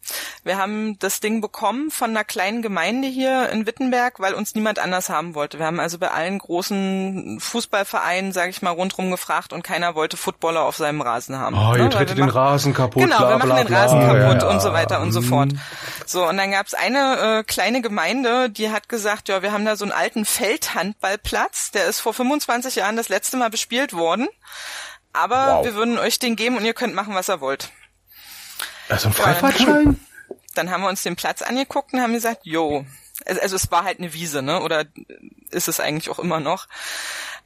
Wir 0.45 0.59
haben 0.59 0.97
das 1.01 1.19
Ding 1.19 1.41
bekommen 1.41 1.91
von 1.91 2.11
einer 2.11 2.23
kleinen 2.23 2.63
Gemeinde 2.63 3.09
hier 3.09 3.49
in 3.49 3.67
Wittenberg, 3.67 4.21
weil 4.21 4.33
uns 4.33 4.55
niemand 4.55 4.79
anders 4.79 5.09
haben 5.09 5.35
wollte. 5.35 5.59
Wir 5.59 5.67
haben 5.67 5.81
also 5.81 5.99
bei 5.99 6.13
allen 6.13 6.39
großen 6.39 7.41
Fußballvereinen, 7.41 8.31
sage 8.31 8.51
ich 8.51 8.63
mal, 8.63 8.71
rundherum 8.71 9.11
gefragt 9.11 9.53
und 9.53 9.65
keiner 9.65 9.97
wollte 9.97 10.17
Footballer 10.17 10.63
auf 10.63 10.77
seinem 10.77 11.01
Rasen 11.01 11.37
haben. 11.37 11.57
Oh, 11.57 11.75
ihr 11.75 11.83
ne? 11.83 11.91
tretet 11.91 12.17
den 12.17 12.29
Rasen 12.29 12.75
kaputt. 12.75 13.03
Genau, 13.03 13.19
bla, 13.19 13.29
wir 13.31 13.39
machen 13.39 13.49
bla, 13.49 13.65
den 13.65 13.75
Rasen 13.75 13.99
bla, 13.99 14.15
kaputt 14.15 14.43
ja, 14.43 14.49
und 14.49 14.63
so 14.63 14.73
weiter 14.73 15.01
und 15.01 15.11
so 15.11 15.23
fort. 15.23 15.51
So, 16.07 16.29
und 16.29 16.37
dann 16.37 16.53
gab's 16.53 16.75
eine 16.75 17.41
äh, 17.41 17.43
kleine 17.43 17.83
Gemeinde, 17.83 18.49
die 18.49 18.71
hat 18.71 18.89
gesagt, 18.89 19.29
ja, 19.29 19.43
wir 19.43 19.51
haben 19.51 19.65
da 19.65 19.75
so 19.75 19.85
einen 19.85 19.91
alten 19.91 20.25
Feldhandballplatz, 20.25 21.73
der 21.73 21.87
ist 21.87 21.99
vor 21.99 22.15
25 22.15 22.77
Jahren 22.77 22.97
das 22.97 23.09
letzte 23.09 23.37
Mal 23.37 23.51
bespielt 23.51 23.95
worden 23.95 24.29
aber 25.17 25.57
wow. 25.57 25.65
wir 25.65 25.75
würden 25.75 25.99
euch 25.99 26.19
den 26.19 26.37
geben 26.37 26.57
und 26.57 26.65
ihr 26.65 26.75
könnt 26.75 26.95
machen, 26.95 27.15
was 27.15 27.29
ihr 27.29 27.41
wollt. 27.41 27.71
Also 28.89 29.09
ein 29.09 29.15
Freifahrtschein? 29.15 30.01
Dann 30.55 30.71
haben 30.71 30.83
wir 30.83 30.89
uns 30.89 31.03
den 31.03 31.17
Platz 31.17 31.43
angeguckt 31.43 31.93
und 31.93 32.01
haben 32.01 32.13
gesagt, 32.13 32.41
jo. 32.45 32.85
Also, 33.25 33.41
also 33.41 33.57
es 33.57 33.71
war 33.71 33.85
halt 33.85 33.99
eine 33.99 34.13
Wiese, 34.13 34.43
ne? 34.43 34.61
Oder 34.61 34.85
ist 35.51 35.69
es 35.69 35.81
eigentlich 35.81 36.11
auch 36.11 36.19
immer 36.19 36.41
noch. 36.41 36.67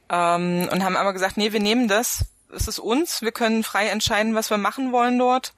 Ähm, 0.09 0.67
und 0.71 0.83
haben 0.83 0.97
aber 0.97 1.13
gesagt, 1.13 1.37
nee, 1.37 1.53
wir 1.53 1.59
nehmen 1.59 1.87
das. 1.87 2.25
Es 2.53 2.67
ist 2.67 2.79
uns. 2.79 3.21
Wir 3.21 3.31
können 3.31 3.63
frei 3.63 3.87
entscheiden, 3.87 4.35
was 4.35 4.49
wir 4.49 4.57
machen 4.57 4.91
wollen 4.91 5.17
dort. 5.17 5.53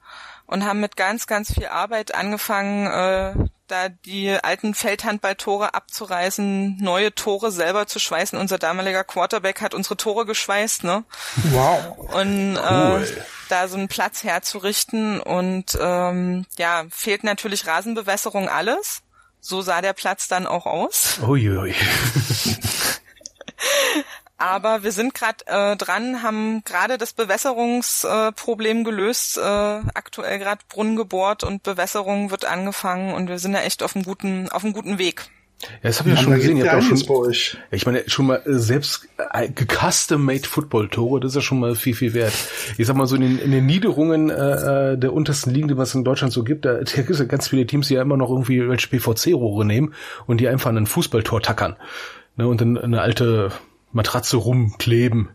Und 0.46 0.64
haben 0.64 0.80
mit 0.80 0.96
ganz, 0.96 1.26
ganz 1.26 1.52
viel 1.52 1.66
Arbeit 1.66 2.14
angefangen, 2.14 2.86
äh, 2.86 3.34
da 3.66 3.88
die 3.88 4.30
alten 4.30 4.74
Feldhandballtore 4.74 5.74
abzureißen, 5.74 6.76
neue 6.78 7.14
Tore 7.14 7.50
selber 7.50 7.86
zu 7.86 7.98
schweißen. 7.98 8.38
Unser 8.38 8.58
damaliger 8.58 9.04
Quarterback 9.04 9.60
hat 9.60 9.74
unsere 9.74 9.96
Tore 9.96 10.26
geschweißt, 10.26 10.84
ne? 10.84 11.04
Wow. 11.50 11.98
Und 11.98 12.56
cool. 12.58 13.04
äh, 13.04 13.22
da 13.48 13.68
so 13.68 13.76
einen 13.76 13.88
Platz 13.88 14.24
herzurichten 14.24 15.20
und 15.20 15.78
ähm, 15.80 16.46
ja, 16.58 16.84
fehlt 16.90 17.24
natürlich 17.24 17.66
Rasenbewässerung 17.66 18.48
alles. 18.48 19.02
So 19.40 19.60
sah 19.60 19.82
der 19.82 19.92
Platz 19.92 20.28
dann 20.28 20.46
auch 20.46 20.66
aus. 20.66 21.18
Uiui. 21.22 21.74
Aber 24.36 24.82
wir 24.82 24.90
sind 24.90 25.14
gerade 25.14 25.46
äh, 25.46 25.76
dran, 25.76 26.22
haben 26.22 26.62
gerade 26.64 26.98
das 26.98 27.12
Bewässerungsproblem 27.12 28.80
äh, 28.80 28.82
gelöst, 28.82 29.38
äh, 29.38 29.40
aktuell 29.40 30.38
gerade 30.38 30.62
Brunnen 30.68 30.96
gebohrt 30.96 31.44
und 31.44 31.62
Bewässerung 31.62 32.30
wird 32.30 32.44
angefangen 32.44 33.14
und 33.14 33.28
wir 33.28 33.38
sind 33.38 33.52
da 33.52 33.62
echt 33.62 33.82
auf 33.82 33.94
einem 33.94 34.04
guten, 34.04 34.48
auf 34.48 34.64
einem 34.64 34.72
guten 34.72 34.98
Weg. 34.98 35.30
Ja, 35.62 35.68
das 35.82 36.00
habe 36.00 36.10
ich 36.10 36.16
ja 36.16 36.22
schon 36.22 36.34
gesehen. 36.34 36.56
Ihr 36.56 36.70
habt 36.70 36.82
auch 36.82 36.96
schon, 36.96 37.32
ich 37.70 37.86
meine, 37.86 38.02
schon 38.08 38.26
mal 38.26 38.42
äh, 38.44 38.54
selbst 38.54 39.08
äh, 39.32 39.48
gecustom-made 39.48 40.48
Football-Tore, 40.48 41.20
das 41.20 41.30
ist 41.30 41.36
ja 41.36 41.40
schon 41.40 41.60
mal 41.60 41.74
viel, 41.74 41.94
viel 41.94 42.12
wert. 42.12 42.34
Ich 42.76 42.86
sag 42.86 42.96
mal 42.96 43.06
so 43.06 43.16
in 43.16 43.22
den, 43.22 43.38
in 43.38 43.50
den 43.50 43.66
Niederungen 43.66 44.30
äh, 44.30 44.92
äh 44.92 44.98
der 44.98 45.12
untersten 45.12 45.52
Ligen, 45.52 45.68
die 45.68 45.74
es 45.74 45.94
in 45.94 46.04
Deutschland 46.04 46.32
so 46.32 46.44
gibt, 46.44 46.64
da, 46.64 46.74
da 46.82 46.92
gibt 46.92 47.10
es 47.10 47.18
ja 47.18 47.24
ganz 47.24 47.48
viele 47.48 47.66
Teams, 47.66 47.88
die 47.88 47.94
ja 47.94 48.02
immer 48.02 48.16
noch 48.16 48.30
irgendwie 48.30 48.68
welche 48.68 48.88
PVC-Rohre 48.88 49.64
nehmen 49.64 49.94
und 50.26 50.40
die 50.40 50.48
einfach 50.48 50.70
an 50.70 50.78
ein 50.78 50.86
Fußballtor 50.86 51.40
tackern. 51.40 51.76
Ne, 52.36 52.48
und 52.48 52.60
dann 52.60 52.76
eine 52.76 53.00
alte 53.00 53.52
Matratze 53.94 54.36
rumkleben, 54.36 55.30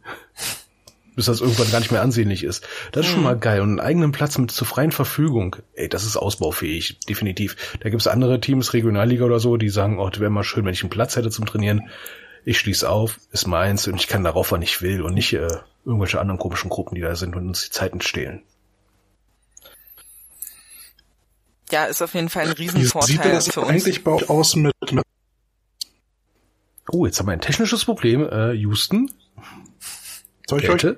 bis 1.15 1.26
das 1.26 1.41
irgendwann 1.41 1.72
gar 1.72 1.80
nicht 1.80 1.91
mehr 1.91 2.02
ansehnlich 2.02 2.43
ist. 2.43 2.67
Das 2.91 3.06
ist 3.06 3.12
schon 3.12 3.24
mal 3.24 3.38
geil. 3.38 3.62
Und 3.62 3.69
einen 3.69 3.80
eigenen 3.80 4.12
Platz 4.12 4.38
mit 4.38 4.52
zur 4.52 4.67
freien 4.67 4.91
Verfügung, 4.91 5.56
ey, 5.74 5.89
das 5.89 6.06
ist 6.06 6.17
ausbaufähig, 6.17 7.00
definitiv. 7.10 7.78
Da 7.82 7.89
gibt's 7.89 8.08
andere 8.08 8.39
Teams, 8.39 8.74
Regionalliga 8.74 9.26
oder 9.26 9.39
so, 9.39 9.58
die 9.58 9.69
sagen, 9.69 10.00
oh, 10.00 10.10
wäre 10.17 10.30
mal 10.30 10.43
schön, 10.43 10.65
wenn 10.65 10.74
ich 10.74 10.84
einen 10.84 10.89
Platz 10.89 11.15
hätte 11.15 11.30
zum 11.30 11.45
Trainieren. 11.45 11.89
Ich 12.45 12.58
schließe 12.60 12.89
auf, 12.89 13.19
ist 13.32 13.48
meins 13.48 13.88
und 13.88 13.95
ich 13.95 14.08
kann 14.08 14.24
darauf, 14.24 14.52
wann 14.52 14.62
ich 14.62 14.82
will 14.82 15.02
und 15.02 15.13
nicht 15.13 15.34
äh, 15.34 15.48
irgendwelche 15.86 16.22
anderen 16.22 16.39
komischen 16.39 16.69
Gruppen, 16.69 16.95
die 16.95 17.02
da 17.02 17.15
sind 17.15 17.36
und 17.36 17.48
uns 17.48 17.63
die 17.63 17.72
Zeiten 17.72 18.02
stehlen. 18.02 18.43
Ja, 21.72 21.86
ist 21.86 22.02
auf 22.02 22.13
jeden 22.13 22.30
Fall 22.30 22.45
ein 22.48 22.52
Riesenvorteil 22.52 23.10
Wie 23.10 23.24
sieht 23.24 23.26
das 23.26 23.48
für 23.50 23.62
uns. 23.62 23.69
eigentlich 23.69 24.04
bei 24.04 24.12
euch 24.12 24.30
aus 24.30 24.56
mit, 24.56 24.74
mit 24.91 25.04
Oh, 26.91 27.06
jetzt 27.06 27.19
haben 27.19 27.28
wir 27.28 27.34
ein 27.34 27.41
technisches 27.41 27.86
Problem. 27.86 28.28
Äh, 28.28 28.54
Houston? 28.54 29.12
Soll 30.47 30.63
ich 30.63 30.69
euch? 30.69 30.97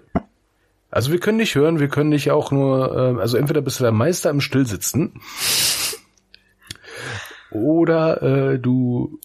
Also 0.89 1.11
wir 1.11 1.19
können 1.19 1.37
nicht 1.37 1.55
hören, 1.55 1.79
wir 1.79 1.87
können 1.87 2.09
nicht 2.09 2.31
auch 2.31 2.51
nur, 2.51 2.95
äh, 2.95 3.19
also 3.19 3.37
entweder 3.37 3.61
bist 3.61 3.79
du 3.79 3.83
der 3.83 3.91
Meister 3.91 4.29
im 4.29 4.41
Stillsitzen. 4.41 5.21
oder 7.51 8.21
äh, 8.21 8.59
du 8.59 9.19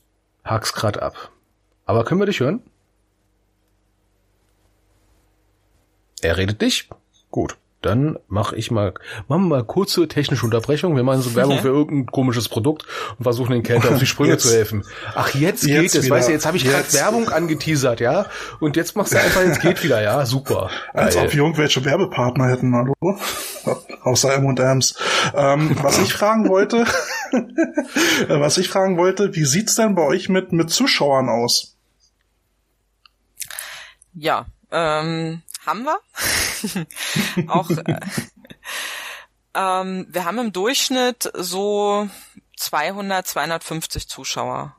hakst 0.45 0.75
grad 0.75 1.03
ab. 1.03 1.31
Aber 1.85 2.05
können 2.05 2.21
wir 2.21 2.27
dich 2.27 2.41
hören? 2.41 2.63
Er 6.23 6.37
redet 6.37 6.61
dich? 6.63 6.89
Gut. 7.31 7.57
Dann 7.83 8.19
mache 8.27 8.57
ich 8.57 8.71
mal, 8.71 8.95
machen 9.29 9.43
wir 9.43 9.57
mal 9.57 9.65
kurze 9.65 10.09
technische 10.09 10.45
Unterbrechung. 10.45 10.97
Wir 10.97 11.03
machen 11.03 11.23
so 11.23 11.35
Werbung 11.37 11.59
für 11.61 11.69
irgendein 11.69 12.07
komisches 12.07 12.49
Produkt 12.49 12.85
und 13.19 13.23
versuchen 13.23 13.53
den 13.53 13.63
Kälte 13.63 13.91
auf 13.91 13.99
die 13.99 14.07
Sprünge 14.07 14.33
jetzt. 14.33 14.43
zu 14.45 14.55
helfen. 14.55 14.85
Ach, 15.15 15.35
jetzt, 15.35 15.65
jetzt 15.65 15.93
geht 15.93 16.03
es. 16.03 16.11
Weißt 16.11 16.29
du, 16.29 16.33
jetzt 16.33 16.47
habe 16.47 16.57
ich 16.57 16.65
gerade 16.65 16.91
Werbung 16.93 17.29
angeteasert, 17.29 18.01
ja? 18.01 18.27
Und 18.61 18.77
jetzt 18.77 18.97
machst 18.97 19.13
du 19.13 19.21
einfach, 19.21 19.43
jetzt 19.43 19.61
geht 19.61 19.83
wieder, 19.85 20.03
ja? 20.03 20.25
Super. 20.27 20.71
Als 20.93 21.15
Geil. 21.15 21.27
ob 21.27 21.33
wir 21.33 21.43
irgendwelche 21.43 21.85
Werbepartner 21.85 22.49
hätten, 22.49 22.75
hallo? 22.75 22.95
Außer 24.03 24.35
M&M's. 24.35 24.97
Ähm, 25.35 25.77
was 25.83 25.99
ich 25.99 26.15
fragen 26.15 26.49
wollte, 26.49 26.87
was 28.29 28.59
ich 28.59 28.69
fragen 28.69 28.97
wollte, 28.97 29.35
wie 29.35 29.45
sieht's 29.45 29.75
denn 29.75 29.95
bei 29.95 30.03
euch 30.03 30.29
mit, 30.29 30.53
mit 30.53 30.71
Zuschauern 30.71 31.29
aus? 31.29 31.77
Ja, 34.15 34.47
ähm, 34.71 35.43
haben 35.67 35.85
wir. 35.85 35.99
auch 37.49 37.71
äh, 37.71 38.01
ähm, 39.55 40.07
wir 40.09 40.25
haben 40.25 40.39
im 40.39 40.53
Durchschnitt 40.53 41.31
so 41.35 42.09
200, 42.57 43.27
250 43.27 44.09
Zuschauer 44.09 44.77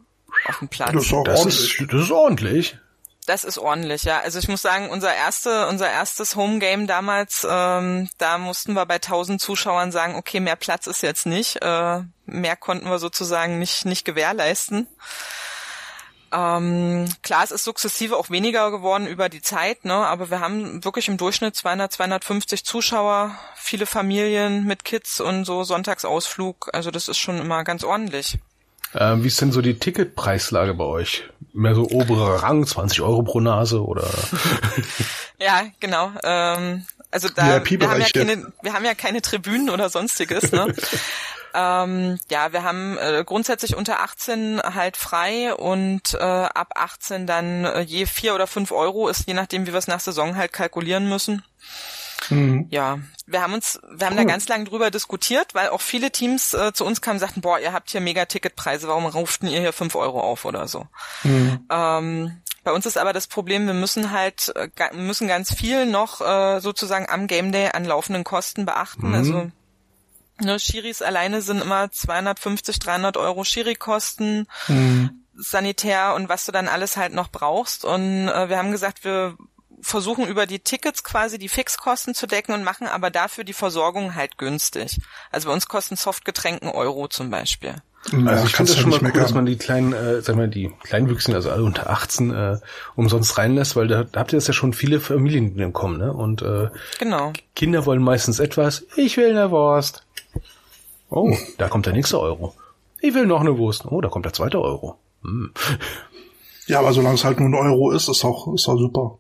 auf 0.48 0.60
dem 0.60 0.70
Platz. 0.70 0.92
Das 0.94 1.04
ist, 1.04 1.14
das 1.26 1.46
ist, 1.46 1.86
das 1.92 2.02
ist 2.04 2.12
ordentlich. 2.12 2.78
Das 3.26 3.44
ist 3.44 3.58
ordentlich, 3.58 4.04
ja. 4.04 4.22
Also 4.22 4.40
ich 4.40 4.48
muss 4.48 4.62
sagen, 4.62 4.90
unser 4.90 5.14
erste, 5.14 5.68
unser 5.68 5.92
erstes 5.92 6.38
Homegame 6.38 6.86
damals, 6.86 7.46
ähm, 7.50 8.08
da 8.18 8.38
mussten 8.38 8.72
wir 8.72 8.86
bei 8.86 8.96
1000 8.96 9.42
Zuschauern 9.42 9.92
sagen, 9.92 10.16
okay, 10.16 10.40
mehr 10.40 10.56
Platz 10.56 10.88
ist 10.88 11.02
jetzt 11.02 11.26
nicht, 11.26 11.62
äh, 11.62 12.02
mehr 12.26 12.56
konnten 12.56 12.90
wir 12.90 13.00
sozusagen 13.00 13.60
nicht 13.60 13.84
nicht 13.84 14.06
gewährleisten. 14.06 14.88
Ähm, 16.38 17.06
klar, 17.24 17.44
es 17.44 17.52
ist 17.52 17.64
sukzessive 17.64 18.16
auch 18.16 18.30
weniger 18.30 18.70
geworden 18.70 19.08
über 19.08 19.28
die 19.28 19.42
Zeit, 19.42 19.86
ne? 19.86 19.94
aber 19.94 20.30
wir 20.30 20.40
haben 20.40 20.84
wirklich 20.84 21.08
im 21.08 21.18
Durchschnitt 21.18 21.56
200, 21.56 21.92
250 21.92 22.64
Zuschauer, 22.64 23.32
viele 23.56 23.88
Familien 23.88 24.66
mit 24.66 24.84
Kids 24.84 25.20
und 25.20 25.46
so 25.46 25.64
Sonntagsausflug. 25.64 26.70
Also 26.74 26.92
das 26.92 27.08
ist 27.08 27.18
schon 27.18 27.40
immer 27.40 27.64
ganz 27.64 27.84
ordentlich. 27.84 28.38
Ähm, 28.94 29.24
wie 29.24 29.28
ist 29.28 29.42
denn 29.42 29.52
so 29.52 29.62
die 29.62 29.80
Ticketpreislage 29.80 30.76
bei 30.76 30.84
euch? 30.84 31.24
Mehr 31.54 31.74
so 31.74 31.90
oberer 31.90 32.44
Rang, 32.44 32.68
20 32.68 33.02
Euro 33.02 33.24
pro 33.24 33.40
Nase 33.40 33.84
oder? 33.84 34.08
ja, 35.40 35.64
genau. 35.80 36.12
Ähm, 36.24 36.86
also 37.10 37.30
da 37.30 37.64
wir 37.66 37.90
haben 37.90 38.02
ja 38.02 38.10
keine, 38.10 38.54
wir 38.62 38.74
haben 38.74 38.86
ja 38.86 38.94
keine 38.94 39.24
Tribünen 39.24 39.72
oder 39.72 39.90
sonstiges. 39.90 40.52
Ne? 40.52 40.74
Ähm, 41.54 42.20
ja, 42.30 42.54
wir 42.54 42.64
haben 42.64 42.98
äh, 42.98 43.24
grundsätzlich 43.26 43.76
unter 43.76 44.02
18 44.02 44.62
halt 44.62 44.98
frei 44.98 45.54
und 45.54 46.14
äh, 46.14 46.18
ab 46.18 46.74
18 46.76 47.28
dann 47.28 47.66
äh, 47.66 47.82
je 47.82 48.06
vier 48.06 48.36
oder 48.36 48.48
fünf 48.48 48.72
Euro 48.72 49.08
ist 49.08 49.28
je 49.28 49.34
nachdem, 49.34 49.66
wie 49.68 49.72
wir 49.72 49.80
es 49.80 49.88
nach 49.88 50.00
Saison 50.00 50.36
halt 50.36 50.54
kalkulieren 50.54 51.10
müssen. 51.10 51.44
Mhm. 52.30 52.68
Ja, 52.70 53.00
wir 53.26 53.42
haben 53.42 53.54
uns, 53.54 53.80
wir 53.90 54.08
haben 54.08 54.18
cool. 54.18 54.24
da 54.24 54.32
ganz 54.32 54.48
lange 54.48 54.66
drüber 54.66 54.92
diskutiert, 54.92 55.54
weil 55.54 55.70
auch 55.70 55.82
viele 55.82 56.12
Teams 56.12 56.54
äh, 56.54 56.74
zu 56.74 56.86
uns 56.86 57.02
kamen 57.02 57.16
und 57.16 57.20
sagten, 57.20 57.42
boah, 57.42 57.60
ihr 57.60 57.74
habt 57.74 57.90
hier 57.90 58.02
mega 58.02 58.26
Ticketpreise, 58.26 58.88
warum 58.88 59.06
ruften 59.06 59.48
ihr 59.48 59.60
hier 59.60 59.74
fünf 59.74 59.96
Euro 59.96 60.20
auf 60.20 60.46
oder 60.46 60.68
so. 60.68 60.88
Mhm. 61.24 61.66
Ähm, 61.70 62.42
bei 62.64 62.72
uns 62.74 62.86
ist 62.86 62.98
aber 62.98 63.14
das 63.14 63.28
Problem, 63.28 63.66
wir 63.66 63.74
müssen 63.74 64.12
halt, 64.12 64.54
äh, 64.56 64.94
müssen 64.94 65.28
ganz 65.28 65.54
viel 65.54 65.86
noch 65.86 66.22
äh, 66.22 66.60
sozusagen 66.60 67.08
am 67.10 67.28
Game 67.28 67.52
Day 67.52 67.70
an 67.72 67.86
laufenden 67.86 68.24
Kosten 68.24 68.66
beachten. 68.66 69.10
Mhm. 69.10 69.14
Also 69.14 69.52
Ne, 70.40 70.60
Schiris 70.60 71.02
alleine 71.02 71.42
sind 71.42 71.62
immer 71.62 71.92
250, 71.92 72.80
300 72.80 73.18
Euro 73.18 73.44
Schiri-Kosten, 73.44 74.48
mhm. 74.68 75.24
Sanitär 75.34 76.14
und 76.16 76.30
was 76.30 76.46
du 76.46 76.52
dann 76.52 76.68
alles 76.68 76.98
halt 76.98 77.14
noch 77.14 77.30
brauchst. 77.30 77.86
Und 77.86 78.28
äh, 78.28 78.50
wir 78.50 78.58
haben 78.58 78.72
gesagt, 78.72 79.04
wir 79.04 79.36
versuchen 79.82 80.28
über 80.28 80.46
die 80.46 80.60
Tickets 80.60 81.04
quasi 81.04 81.38
die 81.38 81.50
Fixkosten 81.50 82.14
zu 82.14 82.28
decken 82.28 82.54
und 82.54 82.64
machen 82.64 82.88
aber 82.88 83.10
dafür 83.10 83.44
die 83.44 83.54
Versorgung 83.54 84.16
halt 84.16 84.38
günstig. 84.38 85.00
Also 85.32 85.48
bei 85.48 85.54
uns 85.54 85.68
kosten 85.68 85.96
Softgetränken 85.96 86.70
Euro 86.70 87.08
zum 87.08 87.30
Beispiel. 87.30 87.76
Also 88.26 88.46
ich 88.46 88.56
finde 88.56 88.72
das 88.72 88.80
schon 88.80 88.90
mal 88.90 89.02
cool, 89.04 89.20
dass 89.20 89.34
man 89.34 89.46
die 89.46 89.58
kleinen, 89.58 89.92
äh, 89.92 90.22
sag 90.22 90.36
mal, 90.38 90.48
die 90.48 90.72
Kleinwüchsigen, 90.84 91.36
also 91.36 91.52
alle 91.52 91.64
unter 91.64 91.90
18, 91.90 92.34
äh, 92.34 92.58
umsonst 92.96 93.38
reinlässt, 93.38 93.76
weil 93.76 93.88
da, 93.88 94.04
da 94.04 94.22
habt 94.22 94.32
ihr 94.32 94.38
das 94.38 94.48
ja 94.48 94.54
schon 94.54 94.72
viele 94.72 95.02
Familien, 95.02 95.54
die 95.54 95.60
dann 95.60 95.74
kommen, 95.74 95.98
ne? 95.98 96.14
Und 96.14 96.42
äh, 96.42 96.70
genau. 97.00 97.34
Kinder 97.56 97.86
wollen 97.86 98.02
meistens 98.02 98.40
etwas, 98.40 98.86
ich 98.96 99.18
will 99.18 99.30
eine 99.30 99.52
Wurst. 99.52 100.07
Oh, 101.10 101.36
da 101.58 101.70
kommt 101.70 101.86
der 101.86 101.94
nächste 101.94 102.20
Euro. 102.20 102.54
Ich 103.02 103.14
will 103.14 103.26
noch 103.26 103.42
eine 103.42 103.58
Wurst. 103.58 103.86
Oh, 103.86 104.02
da 104.02 104.10
kommt 104.10 104.26
der 104.26 104.34
zweite 104.34 104.62
Euro. 104.62 104.98
Hm. 105.24 105.52
Ja, 106.68 106.80
aber 106.80 106.92
solange 106.94 107.16
es 107.16 107.24
halt 107.24 107.40
nur 107.40 107.48
ein 107.48 107.54
Euro 107.54 107.92
ist, 107.92 108.10
ist 108.10 108.26
auch, 108.26 108.54
ist 108.54 108.68
auch 108.68 108.78
super. 108.78 109.18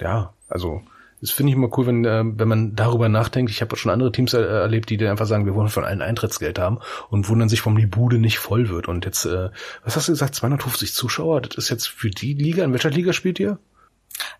Ja, 0.00 0.32
also 0.48 0.82
das 1.20 1.30
finde 1.30 1.50
ich 1.50 1.56
immer 1.56 1.70
cool, 1.76 1.86
wenn, 1.86 2.04
äh, 2.04 2.22
wenn 2.24 2.48
man 2.48 2.76
darüber 2.76 3.08
nachdenkt. 3.08 3.50
Ich 3.50 3.62
habe 3.62 3.76
schon 3.76 3.90
andere 3.90 4.12
Teams 4.12 4.34
er 4.34 4.46
erlebt, 4.46 4.90
die 4.90 4.96
dann 4.96 5.08
einfach 5.08 5.26
sagen, 5.26 5.46
wir 5.46 5.54
wollen 5.54 5.68
von 5.68 5.84
allen 5.84 6.02
Eintrittsgeld 6.02 6.58
haben 6.58 6.78
und 7.08 7.28
wundern 7.28 7.48
sich, 7.48 7.64
warum 7.64 7.78
die 7.78 7.86
Bude 7.86 8.18
nicht 8.18 8.38
voll 8.38 8.68
wird. 8.68 8.86
Und 8.86 9.04
jetzt, 9.04 9.24
äh, 9.24 9.50
was 9.82 9.96
hast 9.96 10.08
du 10.08 10.12
gesagt, 10.12 10.34
250 10.34 10.92
Zuschauer? 10.92 11.40
Das 11.40 11.56
ist 11.56 11.70
jetzt 11.70 11.88
für 11.88 12.10
die 12.10 12.34
Liga. 12.34 12.64
In 12.64 12.72
welcher 12.72 12.90
Liga 12.90 13.12
spielt 13.12 13.40
ihr? 13.40 13.58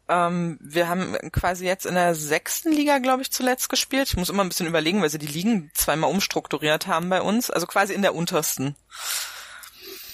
Ähm, 0.09 0.59
wir 0.61 0.89
haben 0.89 1.17
quasi 1.33 1.67
jetzt 1.67 1.87
in 1.87 1.95
der 1.95 2.15
sechsten 2.15 2.73
Liga, 2.73 2.99
glaube 2.99 3.23
ich, 3.23 3.33
zuletzt 3.33 3.69
gespielt. 3.69 4.09
Ich 4.09 4.17
muss 4.17 4.31
immer 4.31 4.45
ein 4.45 4.49
bisschen 4.49 4.67
überlegen, 4.67 5.03
weil 5.03 5.11
sie 5.11 5.19
die 5.19 5.27
Ligen 5.27 5.71
zweimal 5.75 6.11
umstrukturiert 6.11 6.87
haben 6.87 7.09
bei 7.09 7.21
uns. 7.21 7.51
Also 7.51 7.67
quasi 7.67 7.93
in 7.93 8.03
der 8.03 8.15
untersten. 8.15 8.77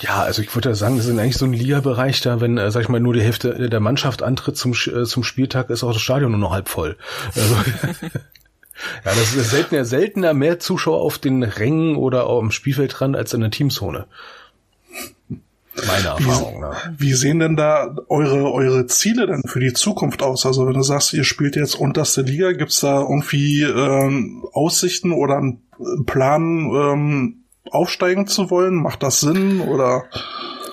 Ja, 0.03 0.23
also 0.23 0.43
ich 0.43 0.53
würde 0.55 0.75
sagen, 0.75 0.97
das 0.97 1.07
ist 1.07 1.17
eigentlich 1.17 1.37
so 1.37 1.45
ein 1.45 1.53
Liga-Bereich 1.53 2.21
da, 2.23 2.41
wenn, 2.41 2.59
äh, 2.59 2.71
sag 2.73 2.83
ich 2.83 2.89
mal, 2.89 2.99
nur 2.99 3.15
die 3.15 3.23
Hälfte 3.23 3.69
der 3.69 3.81
Mannschaft 3.81 4.23
antritt 4.23 4.57
zum, 4.57 4.73
äh, 4.73 5.05
zum 5.05 5.23
Spieltag, 5.23 5.71
ist 5.71 5.85
auch 5.85 5.93
das 5.93 6.03
Stadion 6.03 6.33
nur 6.33 6.41
noch 6.41 6.53
halb 6.53 6.69
voll. 6.69 6.97
Also, 7.37 7.55
ja, 8.03 8.21
das 9.05 9.35
ist 9.35 9.51
seltener, 9.51 9.85
seltener 9.85 10.35
mehr 10.35 10.59
Zuschauer 10.59 11.01
auf 11.01 11.19
den 11.19 11.45
Rängen 11.45 11.95
oder 11.95 12.27
am 12.27 12.51
Spielfeldrand 12.51 13.15
als 13.15 13.33
in 13.33 13.43
der 13.43 13.53
Teamzone. 13.53 14.07
Meine 15.75 16.09
Erfahrung. 16.09 16.57
Wie, 16.57 16.61
ne? 16.61 16.95
wie 16.99 17.13
sehen 17.15 17.39
denn 17.39 17.57
da 17.57 17.95
eure, 18.09 18.53
eure 18.53 18.87
Ziele 18.87 19.27
denn 19.27 19.43
für 19.47 19.61
die 19.61 19.73
Zukunft 19.73 20.23
aus? 20.23 20.45
Also 20.45 20.67
wenn 20.67 20.75
du 20.75 20.83
sagst, 20.83 21.13
ihr 21.15 21.25
spielt 21.25 21.57
jetzt 21.57 21.75
unterste 21.75 22.23
Liga, 22.23 22.53
gibt's 22.53 22.81
da 22.81 23.01
irgendwie 23.01 23.63
ähm, 23.63 24.45
Aussichten 24.53 25.13
oder 25.13 25.39
einen 25.39 25.63
Plan, 26.05 26.71
ähm, 26.71 27.45
aufsteigen 27.71 28.27
zu 28.27 28.51
wollen? 28.51 28.75
Macht 28.75 29.03
das 29.03 29.21
Sinn 29.21 29.61
oder? 29.61 30.05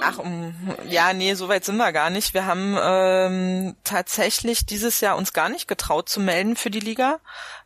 Ach, 0.01 0.17
um, 0.17 0.53
ja, 0.87 1.13
nee, 1.13 1.33
so 1.33 1.49
weit 1.49 1.65
sind 1.65 1.77
wir 1.77 1.91
gar 1.91 2.09
nicht. 2.09 2.33
Wir 2.33 2.45
haben 2.45 2.77
ähm, 2.81 3.75
tatsächlich 3.83 4.65
dieses 4.65 5.01
Jahr 5.01 5.17
uns 5.17 5.33
gar 5.33 5.49
nicht 5.49 5.67
getraut 5.67 6.09
zu 6.09 6.19
melden 6.19 6.55
für 6.55 6.69
die 6.69 6.79
Liga, 6.79 7.19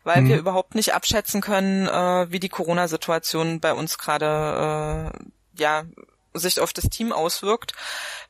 weil 0.03 0.17
hm. 0.17 0.29
wir 0.29 0.37
überhaupt 0.37 0.75
nicht 0.75 0.93
abschätzen 0.93 1.41
können, 1.41 1.87
äh, 1.87 2.31
wie 2.31 2.39
die 2.39 2.49
Corona-Situation 2.49 3.59
bei 3.59 3.73
uns 3.73 3.97
gerade 3.97 5.11
äh, 5.13 5.61
ja 5.61 5.83
sich 6.33 6.59
auf 6.59 6.73
das 6.73 6.89
Team 6.89 7.11
auswirkt. 7.11 7.73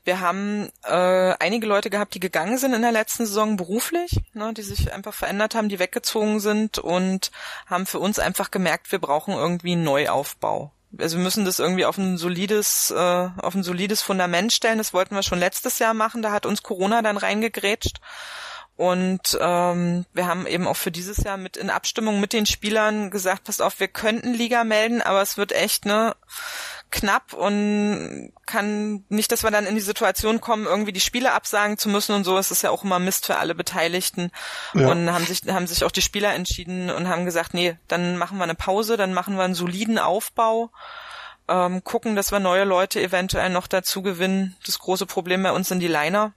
Wir 0.03 0.19
haben 0.19 0.69
äh, 0.83 1.33
einige 1.39 1.67
Leute 1.67 1.89
gehabt, 1.89 2.13
die 2.13 2.19
gegangen 2.19 2.57
sind 2.57 2.73
in 2.73 2.81
der 2.81 2.91
letzten 2.91 3.25
Saison 3.25 3.57
beruflich, 3.57 4.19
ne, 4.33 4.53
die 4.53 4.61
sich 4.61 4.93
einfach 4.93 5.13
verändert 5.13 5.55
haben, 5.55 5.69
die 5.69 5.79
weggezogen 5.79 6.39
sind 6.39 6.79
und 6.79 7.31
haben 7.67 7.85
für 7.85 7.99
uns 7.99 8.19
einfach 8.19 8.51
gemerkt, 8.51 8.91
wir 8.91 8.99
brauchen 8.99 9.33
irgendwie 9.33 9.73
einen 9.73 9.83
Neuaufbau. 9.83 10.71
Also 10.99 11.17
wir 11.17 11.23
müssen 11.23 11.45
das 11.45 11.59
irgendwie 11.59 11.85
auf 11.85 11.97
ein 11.97 12.17
solides, 12.17 12.91
äh, 12.91 13.29
auf 13.37 13.55
ein 13.55 13.63
solides 13.63 14.01
Fundament 14.01 14.53
stellen. 14.53 14.77
Das 14.77 14.93
wollten 14.93 15.15
wir 15.15 15.23
schon 15.23 15.39
letztes 15.39 15.79
Jahr 15.79 15.95
machen. 15.95 16.21
Da 16.21 16.31
hat 16.31 16.45
uns 16.45 16.61
Corona 16.61 17.01
dann 17.01 17.17
reingegrätscht. 17.17 17.97
Und 18.75 19.37
ähm, 19.39 20.05
wir 20.13 20.27
haben 20.27 20.47
eben 20.47 20.67
auch 20.67 20.75
für 20.75 20.91
dieses 20.91 21.17
Jahr 21.17 21.37
mit 21.37 21.57
in 21.57 21.69
Abstimmung 21.69 22.19
mit 22.19 22.33
den 22.33 22.47
Spielern 22.47 23.11
gesagt, 23.11 23.43
passt 23.43 23.61
auf, 23.61 23.79
wir 23.79 23.87
könnten 23.87 24.33
Liga 24.33 24.63
melden, 24.63 25.01
aber 25.01 25.21
es 25.21 25.37
wird 25.37 25.51
echt 25.51 25.85
ne 25.85 26.15
knapp 26.93 27.33
und 27.33 28.31
kann 28.45 29.03
nicht, 29.09 29.31
dass 29.31 29.43
wir 29.43 29.49
dann 29.49 29.65
in 29.65 29.73
die 29.73 29.81
Situation 29.81 30.39
kommen, 30.39 30.65
irgendwie 30.65 30.93
die 30.93 30.99
Spiele 30.99 31.33
absagen 31.33 31.77
zu 31.79 31.89
müssen 31.89 32.13
und 32.13 32.23
so. 32.23 32.37
Es 32.37 32.51
ist 32.51 32.61
ja 32.61 32.69
auch 32.69 32.83
immer 32.83 32.99
Mist 32.99 33.25
für 33.25 33.37
alle 33.37 33.55
Beteiligten. 33.55 34.31
Ja. 34.75 34.89
Und 34.89 35.11
haben 35.11 35.25
sich, 35.25 35.41
haben 35.47 35.65
sich 35.65 35.83
auch 35.83 35.91
die 35.91 36.03
Spieler 36.03 36.33
entschieden 36.33 36.91
und 36.91 37.09
haben 37.09 37.25
gesagt, 37.25 37.55
nee, 37.55 37.77
dann 37.87 38.17
machen 38.17 38.37
wir 38.37 38.43
eine 38.43 38.55
Pause, 38.55 38.95
dann 38.95 39.13
machen 39.13 39.35
wir 39.35 39.43
einen 39.43 39.55
soliden 39.55 39.97
Aufbau. 39.97 40.69
Ähm, 41.47 41.83
gucken, 41.83 42.15
dass 42.15 42.31
wir 42.31 42.39
neue 42.39 42.63
Leute 42.63 43.01
eventuell 43.01 43.49
noch 43.49 43.67
dazu 43.67 44.01
gewinnen. 44.03 44.55
Das 44.65 44.79
große 44.79 45.07
Problem 45.07 45.43
bei 45.43 45.51
uns 45.51 45.67
sind 45.67 45.79
die 45.79 45.87
Liner. 45.87 46.33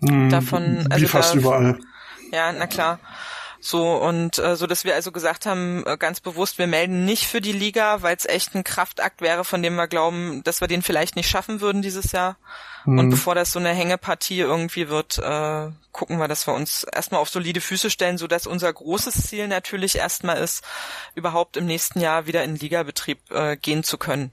Mhm, 0.00 0.30
Davon, 0.30 0.88
also 0.90 1.04
wie 1.04 1.08
fast 1.08 1.34
da, 1.34 1.38
überall. 1.38 1.78
Ja, 2.32 2.50
na 2.52 2.66
klar. 2.66 2.98
So 3.60 3.96
und 3.96 4.38
äh, 4.38 4.56
so, 4.56 4.66
dass 4.66 4.84
wir 4.84 4.94
also 4.94 5.12
gesagt 5.12 5.44
haben, 5.44 5.84
äh, 5.86 5.98
ganz 5.98 6.20
bewusst, 6.20 6.58
wir 6.58 6.66
melden 6.66 7.04
nicht 7.04 7.26
für 7.26 7.42
die 7.42 7.52
Liga, 7.52 8.00
weil 8.00 8.16
es 8.16 8.24
echt 8.24 8.54
ein 8.54 8.64
Kraftakt 8.64 9.20
wäre, 9.20 9.44
von 9.44 9.62
dem 9.62 9.76
wir 9.76 9.86
glauben, 9.86 10.42
dass 10.44 10.62
wir 10.62 10.68
den 10.68 10.82
vielleicht 10.82 11.14
nicht 11.14 11.28
schaffen 11.28 11.60
würden 11.60 11.82
dieses 11.82 12.12
Jahr. 12.12 12.36
Mhm. 12.86 12.98
Und 12.98 13.10
bevor 13.10 13.34
das 13.34 13.52
so 13.52 13.58
eine 13.58 13.70
Hängepartie 13.70 14.40
irgendwie 14.40 14.88
wird, 14.88 15.18
äh, 15.18 15.68
gucken 15.92 16.18
wir, 16.18 16.26
dass 16.26 16.46
wir 16.46 16.54
uns 16.54 16.84
erstmal 16.84 17.20
auf 17.20 17.28
solide 17.28 17.60
Füße 17.60 17.90
stellen, 17.90 18.16
so 18.16 18.26
dass 18.26 18.46
unser 18.46 18.72
großes 18.72 19.28
Ziel 19.28 19.46
natürlich 19.46 19.96
erstmal 19.96 20.38
ist, 20.38 20.64
überhaupt 21.14 21.58
im 21.58 21.66
nächsten 21.66 22.00
Jahr 22.00 22.26
wieder 22.26 22.42
in 22.44 22.56
Ligabetrieb 22.56 23.18
äh, 23.30 23.56
gehen 23.56 23.84
zu 23.84 23.98
können. 23.98 24.32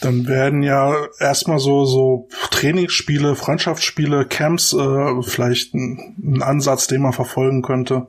Dann 0.00 0.26
werden 0.26 0.62
ja 0.62 1.06
erstmal 1.18 1.58
so, 1.58 1.84
so 1.84 2.28
Trainingsspiele, 2.50 3.36
Freundschaftsspiele, 3.36 4.26
Camps 4.26 4.72
äh, 4.72 5.22
vielleicht 5.22 5.74
ein, 5.74 6.16
ein 6.22 6.42
Ansatz, 6.42 6.86
den 6.86 7.02
man 7.02 7.12
verfolgen 7.12 7.62
könnte. 7.62 8.06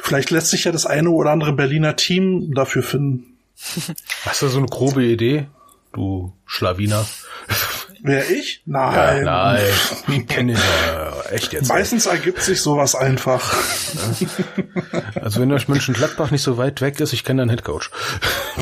Vielleicht 0.00 0.30
lässt 0.30 0.48
sich 0.48 0.64
ja 0.64 0.72
das 0.72 0.86
eine 0.86 1.10
oder 1.10 1.30
andere 1.30 1.52
Berliner 1.52 1.96
Team 1.96 2.52
dafür 2.54 2.82
finden. 2.82 3.36
Hast 4.24 4.42
du 4.42 4.48
so 4.48 4.58
eine 4.58 4.66
grobe 4.66 5.04
Idee, 5.04 5.46
du 5.92 6.32
Schlawiner? 6.46 7.06
Wer 8.06 8.30
ich? 8.30 8.60
Nein. 8.66 9.24
Ja, 9.24 9.24
nein, 9.24 9.62
ich 10.08 10.26
kenne 10.26 10.52
ich 10.52 10.58
ja 10.58 11.22
echt 11.30 11.54
jetzt. 11.54 11.70
Meistens 11.70 12.04
nicht. 12.04 12.14
ergibt 12.14 12.42
sich 12.42 12.60
sowas 12.60 12.94
einfach. 12.94 13.56
Also 15.20 15.40
wenn 15.40 15.50
euch 15.52 15.68
Mönchengladbach 15.68 16.30
nicht 16.30 16.42
so 16.42 16.58
weit 16.58 16.82
weg 16.82 17.00
ist, 17.00 17.14
ich 17.14 17.24
kenne 17.24 17.40
deinen 17.40 17.48
Headcoach. 17.48 17.90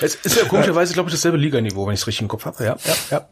es 0.00 0.14
ist 0.14 0.36
ja 0.36 0.44
komischerweise, 0.48 0.94
glaube 0.94 1.10
ich, 1.10 1.14
dasselbe 1.14 1.36
Liganiveau, 1.36 1.86
wenn 1.86 1.92
ich 1.92 2.00
es 2.00 2.06
richtig 2.06 2.22
im 2.22 2.28
Kopf 2.28 2.46
habe. 2.46 2.64
Ja, 2.64 2.76
ja, 2.84 2.94
ja. 3.10 3.28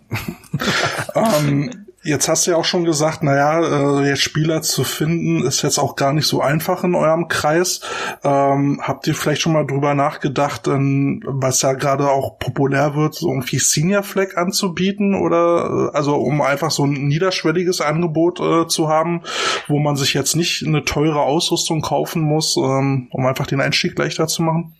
Um, 1.14 1.34
ähm, 1.46 1.86
Jetzt 2.06 2.28
hast 2.28 2.46
du 2.46 2.50
ja 2.50 2.58
auch 2.58 2.66
schon 2.66 2.84
gesagt, 2.84 3.22
naja, 3.22 4.00
äh, 4.02 4.08
jetzt 4.10 4.20
Spieler 4.20 4.60
zu 4.60 4.84
finden 4.84 5.42
ist 5.42 5.62
jetzt 5.62 5.78
auch 5.78 5.96
gar 5.96 6.12
nicht 6.12 6.26
so 6.26 6.42
einfach 6.42 6.84
in 6.84 6.94
eurem 6.94 7.28
Kreis. 7.28 7.80
Ähm, 8.22 8.78
habt 8.82 9.06
ihr 9.06 9.14
vielleicht 9.14 9.40
schon 9.40 9.54
mal 9.54 9.66
drüber 9.66 9.94
nachgedacht, 9.94 10.68
ähm, 10.68 11.22
was 11.24 11.62
ja 11.62 11.72
gerade 11.72 12.10
auch 12.10 12.38
populär 12.38 12.94
wird, 12.94 13.14
so 13.14 13.30
irgendwie 13.30 13.58
Senior 13.58 14.02
Flag 14.02 14.36
anzubieten 14.36 15.14
oder 15.14 15.90
äh, 15.94 15.96
also 15.96 16.16
um 16.16 16.42
einfach 16.42 16.70
so 16.70 16.84
ein 16.84 17.08
niederschwelliges 17.08 17.80
Angebot 17.80 18.38
äh, 18.38 18.68
zu 18.68 18.90
haben, 18.90 19.22
wo 19.66 19.78
man 19.78 19.96
sich 19.96 20.12
jetzt 20.12 20.36
nicht 20.36 20.62
eine 20.66 20.84
teure 20.84 21.22
Ausrüstung 21.22 21.80
kaufen 21.80 22.20
muss, 22.20 22.58
ähm, 22.58 23.08
um 23.12 23.24
einfach 23.24 23.46
den 23.46 23.62
Einstieg 23.62 23.98
leichter 23.98 24.26
zu 24.26 24.42
machen? 24.42 24.76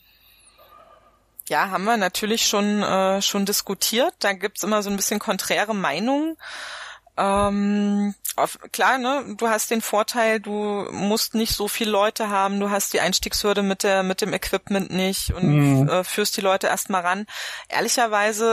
Ja, 1.48 1.70
haben 1.70 1.84
wir 1.84 1.96
natürlich 1.96 2.46
schon, 2.46 2.82
äh, 2.82 3.22
schon 3.22 3.46
diskutiert. 3.46 4.12
Da 4.18 4.34
gibt's 4.34 4.62
immer 4.62 4.82
so 4.82 4.90
ein 4.90 4.96
bisschen 4.96 5.20
konträre 5.20 5.74
Meinungen. 5.74 6.36
Ähm, 7.16 8.14
auf, 8.36 8.58
klar, 8.72 8.98
ne, 8.98 9.36
du 9.36 9.48
hast 9.48 9.70
den 9.70 9.80
Vorteil, 9.80 10.40
du 10.40 10.88
musst 10.90 11.36
nicht 11.36 11.54
so 11.54 11.68
viele 11.68 11.92
Leute 11.92 12.28
haben, 12.30 12.58
du 12.58 12.70
hast 12.70 12.92
die 12.92 13.00
Einstiegshürde 13.00 13.62
mit 13.62 13.84
der 13.84 14.02
mit 14.02 14.20
dem 14.20 14.32
Equipment 14.32 14.90
nicht 14.90 15.32
und 15.32 15.82
mhm. 15.82 15.88
äh, 15.88 16.02
führst 16.02 16.36
die 16.36 16.40
Leute 16.40 16.66
erstmal 16.66 17.02
ran. 17.02 17.26
Ehrlicherweise 17.68 18.44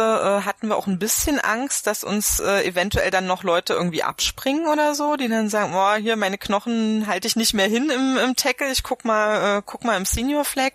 äh, 0.43 0.45
hatten 0.45 0.67
wir 0.67 0.77
auch 0.77 0.85
ein 0.85 0.99
bisschen 0.99 1.39
Angst, 1.39 1.87
dass 1.87 2.03
uns 2.03 2.39
äh, 2.39 2.63
eventuell 2.67 3.09
dann 3.09 3.25
noch 3.25 3.43
Leute 3.43 3.73
irgendwie 3.73 4.03
abspringen 4.03 4.67
oder 4.67 4.93
so, 4.93 5.15
die 5.15 5.27
dann 5.27 5.49
sagen, 5.49 5.71
boah, 5.71 5.95
hier 5.95 6.15
meine 6.15 6.37
Knochen 6.37 7.07
halte 7.07 7.27
ich 7.27 7.35
nicht 7.35 7.55
mehr 7.55 7.67
hin 7.67 7.89
im, 7.89 8.17
im 8.17 8.35
Tackle, 8.35 8.71
ich 8.71 8.83
guck 8.83 9.03
mal, 9.03 9.57
äh, 9.57 9.61
guck 9.65 9.83
mal 9.83 9.97
im 9.97 10.05
Senior 10.05 10.45
Flag. 10.45 10.73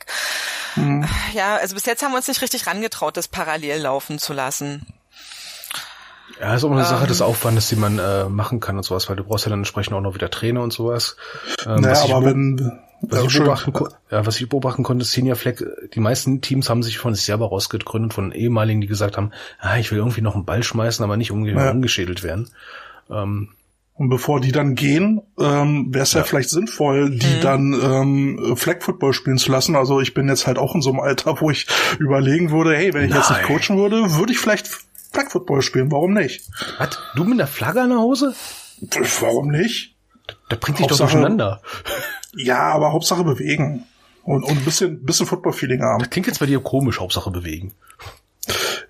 Mhm. 0.75 1.09
Ja, 1.33 1.57
also 1.57 1.77
bis 1.77 1.87
jetzt 1.87 2.03
haben 2.03 2.11
wir 2.11 2.16
uns 2.16 2.27
nicht 2.27 2.42
richtig 2.42 2.66
rangetraut, 2.66 3.16
das 3.16 3.29
parallel 3.29 3.83
laufen 3.83 4.18
zu 4.18 4.33
lassen. 4.33 4.85
Ja, 6.40 6.55
ist 6.55 6.64
auch 6.64 6.70
eine 6.70 6.81
ähm, 6.81 6.87
Sache 6.87 7.07
des 7.07 7.22
Aufwandes, 7.22 7.68
die 7.68 7.77
man 7.77 7.99
äh, 7.99 8.29
machen 8.29 8.61
kann 8.61 8.77
und 8.77 8.83
sowas, 8.83 9.09
weil 9.09 9.16
du 9.16 9.25
brauchst 9.25 9.46
ja 9.46 9.51
dann 9.51 9.61
entsprechend 9.61 9.94
auch 9.94 10.01
noch 10.01 10.14
wieder 10.14 10.31
Trainer 10.31 10.62
und 10.62 10.72
sowas. 10.72 11.16
Ähm, 11.66 11.81
naja, 11.81 12.14
aber 12.14 12.27
wenn, 12.27 12.79
was, 13.01 13.25
ich 13.25 13.38
beobachten, 13.38 13.72
ja, 14.11 14.27
was 14.27 14.40
ich 14.40 14.49
beobachten 14.49 14.83
konnte, 14.83 15.05
Senior 15.05 15.37
Flag, 15.37 15.62
die 15.94 16.01
meisten 16.01 16.40
Teams 16.40 16.68
haben 16.68 16.83
sich 16.83 16.99
von 16.99 17.14
sich 17.14 17.25
selber 17.25 17.49
rausgegründet, 17.49 18.14
von 18.14 18.33
ehemaligen, 18.33 18.81
die 18.81 18.87
gesagt 18.87 19.16
haben, 19.16 19.33
ah, 19.59 19.77
ich 19.79 19.90
will 19.90 19.99
irgendwie 19.99 20.22
noch 20.22 20.35
einen 20.35 20.44
Ball 20.44 20.62
schmeißen, 20.62 21.05
aber 21.05 21.16
nicht 21.16 21.31
umge 21.31 21.53
ja. 21.53 21.70
umgeschädelt 21.70 22.22
werden. 22.22 22.51
Ähm, 23.11 23.51
und 23.94 24.11
bevor 24.11 24.40
die 24.40 24.53
dann 24.53 24.75
gehen, 24.75 25.22
ähm, 25.40 25.87
wäre 25.94 26.03
es 26.03 26.12
ja. 26.12 26.20
ja. 26.20 26.25
vielleicht 26.25 26.51
sinnvoll, 26.51 27.11
die 27.11 27.37
mhm. 27.37 27.40
dann 27.40 27.72
ähm, 27.72 28.57
Flag 28.57 28.83
Football 28.83 29.14
spielen 29.14 29.38
zu 29.38 29.51
lassen. 29.51 29.75
Also 29.75 30.01
ich 30.01 30.12
bin 30.12 30.29
jetzt 30.29 30.46
halt 30.46 30.59
auch 30.59 30.75
in 30.75 30.83
so 30.83 30.90
einem 30.90 31.01
Alter, 31.01 31.40
wo 31.40 31.51
ich 31.51 31.66
überlegen 31.99 32.51
würde, 32.51 32.77
hey, 32.77 32.92
wenn 32.92 33.05
ich 33.05 33.11
Nein. 33.11 33.20
jetzt 33.20 33.31
nicht 33.31 33.44
coachen 33.44 33.79
würde, 33.79 34.16
würde 34.16 34.33
ich 34.33 34.38
vielleicht 34.38 34.86
Flag 35.16 35.31
Football 35.31 35.62
spielen. 35.62 35.90
Warum 35.90 36.12
nicht? 36.12 36.46
Was? 36.79 36.98
Du 37.14 37.24
mit 37.24 37.38
der 37.38 37.46
Flagge 37.46 37.81
an 37.81 37.88
der 37.88 38.00
Hose? 38.00 38.35
Warum 39.20 39.48
nicht? 39.48 39.96
Da 40.50 40.57
bringt 40.57 40.79
dich 40.79 40.87
doch 40.88 40.98
durcheinander. 40.98 41.62
Ja, 42.35 42.72
aber 42.72 42.92
Hauptsache 42.92 43.24
bewegen. 43.24 43.87
Und, 44.24 44.42
und 44.42 44.59
ein 44.59 44.64
bisschen, 44.64 45.05
bisschen 45.05 45.26
Football-Feeling 45.26 45.83
haben. 45.83 46.00
Das 46.00 46.11
klingt 46.11 46.26
jetzt 46.26 46.40
bei 46.40 46.46
dir 46.46 46.61
komisch, 46.61 47.00
Hauptsache 47.00 47.31
bewegen. 47.31 47.72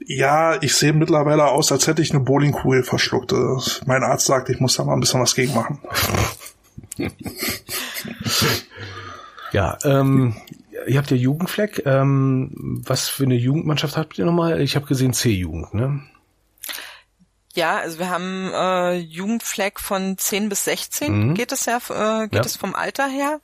Ja, 0.05 0.61
ich 0.61 0.75
sehe 0.75 0.93
mittlerweile 0.93 1.47
aus, 1.47 1.71
als 1.71 1.87
hätte 1.87 2.03
ich 2.03 2.11
eine 2.11 2.21
Bowlingkugel 2.21 2.83
verschluckt. 2.83 3.33
Mein 3.87 4.03
Arzt 4.03 4.27
sagt, 4.27 4.49
ich 4.49 4.59
muss 4.59 4.77
da 4.77 4.85
mal 4.85 4.95
ein 4.95 5.01
bisschen 5.01 5.21
was 5.21 5.35
gegen 5.35 5.55
machen. 5.55 5.79
ja, 9.53 9.79
ähm, 9.85 10.37
ihr 10.89 10.99
habt 10.99 11.11
ja 11.11 11.17
Jugendfleck. 11.17 11.83
Ähm, 11.87 12.81
was 12.85 13.09
für 13.09 13.25
eine 13.25 13.37
Jugendmannschaft 13.37 13.97
habt 13.97 14.19
ihr 14.19 14.25
nochmal? 14.25 14.61
Ich 14.61 14.75
habe 14.75 14.87
gesehen 14.87 15.13
C-Jugend, 15.13 15.75
ne? 15.75 16.01
Ja, 17.57 17.79
also 17.79 17.99
wir 17.99 18.11
haben 18.11 18.53
äh, 18.53 18.97
Jugendfleck 18.97 19.81
von 19.81 20.19
10 20.19 20.49
bis 20.51 20.65
16 20.65 21.29
mhm. 21.29 21.35
geht 21.35 21.53
es 21.53 21.65
ja, 21.65 21.79
äh, 21.79 22.29
geht 22.29 22.35
ja. 22.35 22.41
es 22.43 22.57
vom 22.57 22.75
Alter 22.75 23.07
her. 23.09 23.41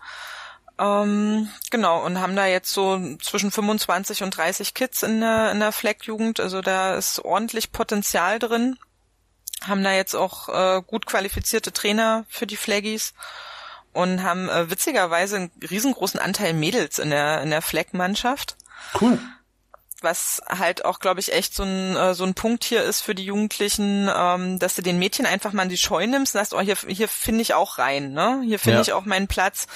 Ähm, 0.79 1.49
genau, 1.71 2.05
und 2.05 2.21
haben 2.21 2.37
da 2.37 2.47
jetzt 2.47 2.73
so 2.73 3.01
zwischen 3.19 3.51
25 3.51 4.23
und 4.23 4.37
30 4.37 4.75
Kids 4.75 5.03
in 5.03 5.21
der, 5.21 5.53
in 5.53 5.61
der 5.61 5.73
Fleck-Jugend. 5.73 6.41
Also 6.41 6.61
da 6.61 6.95
ist 6.95 7.25
ordentlich 7.25 7.73
Potenzial 7.73 8.39
drin. 8.39 8.79
Haben 9.63 9.83
da 9.83 9.93
jetzt 9.93 10.15
auch 10.15 10.49
äh, 10.49 10.83
gut 10.87 11.07
qualifizierte 11.07 11.73
Trainer 11.73 12.25
für 12.29 12.47
die 12.47 12.57
Flaggies 12.57 13.15
und 13.93 14.23
haben 14.23 14.49
äh, 14.49 14.71
witzigerweise 14.71 15.37
einen 15.37 15.51
riesengroßen 15.71 16.21
Anteil 16.21 16.53
Mädels 16.53 16.99
in 16.99 17.11
der 17.11 17.43
in 17.43 17.51
der 17.51 17.63
Fleck-Mannschaft. 17.63 18.57
Cool. 19.01 19.19
Was 20.03 20.43
halt 20.49 20.85
auch, 20.85 20.99
glaube 20.99 21.21
ich, 21.21 21.33
echt 21.33 21.55
so 21.55 21.63
ein, 21.63 21.97
äh, 21.97 22.15
so 22.15 22.25
ein 22.25 22.35
Punkt 22.35 22.65
hier 22.65 22.83
ist 22.83 23.01
für 23.01 23.15
die 23.15 23.25
Jugendlichen, 23.25 24.11
ähm, 24.15 24.59
dass 24.59 24.75
du 24.75 24.83
den 24.83 24.99
Mädchen 24.99 25.27
einfach 25.27 25.53
mal 25.53 25.65
in 25.65 25.69
die 25.69 25.77
Scheu 25.77 26.07
nimmst 26.07 26.35
und 26.35 26.41
sagst, 26.41 26.55
oh, 26.55 26.61
hier, 26.61 26.77
hier 26.87 27.09
finde 27.09 27.43
ich 27.43 27.55
auch 27.55 27.79
rein, 27.79 28.13
ne? 28.13 28.43
Hier 28.45 28.59
finde 28.59 28.79
ja. 28.79 28.83
ich 28.83 28.93
auch 28.93 29.05
meinen 29.05 29.29
Platz. 29.29 29.67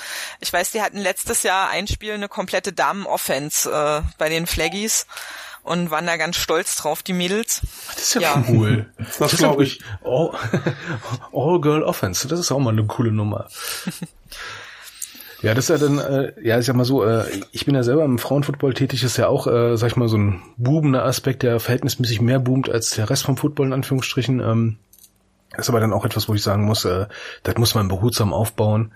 Ich 0.40 0.52
weiß, 0.52 0.72
die 0.72 0.82
hatten 0.82 0.98
letztes 0.98 1.42
Jahr 1.42 1.70
ein 1.70 1.86
Spiel 1.86 2.12
eine 2.12 2.28
komplette 2.28 2.72
Damen-Offense 2.72 3.70
äh, 3.70 4.02
bei 4.18 4.28
den 4.28 4.46
Flaggies 4.46 5.06
und 5.62 5.90
waren 5.90 6.06
da 6.06 6.16
ganz 6.16 6.36
stolz 6.36 6.76
drauf, 6.76 7.02
die 7.02 7.12
Mädels. 7.12 7.62
Das 7.88 8.02
ist 8.02 8.14
ja, 8.14 8.20
ja. 8.20 8.44
cool. 8.48 8.86
Das, 8.98 9.18
das 9.18 9.36
glaube 9.36 9.64
ich. 9.64 9.80
All, 10.04 10.30
all 11.32 11.60
Girl 11.60 11.82
Offense, 11.82 12.28
das 12.28 12.38
ist 12.38 12.52
auch 12.52 12.60
mal 12.60 12.70
eine 12.70 12.86
coole 12.86 13.12
Nummer. 13.12 13.48
Ja, 15.42 15.54
das 15.54 15.68
ist 15.68 15.80
ja 15.80 15.86
dann, 15.86 15.98
äh, 15.98 16.32
ja, 16.42 16.58
ich 16.58 16.66
sag 16.66 16.76
mal 16.76 16.84
so, 16.84 17.04
äh, 17.04 17.24
ich 17.52 17.66
bin 17.66 17.74
ja 17.74 17.82
selber 17.82 18.04
im 18.04 18.18
Frauenfootball 18.18 18.74
tätig, 18.74 19.02
ist 19.02 19.18
ja 19.18 19.28
auch, 19.28 19.46
äh, 19.46 19.76
sag 19.76 19.88
ich 19.88 19.96
mal, 19.96 20.08
so 20.08 20.16
ein 20.16 20.40
boomender 20.56 21.04
Aspekt, 21.04 21.42
der 21.42 21.60
verhältnismäßig 21.60 22.20
mehr 22.20 22.38
boomt 22.38 22.70
als 22.70 22.90
der 22.90 23.10
Rest 23.10 23.24
vom 23.24 23.36
Football 23.36 23.66
in 23.66 23.72
Anführungsstrichen. 23.72 24.40
Ähm, 24.40 24.78
ist 25.56 25.68
aber 25.68 25.80
dann 25.80 25.92
auch 25.92 26.04
etwas, 26.04 26.28
wo 26.28 26.34
ich 26.34 26.42
sagen 26.42 26.64
muss, 26.64 26.84
äh, 26.84 27.06
das 27.42 27.56
muss 27.56 27.74
man 27.74 27.88
behutsam 27.88 28.32
aufbauen 28.32 28.92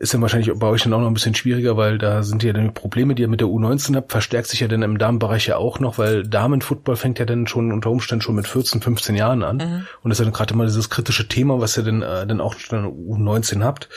ist 0.00 0.14
dann 0.14 0.22
wahrscheinlich 0.22 0.50
bei 0.58 0.66
euch 0.66 0.82
dann 0.82 0.94
auch 0.94 1.00
noch 1.00 1.08
ein 1.08 1.14
bisschen 1.14 1.34
schwieriger, 1.34 1.76
weil 1.76 1.98
da 1.98 2.22
sind 2.22 2.42
ja 2.42 2.54
dann 2.54 2.64
die 2.64 2.70
Probleme, 2.70 3.14
die 3.14 3.20
ihr 3.20 3.28
mit 3.28 3.42
der 3.42 3.48
U19 3.48 3.94
habt, 3.94 4.10
verstärkt 4.10 4.48
sich 4.48 4.60
ja 4.60 4.66
dann 4.66 4.80
im 4.80 4.96
Damenbereich 4.96 5.46
ja 5.48 5.58
auch 5.58 5.78
noch, 5.78 5.98
weil 5.98 6.26
Damenfootball 6.26 6.96
fängt 6.96 7.18
ja 7.18 7.26
dann 7.26 7.46
schon 7.46 7.70
unter 7.70 7.90
Umständen 7.90 8.22
schon 8.22 8.34
mit 8.34 8.48
14, 8.48 8.80
15 8.80 9.14
Jahren 9.14 9.42
an. 9.42 9.56
Mhm. 9.58 9.86
Und 10.02 10.08
das 10.08 10.18
ist 10.18 10.20
ja 10.20 10.24
dann 10.24 10.32
gerade 10.32 10.54
immer 10.54 10.64
dieses 10.64 10.88
kritische 10.88 11.28
Thema, 11.28 11.60
was 11.60 11.76
ihr 11.76 11.84
dann, 11.84 12.00
äh, 12.00 12.26
dann 12.26 12.40
auch 12.40 12.54
schon 12.54 12.78
in 12.78 12.84
der 12.84 12.92
U19 12.92 13.62
habt. 13.62 13.90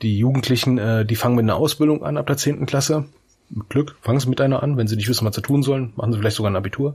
Die 0.00 0.16
Jugendlichen, 0.16 0.78
äh, 0.78 1.04
die 1.04 1.16
fangen 1.16 1.34
mit 1.34 1.42
einer 1.42 1.56
Ausbildung 1.56 2.04
an 2.04 2.18
ab 2.18 2.28
der 2.28 2.36
10. 2.36 2.64
Klasse. 2.66 3.06
Mit 3.50 3.68
Glück, 3.68 3.96
fangen 4.00 4.20
sie 4.20 4.28
mit 4.28 4.40
einer 4.40 4.62
an. 4.62 4.76
Wenn 4.76 4.86
sie 4.86 4.94
nicht 4.94 5.08
wissen, 5.08 5.26
was 5.26 5.34
sie 5.34 5.42
tun 5.42 5.64
sollen, 5.64 5.92
machen 5.96 6.12
sie 6.12 6.20
vielleicht 6.20 6.36
sogar 6.36 6.52
ein 6.52 6.56
Abitur. 6.56 6.94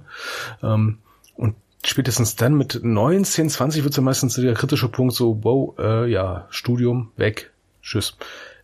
Ähm, 0.61 0.99
und 1.35 1.55
spätestens 1.83 2.37
dann 2.37 2.53
mit 2.53 2.79
19, 2.81 3.49
20 3.49 3.83
wird 3.83 3.97
ja 3.97 4.03
meistens 4.03 4.35
der 4.35 4.53
kritische 4.53 4.87
Punkt 4.87 5.15
so, 5.15 5.43
wow, 5.43 5.77
äh, 5.77 6.09
ja, 6.09 6.47
Studium, 6.49 7.11
weg, 7.17 7.51
tschüss. 7.81 8.15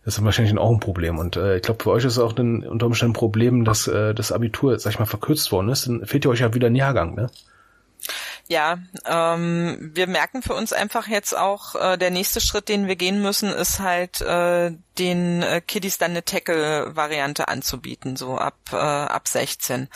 Das 0.04 0.16
ist 0.16 0.24
wahrscheinlich 0.24 0.56
auch 0.56 0.70
ein 0.70 0.80
Problem. 0.80 1.18
Und 1.18 1.36
äh, 1.36 1.56
ich 1.56 1.62
glaube, 1.62 1.82
für 1.82 1.90
euch 1.90 2.04
ist 2.04 2.14
es 2.14 2.18
auch 2.18 2.36
ein, 2.36 2.66
unter 2.66 2.86
Umständen 2.86 3.12
ein 3.12 3.18
Problem, 3.18 3.64
dass 3.64 3.86
äh, 3.86 4.14
das 4.14 4.32
Abitur, 4.32 4.78
sag 4.78 4.92
ich 4.92 4.98
mal, 4.98 5.04
verkürzt 5.04 5.52
worden 5.52 5.68
ist. 5.68 5.86
Dann 5.86 6.06
fehlt 6.06 6.24
ja 6.24 6.30
euch 6.30 6.40
ja 6.40 6.54
wieder 6.54 6.68
ein 6.68 6.76
Jahrgang, 6.76 7.14
ne? 7.14 7.30
Ja, 8.48 8.78
ähm, 9.04 9.92
wir 9.94 10.06
merken 10.06 10.42
für 10.42 10.54
uns 10.54 10.72
einfach 10.72 11.06
jetzt 11.06 11.36
auch, 11.36 11.76
äh, 11.76 11.96
der 11.98 12.10
nächste 12.10 12.40
Schritt, 12.40 12.68
den 12.68 12.88
wir 12.88 12.96
gehen 12.96 13.22
müssen, 13.22 13.50
ist 13.50 13.78
halt 13.78 14.20
äh, 14.22 14.72
den 14.98 15.42
äh, 15.42 15.60
Kiddies 15.60 15.98
dann 15.98 16.12
eine 16.12 16.24
Tackle-Variante 16.24 17.46
anzubieten, 17.46 18.16
so 18.16 18.38
ab, 18.38 18.56
äh, 18.72 18.76
ab 18.76 19.28
16. 19.28 19.88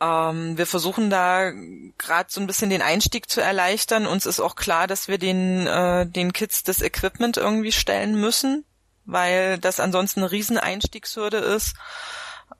Ähm, 0.00 0.58
wir 0.58 0.66
versuchen 0.66 1.08
da 1.08 1.52
gerade 1.96 2.26
so 2.28 2.40
ein 2.40 2.46
bisschen 2.46 2.68
den 2.68 2.82
Einstieg 2.82 3.30
zu 3.30 3.40
erleichtern. 3.40 4.06
Uns 4.06 4.26
ist 4.26 4.40
auch 4.40 4.56
klar, 4.56 4.86
dass 4.86 5.08
wir 5.08 5.18
den, 5.18 5.66
äh, 5.66 6.06
den 6.06 6.34
Kids 6.34 6.64
das 6.64 6.82
Equipment 6.82 7.38
irgendwie 7.38 7.72
stellen 7.72 8.20
müssen 8.20 8.64
weil 9.04 9.58
das 9.58 9.80
ansonsten 9.80 10.20
eine 10.20 10.30
riesen 10.30 10.58
Einstiegshürde 10.58 11.38
ist. 11.38 11.74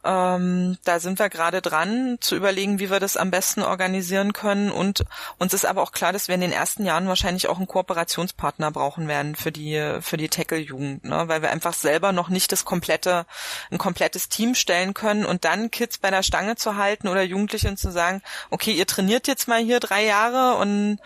Ähm, 0.02 0.76
da 0.84 1.00
sind 1.00 1.18
wir 1.18 1.30
gerade 1.30 1.62
dran, 1.62 2.18
zu 2.20 2.36
überlegen, 2.36 2.78
wie 2.78 2.90
wir 2.90 3.00
das 3.00 3.16
am 3.16 3.30
besten 3.30 3.62
organisieren 3.62 4.34
können. 4.34 4.70
Und 4.70 5.04
uns 5.38 5.54
ist 5.54 5.64
aber 5.64 5.82
auch 5.82 5.92
klar, 5.92 6.12
dass 6.12 6.28
wir 6.28 6.34
in 6.34 6.42
den 6.42 6.52
ersten 6.52 6.84
Jahren 6.84 7.08
wahrscheinlich 7.08 7.48
auch 7.48 7.56
einen 7.56 7.66
Kooperationspartner 7.66 8.70
brauchen 8.70 9.08
werden 9.08 9.34
für 9.34 9.50
die 9.50 9.98
für 10.02 10.18
die 10.18 10.28
Tackle-Jugend, 10.28 11.04
ne? 11.04 11.24
weil 11.28 11.40
wir 11.40 11.50
einfach 11.50 11.72
selber 11.72 12.12
noch 12.12 12.28
nicht 12.28 12.52
das 12.52 12.64
komplette 12.66 13.24
ein 13.70 13.78
komplettes 13.78 14.28
Team 14.28 14.54
stellen 14.54 14.92
können 14.92 15.24
und 15.24 15.44
dann 15.44 15.70
Kids 15.70 15.98
bei 15.98 16.10
der 16.10 16.22
Stange 16.22 16.56
zu 16.56 16.76
halten 16.76 17.08
oder 17.08 17.22
Jugendlichen 17.22 17.76
zu 17.78 17.90
sagen, 17.90 18.22
okay, 18.50 18.72
ihr 18.72 18.86
trainiert 18.86 19.26
jetzt 19.26 19.48
mal 19.48 19.62
hier 19.62 19.80
drei 19.80 20.04
Jahre 20.04 20.56
und 20.56 20.98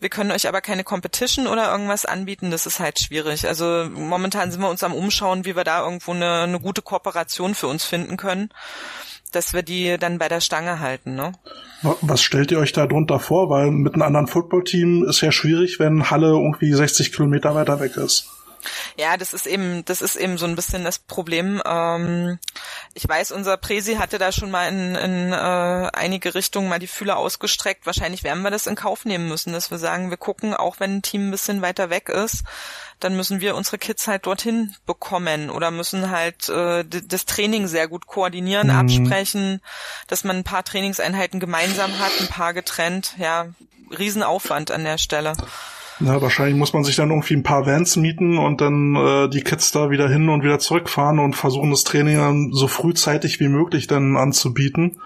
wir 0.00 0.08
können 0.08 0.32
euch 0.32 0.48
aber 0.48 0.60
keine 0.60 0.82
Competition 0.82 1.46
oder 1.46 1.70
irgendwas 1.70 2.04
anbieten, 2.06 2.50
das 2.50 2.66
ist 2.66 2.80
halt 2.80 2.98
schwierig. 2.98 3.46
Also 3.46 3.86
momentan 3.92 4.50
sind 4.50 4.60
wir 4.60 4.70
uns 4.70 4.82
am 4.82 4.94
Umschauen, 4.94 5.44
wie 5.44 5.54
wir 5.54 5.64
da 5.64 5.84
irgendwo 5.84 6.12
eine, 6.12 6.40
eine 6.40 6.60
gute 6.60 6.82
Kooperation 6.82 7.54
für 7.54 7.66
uns 7.66 7.84
finden 7.84 8.16
können, 8.16 8.50
dass 9.32 9.52
wir 9.52 9.62
die 9.62 9.98
dann 9.98 10.18
bei 10.18 10.28
der 10.28 10.40
Stange 10.40 10.80
halten. 10.80 11.14
Ne? 11.14 11.32
Was 11.82 12.22
stellt 12.22 12.50
ihr 12.50 12.58
euch 12.58 12.72
da 12.72 12.86
drunter 12.86 13.20
vor? 13.20 13.50
Weil 13.50 13.70
mit 13.70 13.94
einem 13.94 14.02
anderen 14.02 14.26
Footballteam 14.26 15.04
ist 15.04 15.20
ja 15.20 15.32
schwierig, 15.32 15.78
wenn 15.78 16.10
Halle 16.10 16.28
irgendwie 16.28 16.72
60 16.72 17.12
Kilometer 17.12 17.54
weiter 17.54 17.78
weg 17.80 17.96
ist. 17.96 18.26
Ja, 18.96 19.16
das 19.16 19.32
ist 19.32 19.46
eben, 19.46 19.84
das 19.84 20.02
ist 20.02 20.16
eben 20.16 20.38
so 20.38 20.46
ein 20.46 20.56
bisschen 20.56 20.84
das 20.84 20.98
Problem. 20.98 21.62
Ähm, 21.64 22.38
ich 22.94 23.08
weiß, 23.08 23.32
unser 23.32 23.56
Presi 23.56 23.94
hatte 23.94 24.18
da 24.18 24.32
schon 24.32 24.50
mal 24.50 24.68
in, 24.68 24.94
in 24.94 25.32
äh, 25.32 25.36
einige 25.92 26.34
Richtungen 26.34 26.68
mal 26.68 26.78
die 26.78 26.86
Fühler 26.86 27.16
ausgestreckt. 27.16 27.86
Wahrscheinlich 27.86 28.22
werden 28.24 28.42
wir 28.42 28.50
das 28.50 28.66
in 28.66 28.74
Kauf 28.74 29.04
nehmen 29.04 29.28
müssen, 29.28 29.52
dass 29.52 29.70
wir 29.70 29.78
sagen, 29.78 30.10
wir 30.10 30.16
gucken, 30.16 30.54
auch 30.54 30.80
wenn 30.80 30.96
ein 30.96 31.02
Team 31.02 31.28
ein 31.28 31.30
bisschen 31.30 31.62
weiter 31.62 31.90
weg 31.90 32.08
ist, 32.08 32.44
dann 32.98 33.16
müssen 33.16 33.40
wir 33.40 33.56
unsere 33.56 33.78
Kids 33.78 34.06
halt 34.06 34.26
dorthin 34.26 34.74
bekommen 34.86 35.50
oder 35.50 35.70
müssen 35.70 36.10
halt 36.10 36.48
äh, 36.48 36.84
das 36.84 37.24
Training 37.24 37.66
sehr 37.66 37.88
gut 37.88 38.06
koordinieren, 38.06 38.68
mhm. 38.68 38.76
absprechen, 38.76 39.60
dass 40.06 40.24
man 40.24 40.36
ein 40.36 40.44
paar 40.44 40.64
Trainingseinheiten 40.64 41.40
gemeinsam 41.40 41.98
hat, 41.98 42.12
ein 42.20 42.28
paar 42.28 42.52
getrennt. 42.52 43.14
Ja, 43.18 43.48
Riesenaufwand 43.96 44.70
an 44.70 44.84
der 44.84 44.98
Stelle. 44.98 45.32
Na, 46.00 46.20
wahrscheinlich 46.22 46.56
muss 46.56 46.72
man 46.72 46.82
sich 46.82 46.96
dann 46.96 47.10
irgendwie 47.10 47.34
ein 47.34 47.42
paar 47.42 47.66
Vans 47.66 47.96
mieten 47.96 48.38
und 48.38 48.62
dann 48.62 48.96
äh, 48.96 49.28
die 49.28 49.42
Kids 49.42 49.70
da 49.70 49.90
wieder 49.90 50.08
hin 50.08 50.30
und 50.30 50.42
wieder 50.42 50.58
zurückfahren 50.58 51.18
und 51.18 51.36
versuchen 51.36 51.70
das 51.70 51.84
Training 51.84 52.16
dann 52.16 52.52
so 52.52 52.68
frühzeitig 52.68 53.38
wie 53.38 53.48
möglich 53.48 53.86
dann 53.86 54.16
anzubieten. 54.16 54.96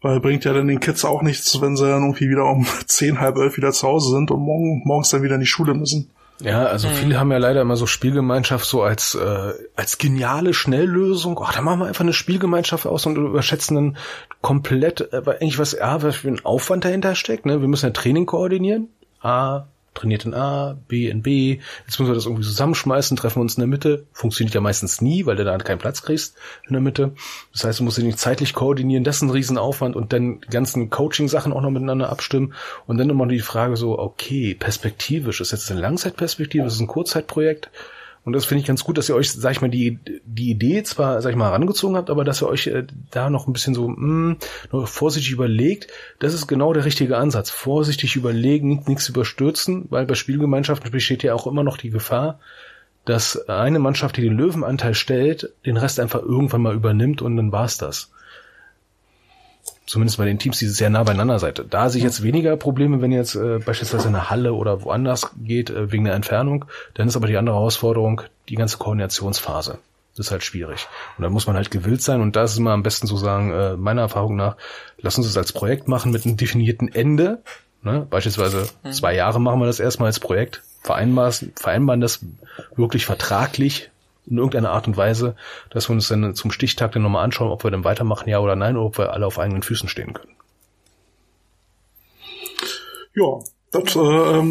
Weil 0.00 0.20
bringt 0.20 0.44
ja 0.44 0.52
dann 0.52 0.68
den 0.68 0.80
Kids 0.80 1.04
auch 1.04 1.22
nichts, 1.22 1.60
wenn 1.60 1.76
sie 1.76 1.86
dann 1.86 2.02
irgendwie 2.02 2.30
wieder 2.30 2.44
um 2.44 2.66
zehn, 2.86 3.20
halb 3.20 3.36
elf 3.38 3.56
wieder 3.56 3.72
zu 3.72 3.86
Hause 3.88 4.10
sind 4.10 4.30
und 4.30 4.40
morgen, 4.40 4.82
morgens 4.84 5.10
dann 5.10 5.22
wieder 5.22 5.34
in 5.34 5.40
die 5.40 5.46
Schule 5.46 5.74
müssen. 5.74 6.10
Ja, 6.40 6.64
also 6.64 6.88
mhm. 6.88 6.92
viele 6.92 7.20
haben 7.20 7.30
ja 7.32 7.38
leider 7.38 7.60
immer 7.60 7.76
so 7.76 7.86
Spielgemeinschaft 7.86 8.64
so 8.64 8.82
als 8.82 9.14
äh, 9.14 9.52
als 9.76 9.98
geniale 9.98 10.54
Schnelllösung. 10.54 11.36
Oh, 11.36 11.46
da 11.52 11.60
machen 11.60 11.80
wir 11.80 11.86
einfach 11.86 12.00
eine 12.00 12.14
Spielgemeinschaft 12.14 12.86
aus 12.86 13.04
und 13.04 13.16
überschätzen 13.16 13.74
dann 13.74 13.96
komplett, 14.40 15.12
äh, 15.12 15.22
eigentlich 15.26 15.58
was, 15.58 15.72
ja, 15.72 16.02
was 16.02 16.16
für 16.16 16.28
ein 16.28 16.42
Aufwand 16.44 16.86
dahinter 16.86 17.14
steckt. 17.14 17.44
Ne? 17.44 17.60
Wir 17.60 17.68
müssen 17.68 17.86
ja 17.86 17.92
Training 17.92 18.24
koordinieren. 18.24 18.88
A, 19.20 19.66
trainiert 19.94 20.24
in 20.24 20.34
A, 20.34 20.78
B 20.88 21.08
in 21.08 21.22
B, 21.22 21.58
jetzt 21.86 21.98
müssen 21.98 22.10
wir 22.10 22.14
das 22.14 22.26
irgendwie 22.26 22.44
zusammenschmeißen, 22.44 23.16
treffen 23.16 23.40
uns 23.40 23.54
in 23.54 23.60
der 23.60 23.68
Mitte. 23.68 24.06
Funktioniert 24.12 24.54
ja 24.54 24.60
meistens 24.60 25.00
nie, 25.00 25.26
weil 25.26 25.36
du 25.36 25.44
da 25.44 25.58
keinen 25.58 25.78
Platz 25.78 26.02
kriegst 26.02 26.36
in 26.66 26.72
der 26.72 26.80
Mitte. 26.80 27.12
Das 27.52 27.64
heißt, 27.64 27.80
du 27.80 27.84
musst 27.84 27.98
dich 27.98 28.16
zeitlich 28.16 28.54
koordinieren, 28.54 29.04
das 29.04 29.16
ist 29.16 29.22
ein 29.22 29.30
Riesenaufwand 29.30 29.96
und 29.96 30.12
dann 30.12 30.40
die 30.40 30.50
ganzen 30.50 30.90
Coaching-Sachen 30.90 31.52
auch 31.52 31.62
noch 31.62 31.70
miteinander 31.70 32.10
abstimmen. 32.10 32.54
Und 32.86 32.98
dann 32.98 33.10
immer 33.10 33.26
die 33.26 33.40
Frage 33.40 33.76
so, 33.76 33.98
okay, 33.98 34.54
perspektivisch, 34.54 35.40
ist 35.40 35.52
jetzt 35.52 35.70
eine 35.70 35.80
Langzeitperspektive, 35.80 36.66
ist 36.66 36.74
es 36.74 36.80
ein 36.80 36.86
Kurzzeitprojekt? 36.86 37.70
Und 38.24 38.34
das 38.34 38.44
finde 38.44 38.60
ich 38.60 38.66
ganz 38.66 38.84
gut, 38.84 38.98
dass 38.98 39.08
ihr 39.08 39.14
euch, 39.14 39.32
sag 39.32 39.52
ich 39.52 39.60
mal, 39.62 39.70
die, 39.70 39.98
die 40.24 40.50
Idee 40.50 40.82
zwar, 40.82 41.22
sag 41.22 41.30
ich 41.30 41.36
mal, 41.36 41.46
herangezogen 41.46 41.96
habt, 41.96 42.10
aber 42.10 42.22
dass 42.22 42.42
ihr 42.42 42.48
euch 42.48 42.66
äh, 42.66 42.86
da 43.10 43.30
noch 43.30 43.46
ein 43.46 43.52
bisschen 43.54 43.74
so, 43.74 43.88
mh, 43.88 43.96
hm, 43.96 44.36
noch 44.72 44.86
vorsichtig 44.86 45.32
überlegt. 45.32 45.88
Das 46.18 46.34
ist 46.34 46.46
genau 46.46 46.72
der 46.74 46.84
richtige 46.84 47.16
Ansatz. 47.16 47.50
Vorsichtig 47.50 48.16
überlegen, 48.16 48.84
nichts 48.86 49.08
überstürzen, 49.08 49.86
weil 49.88 50.04
bei 50.04 50.14
Spielgemeinschaften 50.14 50.90
besteht 50.90 51.22
ja 51.22 51.34
auch 51.34 51.46
immer 51.46 51.64
noch 51.64 51.78
die 51.78 51.90
Gefahr, 51.90 52.40
dass 53.06 53.48
eine 53.48 53.78
Mannschaft, 53.78 54.18
die 54.18 54.22
den 54.22 54.36
Löwenanteil 54.36 54.94
stellt, 54.94 55.52
den 55.64 55.78
Rest 55.78 55.98
einfach 55.98 56.20
irgendwann 56.20 56.62
mal 56.62 56.74
übernimmt 56.74 57.22
und 57.22 57.36
dann 57.36 57.52
war's 57.52 57.78
das. 57.78 58.12
Zumindest 59.90 60.18
bei 60.18 60.24
den 60.24 60.38
Teams, 60.38 60.56
die 60.60 60.68
sehr 60.68 60.88
nah 60.88 61.02
beieinander 61.02 61.40
seid. 61.40 61.64
Da 61.68 61.88
sehe 61.88 61.98
ich 61.98 62.04
jetzt 62.04 62.22
weniger 62.22 62.56
Probleme, 62.56 63.02
wenn 63.02 63.10
ihr 63.10 63.18
jetzt 63.18 63.34
äh, 63.34 63.58
beispielsweise 63.58 64.06
in 64.06 64.14
eine 64.14 64.30
Halle 64.30 64.54
oder 64.54 64.84
woanders 64.84 65.32
geht, 65.42 65.68
äh, 65.68 65.90
wegen 65.90 66.04
der 66.04 66.14
Entfernung. 66.14 66.66
Dann 66.94 67.08
ist 67.08 67.16
aber 67.16 67.26
die 67.26 67.36
andere 67.36 67.56
Herausforderung 67.56 68.22
die 68.48 68.54
ganze 68.54 68.78
Koordinationsphase. 68.78 69.78
Das 70.14 70.26
ist 70.26 70.30
halt 70.30 70.44
schwierig. 70.44 70.86
Und 71.18 71.24
da 71.24 71.28
muss 71.28 71.48
man 71.48 71.56
halt 71.56 71.72
gewillt 71.72 72.02
sein. 72.02 72.20
Und 72.20 72.36
da 72.36 72.44
ist 72.44 72.52
es 72.52 72.58
immer 72.58 72.70
am 72.70 72.84
besten 72.84 73.08
zu 73.08 73.16
sagen, 73.16 73.50
äh, 73.50 73.76
meiner 73.76 74.02
Erfahrung 74.02 74.36
nach, 74.36 74.56
lass 75.00 75.18
uns 75.18 75.26
das 75.26 75.36
als 75.36 75.50
Projekt 75.50 75.88
machen 75.88 76.12
mit 76.12 76.24
einem 76.24 76.36
definierten 76.36 76.86
Ende. 76.94 77.42
Ne? 77.82 78.06
Beispielsweise 78.08 78.68
mhm. 78.84 78.92
zwei 78.92 79.16
Jahre 79.16 79.40
machen 79.40 79.58
wir 79.58 79.66
das 79.66 79.80
erstmal 79.80 80.06
als 80.06 80.20
Projekt. 80.20 80.62
Vereinbaren, 80.82 81.52
vereinbaren 81.56 82.00
das 82.00 82.20
wirklich 82.76 83.06
vertraglich 83.06 83.90
in 84.26 84.38
irgendeiner 84.38 84.70
Art 84.70 84.86
und 84.86 84.96
Weise, 84.96 85.36
dass 85.70 85.88
wir 85.88 85.94
uns 85.94 86.08
dann 86.08 86.34
zum 86.34 86.50
Stichtag 86.50 86.92
dann 86.92 87.02
nochmal 87.02 87.24
anschauen, 87.24 87.50
ob 87.50 87.64
wir 87.64 87.70
dann 87.70 87.84
weitermachen, 87.84 88.28
ja 88.28 88.38
oder 88.38 88.56
nein, 88.56 88.76
oder 88.76 88.86
ob 88.86 88.98
wir 88.98 89.12
alle 89.12 89.26
auf 89.26 89.38
eigenen 89.38 89.62
Füßen 89.62 89.88
stehen 89.88 90.12
können. 90.12 90.34
Ja, 93.14 93.40
das, 93.72 93.96
äh, 93.96 94.42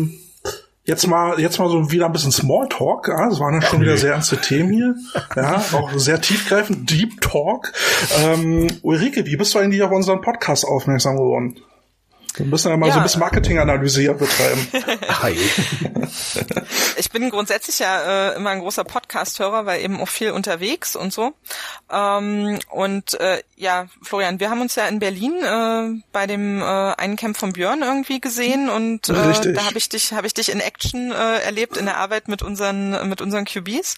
jetzt 0.83 1.07
mal, 1.07 1.39
jetzt 1.39 1.59
mal 1.59 1.69
so 1.69 1.91
wieder 1.91 2.07
ein 2.07 2.11
bisschen 2.11 2.31
Smalltalk. 2.31 3.07
Ja, 3.07 3.29
das 3.29 3.39
waren 3.39 3.53
ja 3.53 3.61
schon 3.61 3.81
wieder 3.81 3.97
sehr 3.97 4.13
ernste 4.13 4.37
Themen 4.37 4.73
hier. 4.73 4.95
Ja, 5.35 5.63
auch 5.73 5.91
sehr 5.95 6.19
tiefgreifend, 6.19 6.89
Deep 6.89 7.21
Talk. 7.21 7.71
Ähm, 8.21 8.67
Ulrike, 8.81 9.25
wie 9.25 9.37
bist 9.37 9.53
du 9.53 9.59
eigentlich 9.59 9.81
auf 9.81 9.91
unseren 9.91 10.21
Podcast 10.21 10.65
aufmerksam 10.65 11.15
geworden? 11.15 11.57
Wir 12.37 12.45
müssen 12.45 12.69
ja 12.69 12.77
mal 12.77 12.87
ja. 12.87 12.93
so 12.93 12.99
ein 12.99 13.03
bisschen 13.03 13.19
Marketinganalyse 13.19 14.01
hier 14.01 14.13
betreiben. 14.13 14.67
ich 16.97 17.11
bin 17.11 17.29
grundsätzlich 17.29 17.79
ja 17.79 18.31
äh, 18.31 18.35
immer 18.35 18.51
ein 18.51 18.59
großer 18.59 18.83
Podcast-Hörer, 18.83 19.65
weil 19.65 19.81
eben 19.81 19.99
auch 19.99 20.07
viel 20.07 20.31
unterwegs 20.31 20.95
und 20.95 21.13
so. 21.13 21.33
Ähm, 21.91 22.59
und 22.69 23.19
äh, 23.19 23.41
ja, 23.55 23.87
Florian, 24.01 24.39
wir 24.39 24.49
haben 24.49 24.61
uns 24.61 24.75
ja 24.75 24.87
in 24.87 24.99
Berlin 24.99 25.33
äh, 25.43 26.01
bei 26.11 26.27
dem 26.27 26.61
äh, 26.61 26.65
einen 26.65 27.15
Camp 27.15 27.37
von 27.37 27.53
Björn 27.53 27.81
irgendwie 27.81 28.19
gesehen 28.19 28.69
und 28.69 29.09
äh, 29.09 29.53
da 29.53 29.65
habe 29.65 29.77
ich 29.77 29.89
dich, 29.89 30.13
habe 30.13 30.27
ich 30.27 30.33
dich 30.33 30.49
in 30.49 30.59
Action 30.59 31.11
äh, 31.11 31.39
erlebt 31.39 31.77
in 31.77 31.85
der 31.85 31.97
Arbeit 31.97 32.27
mit 32.27 32.41
unseren 32.41 33.09
mit 33.09 33.21
unseren 33.21 33.45
QBs 33.45 33.97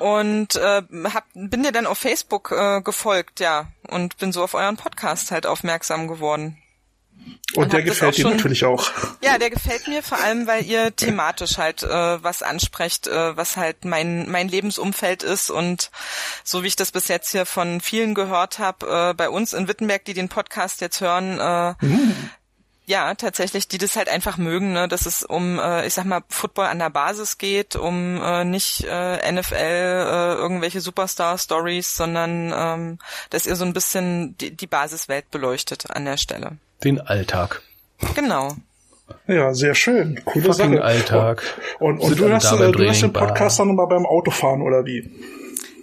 und 0.00 0.56
äh, 0.56 0.82
hab, 1.12 1.24
bin 1.34 1.62
dir 1.62 1.72
dann 1.72 1.86
auf 1.86 1.98
Facebook 1.98 2.52
äh, 2.52 2.80
gefolgt, 2.80 3.38
ja, 3.38 3.66
und 3.88 4.16
bin 4.16 4.32
so 4.32 4.42
auf 4.42 4.54
euren 4.54 4.76
Podcast 4.76 5.30
halt 5.30 5.46
aufmerksam 5.46 6.08
geworden. 6.08 6.59
Und 7.54 7.72
der 7.72 7.82
gefällt 7.82 8.16
dir 8.16 8.28
natürlich 8.28 8.64
auch. 8.64 8.90
Ja, 9.22 9.38
der 9.38 9.50
gefällt 9.50 9.88
mir 9.88 10.02
vor 10.02 10.18
allem, 10.18 10.46
weil 10.46 10.64
ihr 10.64 10.94
thematisch 10.94 11.58
halt 11.58 11.82
äh, 11.82 12.22
was 12.22 12.42
ansprecht, 12.42 13.08
äh, 13.08 13.36
was 13.36 13.56
halt 13.56 13.84
mein 13.84 14.30
mein 14.30 14.48
Lebensumfeld 14.48 15.22
ist 15.22 15.50
und 15.50 15.90
so 16.44 16.62
wie 16.62 16.68
ich 16.68 16.76
das 16.76 16.92
bis 16.92 17.08
jetzt 17.08 17.30
hier 17.30 17.46
von 17.46 17.80
vielen 17.80 18.14
gehört 18.14 18.58
habe, 18.58 19.10
äh, 19.10 19.14
bei 19.14 19.28
uns 19.28 19.52
in 19.52 19.66
Wittenberg, 19.66 20.04
die 20.04 20.14
den 20.14 20.28
Podcast 20.28 20.80
jetzt 20.80 21.00
hören, 21.00 21.40
äh, 21.40 21.74
mhm. 21.84 22.30
ja 22.86 23.14
tatsächlich, 23.14 23.66
die 23.66 23.78
das 23.78 23.96
halt 23.96 24.08
einfach 24.08 24.36
mögen, 24.36 24.72
ne, 24.72 24.86
dass 24.86 25.06
es 25.06 25.24
um, 25.24 25.58
äh, 25.58 25.86
ich 25.86 25.94
sag 25.94 26.04
mal, 26.04 26.22
Football 26.28 26.66
an 26.66 26.78
der 26.78 26.90
Basis 26.90 27.36
geht, 27.36 27.74
um 27.74 28.22
äh, 28.22 28.44
nicht 28.44 28.84
äh, 28.88 29.32
NFL 29.32 29.54
äh, 29.54 30.34
irgendwelche 30.34 30.80
Superstar-Stories, 30.80 31.96
sondern 31.96 32.52
ähm, 32.54 32.98
dass 33.30 33.46
ihr 33.46 33.56
so 33.56 33.64
ein 33.64 33.72
bisschen 33.72 34.36
die, 34.38 34.56
die 34.56 34.68
Basiswelt 34.68 35.32
beleuchtet 35.32 35.90
an 35.90 36.04
der 36.04 36.16
Stelle 36.16 36.58
den 36.84 37.00
Alltag. 37.00 37.62
Genau. 38.14 38.54
Ja, 39.26 39.54
sehr 39.54 39.74
schön. 39.74 40.20
Coole 40.24 40.52
Fucking 40.52 40.74
Sache. 40.74 40.84
Alltag. 40.84 41.42
Und, 41.78 41.98
und, 41.98 42.12
und 42.12 42.20
du, 42.20 42.32
hast, 42.32 42.52
äh, 42.52 42.72
du 42.72 42.88
hast 42.88 43.02
den 43.02 43.12
Podcast 43.12 43.58
dann 43.58 43.70
immer 43.70 43.86
beim 43.86 44.06
Autofahren 44.06 44.62
oder 44.62 44.84
wie? 44.84 45.10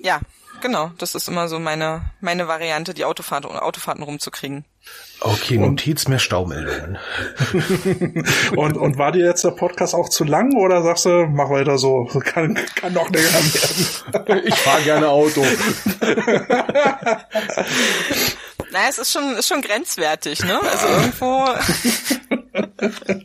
Ja, 0.04 0.20
genau. 0.62 0.92
Das 0.98 1.16
ist 1.16 1.28
immer 1.28 1.48
so 1.48 1.60
meine, 1.60 2.12
meine 2.20 2.48
Variante, 2.48 2.94
die 2.94 3.06
Autofahrt, 3.06 3.46
Autofahrten 3.46 4.04
rumzukriegen. 4.04 4.66
Okay, 5.20 5.58
Notiz 5.58 6.08
mehr 6.08 6.20
Staumeldungen. 6.20 6.98
und, 8.56 8.78
und 8.78 8.98
war 8.98 9.12
dir 9.12 9.26
jetzt 9.26 9.44
der 9.44 9.52
Podcast 9.52 9.96
auch 9.96 10.10
zu 10.10 10.24
lang 10.24 10.56
oder 10.56 10.84
sagst 10.84 11.06
du, 11.06 11.28
mach 11.28 11.50
weiter 11.50 11.78
so, 11.78 12.06
kann, 12.24 12.58
kann 12.76 12.94
noch 12.94 13.10
länger 13.10 13.28
werden? 13.28 14.42
ich 14.46 14.56
fahre 14.56 14.84
gerne 14.84 15.10
Auto. 15.10 15.44
Naja, 18.72 18.88
es 18.90 18.98
ist 18.98 19.12
schon, 19.12 19.36
ist 19.38 19.48
schon 19.48 19.62
grenzwertig, 19.62 20.44
ne? 20.44 20.60
Also 20.62 20.88
irgendwo, 20.88 21.46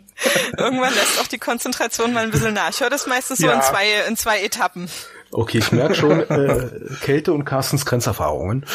irgendwann 0.57 0.95
lässt 0.95 1.21
auch 1.21 1.27
die 1.27 1.39
Konzentration 1.39 2.13
mal 2.13 2.25
ein 2.25 2.31
bisschen 2.31 2.55
nach. 2.55 2.71
Ich 2.71 2.81
höre 2.81 2.91
das 2.91 3.07
meistens 3.07 3.39
so 3.39 3.47
ja. 3.47 3.55
in 3.55 3.63
zwei, 3.63 3.87
in 4.09 4.17
zwei 4.17 4.43
Etappen. 4.43 4.89
Okay, 5.35 5.59
ich 5.59 5.73
merke 5.73 5.95
schon 5.95 6.21
äh, 6.21 6.69
Kälte 7.01 7.33
und 7.33 7.47
Carstens 7.47 7.87
Grenzerfahrungen. 7.87 8.67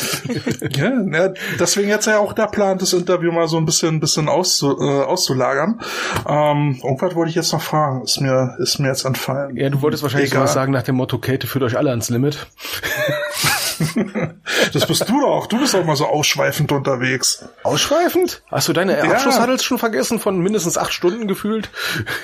ja, 0.70 0.92
ja, 1.10 1.34
deswegen 1.58 1.88
jetzt 1.88 2.06
ja 2.06 2.20
auch 2.20 2.34
der 2.34 2.46
Plan, 2.46 2.78
das 2.78 2.92
Interview 2.92 3.32
mal 3.32 3.48
so 3.48 3.56
ein 3.56 3.66
bisschen, 3.66 3.96
ein 3.96 4.00
bisschen 4.00 4.28
auszu, 4.28 4.78
äh, 4.80 5.02
auszulagern. 5.02 5.80
Ähm, 6.24 6.78
irgendwas 6.84 7.16
wollte 7.16 7.30
ich 7.30 7.34
jetzt 7.34 7.52
noch 7.52 7.62
fragen, 7.62 8.02
ist 8.02 8.20
mir, 8.20 8.56
ist 8.60 8.78
mir 8.78 8.86
jetzt 8.88 9.06
entfallen. 9.06 9.56
Ja, 9.56 9.70
du 9.70 9.82
wolltest 9.82 10.04
wahrscheinlich 10.04 10.32
was 10.36 10.52
sagen 10.52 10.72
nach 10.72 10.84
dem 10.84 10.94
Motto, 10.94 11.18
Kälte 11.18 11.48
führt 11.48 11.64
euch 11.64 11.76
alle 11.76 11.90
ans 11.90 12.10
Limit. 12.10 12.46
das 14.72 14.86
bist 14.86 15.08
du 15.08 15.20
doch. 15.20 15.46
Du 15.46 15.58
bist 15.58 15.74
doch 15.74 15.84
mal 15.84 15.96
so 15.96 16.06
ausschweifend 16.06 16.72
unterwegs. 16.72 17.44
Ausschweifend? 17.62 18.42
Hast 18.50 18.68
du 18.68 18.72
deine 18.72 18.98
ja. 18.98 19.04
Abschlusshuddles 19.04 19.62
schon 19.62 19.78
vergessen 19.78 20.18
von 20.18 20.38
mindestens 20.40 20.76
acht 20.76 20.92
Stunden 20.92 21.28
gefühlt? 21.28 21.70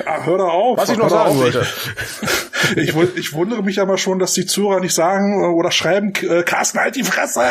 Ja, 0.05 0.24
hör 0.24 0.38
da 0.38 0.44
auf. 0.44 0.78
Was 0.78 0.88
ich 0.88 0.98
noch 0.98 1.11
sagen 1.11 1.38
wollte. 1.38 1.66
Ich, 2.76 2.96
ich, 2.96 3.34
wundere 3.34 3.62
mich 3.62 3.78
aber 3.78 3.98
schon, 3.98 4.18
dass 4.18 4.32
die 4.32 4.46
Zuhörer 4.46 4.80
nicht 4.80 4.94
sagen 4.94 5.44
oder 5.52 5.70
schreiben, 5.70 6.14
äh, 6.22 6.42
Carsten, 6.44 6.80
halt 6.80 6.96
die 6.96 7.05
Fresse! 7.05 7.42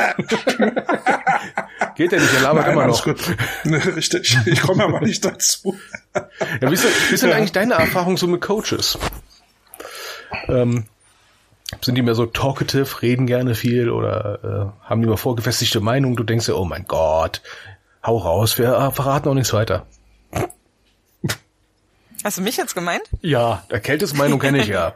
Geht 1.96 2.12
ja 2.12 2.20
nicht, 2.20 2.34
er 2.34 2.42
labert 2.42 2.66
Nein, 2.66 2.74
immer 2.74 2.88
noch. 2.88 3.04
Gut. 3.04 3.20
Richtig, 3.64 4.36
ich 4.48 4.62
komme 4.62 4.84
aber 4.84 5.02
nicht 5.02 5.24
dazu. 5.24 5.78
Ja, 6.16 6.70
wie 6.70 6.74
ist 6.74 6.84
denn, 6.84 6.92
wie 7.10 7.14
ist 7.14 7.22
denn 7.22 7.30
ja. 7.30 7.36
eigentlich 7.36 7.52
deine 7.52 7.76
Erfahrung 7.76 8.18
so 8.18 8.26
mit 8.26 8.42
Coaches? 8.42 8.98
Ähm, 10.48 10.86
sind 11.82 11.96
die 11.96 12.02
mehr 12.02 12.16
so 12.16 12.26
talkative, 12.26 13.02
reden 13.02 13.28
gerne 13.28 13.56
viel 13.56 13.90
oder 13.90 14.74
äh, 14.84 14.88
haben 14.90 15.02
die 15.02 15.08
mal 15.08 15.18
vorgefestigte 15.18 15.80
Meinung? 15.80 16.16
Du 16.16 16.24
denkst 16.24 16.48
ja, 16.48 16.56
oh 16.56 16.66
mein 16.66 16.86
Gott, 16.88 17.42
hau 18.04 18.18
raus, 18.18 18.58
wir 18.58 18.74
äh, 18.74 18.92
verraten 18.92 19.30
auch 19.30 19.34
nichts 19.34 19.54
weiter. 19.54 19.86
Hast 22.24 22.38
du 22.38 22.42
mich 22.42 22.56
jetzt 22.56 22.74
gemeint? 22.74 23.04
Ja, 23.22 23.64
Erkältesmeinung 23.68 24.40
kenne 24.40 24.60
ich 24.60 24.68
ja. 24.68 24.94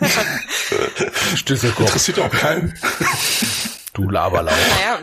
Stisselkopf. 1.34 1.86
Interessiert 1.86 2.18
auch 2.18 2.30
keinen. 2.30 2.74
Du 3.96 4.10
Laberlau. 4.10 4.52
Naja. 4.76 4.98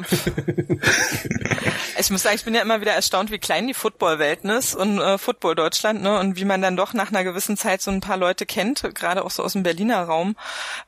ich 1.97 2.11
muss 2.11 2.21
sagen, 2.21 2.35
ich 2.35 2.45
bin 2.45 2.53
ja 2.53 2.61
immer 2.61 2.79
wieder 2.79 2.91
erstaunt, 2.91 3.31
wie 3.31 3.39
klein 3.39 3.65
die 3.65 3.73
Football-Welt 3.73 4.45
ist 4.45 4.75
und 4.75 4.99
äh, 4.99 5.17
Football 5.17 5.55
Deutschland, 5.55 6.03
ne? 6.03 6.19
Und 6.19 6.35
wie 6.35 6.45
man 6.45 6.61
dann 6.61 6.77
doch 6.77 6.93
nach 6.93 7.09
einer 7.09 7.23
gewissen 7.23 7.57
Zeit 7.57 7.81
so 7.81 7.89
ein 7.89 8.01
paar 8.01 8.17
Leute 8.17 8.45
kennt, 8.45 8.87
gerade 8.93 9.25
auch 9.25 9.31
so 9.31 9.41
aus 9.41 9.53
dem 9.53 9.63
Berliner 9.63 10.03
Raum. 10.03 10.35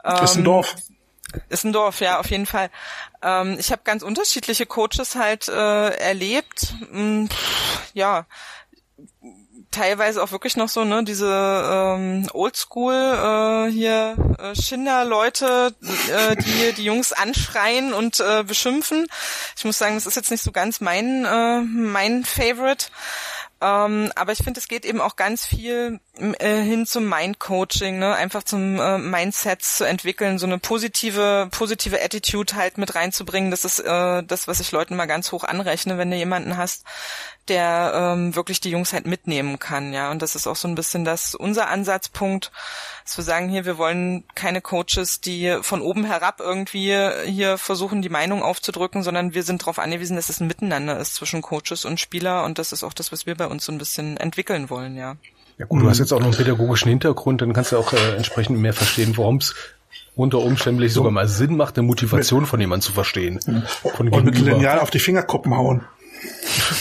Ähm, 0.03 0.23
ist 0.23 0.35
ein 0.35 0.43
Dorf. 0.43 0.75
Ist 1.49 1.63
ein 1.65 1.73
Dorf, 1.73 1.99
ja, 1.99 2.19
auf 2.19 2.29
jeden 2.29 2.45
Fall. 2.45 2.69
Ähm, 3.23 3.57
ich 3.59 3.71
habe 3.71 3.81
ganz 3.83 4.03
unterschiedliche 4.03 4.67
Coaches 4.67 5.15
halt 5.15 5.47
äh, 5.47 5.89
erlebt. 5.97 6.75
Hm, 6.91 7.27
ja, 7.95 8.27
teilweise 9.75 10.23
auch 10.23 10.31
wirklich 10.31 10.55
noch 10.57 10.69
so, 10.69 10.83
ne, 10.83 11.03
diese 11.03 11.27
ähm, 11.27 12.27
Oldschool 12.33 12.93
äh, 12.93 13.71
hier 13.71 14.15
äh, 14.39 14.55
Schinder-Leute, 14.55 15.75
äh, 15.81 16.35
die 16.37 16.73
die 16.73 16.83
Jungs 16.83 17.13
anschreien 17.13 17.93
und 17.93 18.19
äh, 18.19 18.43
beschimpfen. 18.43 19.07
Ich 19.57 19.65
muss 19.65 19.77
sagen, 19.77 19.95
das 19.95 20.07
ist 20.07 20.15
jetzt 20.15 20.31
nicht 20.31 20.43
so 20.43 20.51
ganz 20.51 20.81
mein 20.81 21.25
äh, 21.25 21.61
mein 21.61 22.23
Favorite. 22.23 22.87
Ähm, 23.61 24.11
aber 24.15 24.33
ich 24.33 24.39
finde, 24.39 24.59
es 24.59 24.67
geht 24.67 24.85
eben 24.85 24.99
auch 24.99 25.15
ganz 25.15 25.45
viel 25.45 25.99
äh, 26.17 26.61
hin 26.61 26.85
zum 26.85 27.09
Mind-Coaching, 27.09 27.97
ne? 27.99 28.13
einfach 28.13 28.43
zum 28.43 28.79
äh, 28.79 28.97
Mindset 28.97 29.61
zu 29.63 29.85
entwickeln, 29.85 30.37
so 30.37 30.45
eine 30.45 30.59
positive, 30.59 31.47
positive 31.51 32.03
Attitude 32.03 32.55
halt 32.55 32.77
mit 32.77 32.95
reinzubringen. 32.95 33.51
Das 33.51 33.63
ist 33.63 33.79
äh, 33.79 34.23
das, 34.23 34.49
was 34.49 34.59
ich 34.59 34.71
Leuten 34.71 34.97
mal 34.97 35.05
ganz 35.05 35.31
hoch 35.31 35.45
anrechne, 35.45 35.97
wenn 35.97 36.11
du 36.11 36.17
jemanden 36.17 36.57
hast, 36.57 36.83
der 37.49 37.93
ähm, 37.95 38.35
wirklich 38.35 38.59
die 38.59 38.69
Jungs 38.69 38.93
halt 38.93 39.05
mitnehmen 39.05 39.59
kann, 39.59 39.93
ja. 39.93 40.11
Und 40.11 40.21
das 40.21 40.35
ist 40.35 40.47
auch 40.47 40.55
so 40.55 40.67
ein 40.67 40.75
bisschen 40.75 41.05
das 41.05 41.35
unser 41.35 41.69
Ansatzpunkt, 41.69 42.51
dass 43.03 43.17
wir 43.17 43.23
sagen 43.23 43.49
hier, 43.49 43.65
wir 43.65 43.77
wollen 43.77 44.23
keine 44.35 44.61
Coaches, 44.61 45.21
die 45.21 45.57
von 45.61 45.81
oben 45.81 46.05
herab 46.05 46.39
irgendwie 46.39 46.97
hier 47.25 47.57
versuchen, 47.57 48.01
die 48.01 48.09
Meinung 48.09 48.43
aufzudrücken, 48.43 49.03
sondern 49.03 49.33
wir 49.33 49.43
sind 49.43 49.61
darauf 49.61 49.79
angewiesen, 49.79 50.15
dass 50.15 50.29
es 50.29 50.39
ein 50.39 50.47
Miteinander 50.47 50.99
ist 50.99 51.15
zwischen 51.15 51.41
Coaches 51.41 51.85
und 51.85 51.99
Spieler 51.99 52.43
und 52.43 52.57
das 52.59 52.71
ist 52.71 52.83
auch 52.83 52.93
das, 52.93 53.11
was 53.11 53.25
wir 53.25 53.35
bei 53.35 53.47
uns 53.47 53.65
so 53.65 53.71
ein 53.71 53.77
bisschen 53.77 54.17
entwickeln 54.17 54.69
wollen, 54.69 54.95
ja. 54.95 55.17
Ja 55.57 55.65
gut, 55.65 55.81
du 55.81 55.89
hast 55.89 55.99
jetzt 55.99 56.11
auch 56.11 56.19
noch 56.19 56.27
einen 56.27 56.35
pädagogischen 56.35 56.89
Hintergrund, 56.89 57.41
dann 57.41 57.53
kannst 57.53 57.71
du 57.71 57.77
auch 57.77 57.93
äh, 57.93 58.15
entsprechend 58.15 58.59
mehr 58.59 58.73
verstehen, 58.73 59.17
warum 59.17 59.37
es 59.37 59.55
unter 60.15 60.39
Umständen 60.39 60.87
sogar 60.89 61.11
mal 61.11 61.27
Sinn 61.27 61.57
macht, 61.57 61.77
eine 61.77 61.87
Motivation 61.87 62.45
von 62.45 62.59
jemandem 62.59 62.85
zu 62.85 62.93
verstehen. 62.93 63.39
Von 63.95 64.09
und 64.09 64.25
mit 64.25 64.39
Lineal 64.39 64.79
auf 64.79 64.89
die 64.89 64.99
Fingerkuppen 64.99 65.55
hauen. 65.55 65.83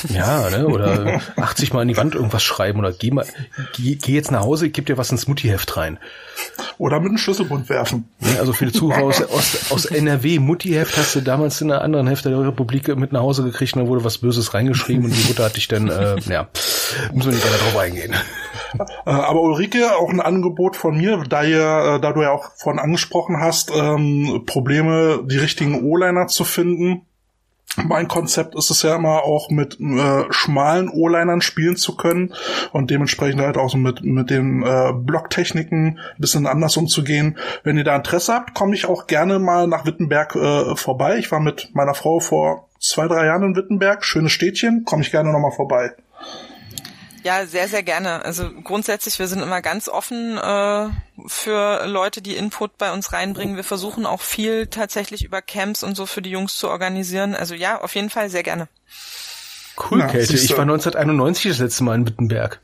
Ja, 0.09 0.51
ne? 0.51 0.67
Oder 0.67 1.21
80 1.37 1.73
Mal 1.73 1.83
an 1.83 1.89
die 1.89 1.97
Wand 1.97 2.15
irgendwas 2.15 2.43
schreiben 2.43 2.79
oder 2.79 2.93
geh 2.93 3.11
mal, 3.11 3.27
geh, 3.75 3.97
geh 3.97 4.13
jetzt 4.13 4.31
nach 4.31 4.43
Hause, 4.43 4.71
gib 4.71 4.87
dir 4.87 4.99
was 4.99 5.11
ins 5.11 5.27
Muttiheft 5.27 5.77
rein. 5.77 5.99
Oder 6.79 7.01
mit 7.01 7.11
einem 7.11 7.19
Schlüsselbund 7.19 7.69
werfen. 7.69 8.09
Ja, 8.21 8.41
also 8.41 8.53
viele 8.53 8.73
Zuhörer 8.73 9.03
aus, 9.03 9.23
aus, 9.23 9.71
aus 9.71 9.85
NRW, 9.87 10.39
Muttiheft 10.39 10.97
hast 10.97 11.15
du 11.15 11.21
damals 11.21 11.61
in 11.61 11.71
einer 11.71 11.83
anderen 11.83 12.07
Hälfte 12.07 12.31
der 12.31 12.41
Republik 12.41 12.95
mit 12.97 13.13
nach 13.13 13.21
Hause 13.21 13.45
gekriegt 13.45 13.75
und 13.75 13.85
da 13.85 13.89
wurde 13.89 14.05
was 14.05 14.19
Böses 14.19 14.55
reingeschrieben 14.55 15.05
und 15.05 15.13
die 15.13 15.29
Mutter 15.29 15.45
hat 15.45 15.57
dich 15.57 15.69
dann, 15.69 15.89
äh, 15.89 16.19
ja, 16.29 16.49
müssen 17.13 17.31
wir 17.31 17.35
nicht 17.35 17.47
weiter 17.47 17.59
drauf 17.59 17.77
eingehen. 17.77 18.15
Äh, 19.07 19.11
aber 19.11 19.41
Ulrike, 19.41 19.97
auch 19.97 20.11
ein 20.11 20.21
Angebot 20.21 20.77
von 20.77 20.97
mir, 20.97 21.23
da 21.29 21.45
ihr, 21.45 21.95
äh, 21.97 22.01
da 22.01 22.13
du 22.13 22.23
ja 22.23 22.33
auch 22.33 22.57
von 22.57 22.79
angesprochen 22.79 23.41
hast, 23.41 23.71
ähm, 23.75 24.43
Probleme, 24.47 25.23
die 25.25 25.39
richtigen 25.39 25.85
O-Liner 25.85 26.27
zu 26.27 26.45
finden 26.45 27.03
mein 27.77 28.09
Konzept 28.09 28.55
ist 28.55 28.71
es 28.71 28.83
ja 28.83 28.97
immer 28.97 29.25
auch 29.25 29.51
mit 29.51 29.79
äh, 29.81 30.25
schmalen 30.31 30.89
O-Linern 30.89 31.41
spielen 31.41 31.77
zu 31.77 31.97
können 31.97 32.33
und 32.73 32.91
dementsprechend 32.91 33.41
halt 33.41 33.57
auch 33.57 33.71
so 33.71 33.79
mit, 33.79 34.05
mit 34.05 34.31
den 34.31 34.63
äh, 34.63 34.93
Blocktechniken 34.95 35.99
ein 35.99 36.21
bisschen 36.21 36.47
anders 36.47 36.77
umzugehen. 36.77 37.39
Wenn 37.63 37.77
ihr 37.77 37.85
da 37.85 37.97
Interesse 37.97 38.35
habt, 38.35 38.55
komme 38.55 38.75
ich 38.75 38.87
auch 38.87 39.07
gerne 39.07 39.39
mal 39.39 39.67
nach 39.67 39.87
Wittenberg 39.87 40.37
äh, 40.37 40.77
vorbei. 40.77 41.19
Ich 41.19 41.31
war 41.33 41.41
mit 41.41 41.71
meiner 41.75 41.95
Frau 41.95 42.21
vor 42.21 42.69
zwei, 42.79 43.09
drei 43.09 43.27
Jahren 43.27 43.43
in 43.43 43.57
Wittenberg. 43.57 44.05
Schönes 44.05 44.33
Städtchen, 44.33 44.85
komme 44.85 45.03
ich 45.03 45.11
gerne 45.11 45.33
nochmal 45.33 45.53
vorbei. 45.53 45.93
Ja, 47.25 47.47
sehr, 47.47 47.69
sehr 47.69 47.83
gerne. 47.83 48.23
Also 48.23 48.51
grundsätzlich, 48.51 49.19
wir 49.19 49.29
sind 49.29 49.43
immer 49.43 49.63
ganz 49.63 49.89
offen 49.89 50.37
äh, 50.37 50.89
für 51.27 51.87
Leute, 51.87 52.21
die 52.21 52.37
Input 52.37 52.77
bei 52.77 52.93
uns 52.93 53.15
reinbringen. 53.15 53.57
Wir 53.57 53.65
versuchen 53.65 54.05
auch 54.05 54.21
viel 54.21 54.67
tatsächlich 54.67 55.25
über 55.25 55.41
Camps 55.41 55.83
und 55.83 55.97
so 55.97 56.05
für 56.05 56.21
die 56.21 56.29
Jungs 56.29 56.59
zu 56.59 56.69
organisieren. 56.69 57.35
Also 57.35 57.55
ja, 57.55 57.81
auf 57.81 57.95
jeden 57.95 58.11
Fall 58.11 58.29
sehr 58.29 58.43
gerne. 58.43 58.69
Cool, 59.91 60.01
ja, 60.01 60.07
Käthe. 60.07 60.35
Ich 60.35 60.53
war 60.53 60.61
1991 60.61 61.51
das 61.51 61.59
letzte 61.61 61.85
Mal 61.85 61.95
in 61.95 62.07
Wittenberg. 62.07 62.61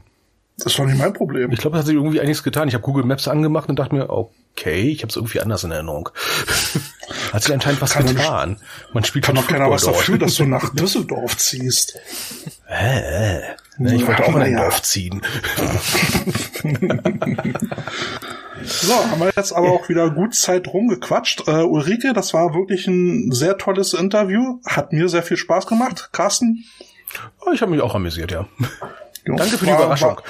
Das 0.65 0.79
war 0.79 0.87
nicht 0.87 0.99
mein 0.99 1.13
Problem. 1.13 1.51
Ich 1.53 1.61
glaube, 1.61 1.75
da 1.75 1.81
hat 1.81 1.87
sich 1.87 1.95
irgendwie 1.95 2.21
einiges 2.21 2.43
getan. 2.43 2.69
Ich 2.69 2.75
habe 2.75 2.83
Google 2.83 3.05
Maps 3.05 3.29
angemacht 3.29 3.69
und 3.69 3.79
dachte 3.79 3.95
mir, 3.95 4.11
okay, 4.11 4.89
ich 4.91 5.03
habe 5.03 5.11
es 5.11 5.17
irgendwie 5.17 5.41
anders 5.41 5.65
in 5.65 5.71
Erinnerung. 5.71 6.09
hat 7.33 7.43
sich 7.43 7.53
anscheinend 7.53 7.81
was 7.81 7.93
kann 7.93 8.07
getan. 8.07 8.57
Man 8.93 9.05
spielt 9.05 9.25
kann 9.25 9.35
doch 9.35 9.47
keiner 9.47 9.71
was 9.71 9.85
dafür, 9.85 10.19
dass 10.19 10.37
du 10.37 10.45
nach 10.45 10.75
Düsseldorf 10.75 11.37
ziehst. 11.37 11.99
Äh, 12.73 13.41
Ne, 13.81 13.95
ich 13.95 14.07
wollte 14.07 14.25
auch 14.27 14.35
ein 14.35 14.53
ja. 14.53 14.61
Dorf 14.61 14.83
ziehen. 14.83 15.23
So, 18.63 18.95
haben 18.95 19.21
wir 19.21 19.33
jetzt 19.35 19.53
aber 19.53 19.71
auch 19.71 19.89
wieder 19.89 20.11
gut 20.11 20.35
Zeit 20.35 20.69
rumgequatscht. 20.69 21.49
Uh, 21.49 21.65
Ulrike, 21.65 22.13
das 22.13 22.35
war 22.35 22.53
wirklich 22.55 22.87
ein 22.87 23.33
sehr 23.33 23.57
tolles 23.57 23.95
Interview. 23.95 24.61
Hat 24.67 24.93
mir 24.93 25.09
sehr 25.09 25.23
viel 25.23 25.39
Spaß 25.39 25.67
gemacht. 25.67 26.11
Carsten? 26.13 26.65
Oh, 27.41 27.53
ich 27.53 27.63
habe 27.63 27.73
mich 27.73 27.81
auch 27.81 27.95
amüsiert, 27.95 28.33
ja. 28.33 28.47
Jo, 29.31 29.37
Danke 29.37 29.59
für 29.59 29.64
die 29.64 29.70
war, 29.70 29.78
Überraschung. 29.78 30.20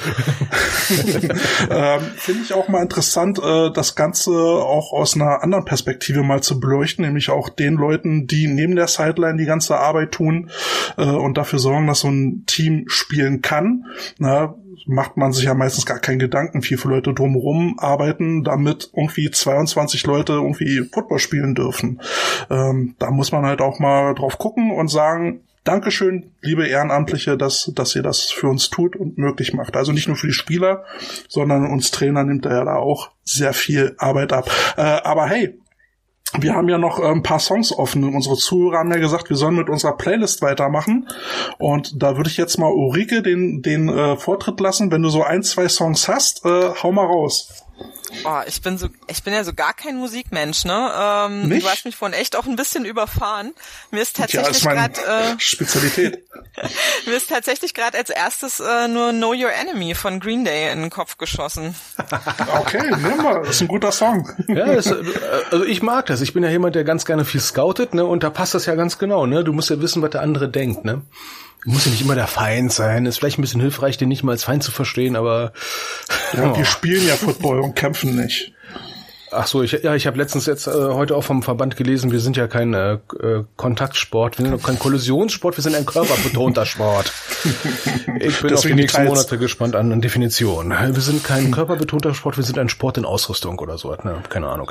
ähm, 1.70 2.00
Finde 2.16 2.42
ich 2.42 2.52
auch 2.52 2.68
mal 2.68 2.82
interessant, 2.82 3.38
äh, 3.38 3.70
das 3.72 3.94
Ganze 3.94 4.30
auch 4.30 4.92
aus 4.92 5.14
einer 5.14 5.42
anderen 5.42 5.64
Perspektive 5.64 6.22
mal 6.22 6.42
zu 6.42 6.60
beleuchten, 6.60 7.04
nämlich 7.04 7.30
auch 7.30 7.48
den 7.48 7.74
Leuten, 7.74 8.26
die 8.26 8.46
neben 8.46 8.76
der 8.76 8.88
Sideline 8.88 9.38
die 9.38 9.46
ganze 9.46 9.78
Arbeit 9.78 10.12
tun 10.12 10.50
äh, 10.98 11.04
und 11.04 11.38
dafür 11.38 11.58
sorgen, 11.58 11.86
dass 11.86 12.00
so 12.00 12.08
ein 12.08 12.44
Team 12.46 12.84
spielen 12.88 13.40
kann. 13.40 13.86
Na, 14.18 14.54
macht 14.86 15.16
man 15.16 15.32
sich 15.32 15.44
ja 15.44 15.54
meistens 15.54 15.86
gar 15.86 15.98
keinen 15.98 16.18
Gedanken, 16.18 16.62
wie 16.62 16.76
viele 16.76 16.94
Leute 16.94 17.14
drumherum 17.14 17.78
arbeiten, 17.78 18.44
damit 18.44 18.90
irgendwie 18.94 19.30
22 19.30 20.04
Leute 20.06 20.34
irgendwie 20.34 20.88
Football 20.92 21.18
spielen 21.18 21.54
dürfen. 21.54 22.02
Ähm, 22.50 22.96
da 22.98 23.10
muss 23.10 23.32
man 23.32 23.46
halt 23.46 23.60
auch 23.60 23.78
mal 23.78 24.14
drauf 24.14 24.38
gucken 24.38 24.72
und 24.72 24.88
sagen, 24.88 25.40
Dankeschön, 25.64 26.32
liebe 26.40 26.66
Ehrenamtliche, 26.66 27.36
dass, 27.36 27.70
dass 27.74 27.94
ihr 27.94 28.02
das 28.02 28.30
für 28.30 28.48
uns 28.48 28.70
tut 28.70 28.96
und 28.96 29.18
möglich 29.18 29.52
macht. 29.52 29.76
Also 29.76 29.92
nicht 29.92 30.08
nur 30.08 30.16
für 30.16 30.26
die 30.26 30.32
Spieler, 30.32 30.84
sondern 31.28 31.66
uns 31.66 31.90
Trainer 31.90 32.24
nimmt 32.24 32.46
er 32.46 32.52
ja 32.52 32.64
da 32.64 32.76
auch 32.76 33.10
sehr 33.24 33.52
viel 33.52 33.94
Arbeit 33.98 34.32
ab. 34.32 34.50
Äh, 34.76 34.82
aber 34.82 35.26
hey, 35.26 35.60
wir 36.38 36.54
haben 36.54 36.68
ja 36.68 36.78
noch 36.78 37.00
äh, 37.00 37.06
ein 37.06 37.22
paar 37.22 37.40
Songs 37.40 37.76
offen. 37.76 38.04
Unsere 38.14 38.36
Zuhörer 38.36 38.78
haben 38.78 38.92
ja 38.92 38.98
gesagt, 38.98 39.28
wir 39.30 39.36
sollen 39.36 39.56
mit 39.56 39.68
unserer 39.68 39.96
Playlist 39.96 40.42
weitermachen. 40.42 41.08
Und 41.58 42.02
da 42.02 42.16
würde 42.16 42.30
ich 42.30 42.36
jetzt 42.36 42.58
mal 42.58 42.70
Ulrike 42.70 43.22
den, 43.22 43.62
den 43.62 43.88
äh, 43.88 44.16
Vortritt 44.16 44.60
lassen. 44.60 44.92
Wenn 44.92 45.02
du 45.02 45.08
so 45.08 45.24
ein, 45.24 45.42
zwei 45.42 45.68
Songs 45.68 46.08
hast, 46.08 46.44
äh, 46.44 46.70
hau 46.82 46.92
mal 46.92 47.06
raus. 47.06 47.64
Oh, 48.24 48.40
ich 48.46 48.60
bin 48.60 48.78
so, 48.78 48.88
ich 49.06 49.22
bin 49.22 49.32
ja 49.32 49.44
so 49.44 49.52
gar 49.52 49.72
kein 49.72 49.96
Musikmensch, 49.96 50.64
ne? 50.64 50.90
Ähm, 50.98 51.48
Nicht? 51.48 51.64
Du 51.64 51.70
hast 51.70 51.84
mich 51.84 51.96
vorhin 51.96 52.18
echt 52.18 52.36
auch 52.36 52.46
ein 52.46 52.56
bisschen 52.56 52.84
überfahren. 52.84 53.52
Mir 53.90 54.02
ist 54.02 54.16
tatsächlich 54.16 54.62
ja, 54.62 54.72
gerade 54.72 55.00
äh, 55.00 55.38
Spezialität. 55.38 56.24
mir 57.06 57.16
ist 57.16 57.28
tatsächlich 57.28 57.74
gerade 57.74 57.98
als 57.98 58.10
erstes 58.10 58.60
äh, 58.60 58.88
nur 58.88 59.12
Know 59.12 59.32
Your 59.32 59.52
Enemy 59.52 59.94
von 59.94 60.20
Green 60.20 60.44
Day 60.44 60.72
in 60.72 60.80
den 60.80 60.90
Kopf 60.90 61.18
geschossen. 61.18 61.74
okay, 62.60 62.82
nehmen 62.82 63.22
wir. 63.22 63.40
Das 63.40 63.56
ist 63.56 63.60
ein 63.62 63.68
guter 63.68 63.92
Song. 63.92 64.28
ja, 64.48 64.74
das, 64.74 64.86
äh, 64.86 65.02
also 65.50 65.64
ich 65.64 65.82
mag 65.82 66.06
das. 66.06 66.20
Ich 66.20 66.32
bin 66.32 66.42
ja 66.42 66.50
jemand, 66.50 66.74
der 66.74 66.84
ganz 66.84 67.04
gerne 67.04 67.24
viel 67.24 67.40
scoutet, 67.40 67.94
ne? 67.94 68.04
Und 68.04 68.22
da 68.22 68.30
passt 68.30 68.54
das 68.54 68.66
ja 68.66 68.74
ganz 68.74 68.98
genau, 68.98 69.26
ne? 69.26 69.44
Du 69.44 69.52
musst 69.52 69.70
ja 69.70 69.80
wissen, 69.80 70.02
was 70.02 70.10
der 70.10 70.22
andere 70.22 70.48
denkt, 70.48 70.84
ne? 70.84 71.02
Muss 71.64 71.84
ja 71.84 71.90
nicht 71.90 72.02
immer 72.02 72.14
der 72.14 72.26
Feind 72.26 72.72
sein. 72.72 73.06
Ist 73.06 73.18
vielleicht 73.18 73.38
ein 73.38 73.42
bisschen 73.42 73.60
hilfreich, 73.60 73.98
den 73.98 74.08
nicht 74.08 74.22
mal 74.22 74.32
als 74.32 74.44
Feind 74.44 74.62
zu 74.62 74.70
verstehen, 74.70 75.16
aber. 75.16 75.52
Ja, 76.36 76.52
oh. 76.52 76.56
wir 76.58 76.64
spielen 76.64 77.06
ja 77.06 77.16
Football 77.16 77.60
und 77.60 77.76
kämpfen 77.76 78.16
nicht. 78.16 78.52
Ach 79.32 79.46
so, 79.46 79.62
ich, 79.62 79.72
ja, 79.72 79.94
ich 79.94 80.06
habe 80.08 80.16
letztens 80.16 80.46
jetzt 80.46 80.66
äh, 80.66 80.72
heute 80.72 81.14
auch 81.14 81.22
vom 81.22 81.42
Verband 81.42 81.76
gelesen, 81.76 82.10
wir 82.10 82.18
sind 82.18 82.36
ja 82.36 82.48
kein 82.48 82.74
äh, 82.74 82.94
äh 82.94 83.44
Kontaktsport, 83.56 84.38
wir 84.38 84.46
sind 84.46 84.62
kein 84.62 84.78
Kollisionssport, 84.78 85.56
wir 85.56 85.62
sind 85.62 85.76
ein 85.76 85.86
körperbetonter 85.86 86.66
Sport. 86.66 87.12
Ich 88.18 88.40
bin 88.42 88.52
auf 88.52 88.60
die 88.60 88.74
nächsten 88.74 89.04
Monate 89.04 89.38
gespannt 89.38 89.74
an, 89.74 89.92
an 89.92 90.02
Definition. 90.02 90.70
Wir 90.70 91.00
sind 91.00 91.24
kein 91.24 91.50
körperbetonter 91.50 92.12
Sport, 92.12 92.36
wir 92.36 92.44
sind 92.44 92.58
ein 92.58 92.68
Sport 92.68 92.98
in 92.98 93.06
Ausrüstung 93.06 93.58
oder 93.60 93.78
so. 93.78 93.92
Ne, 93.92 94.22
keine 94.28 94.48
Ahnung. 94.48 94.70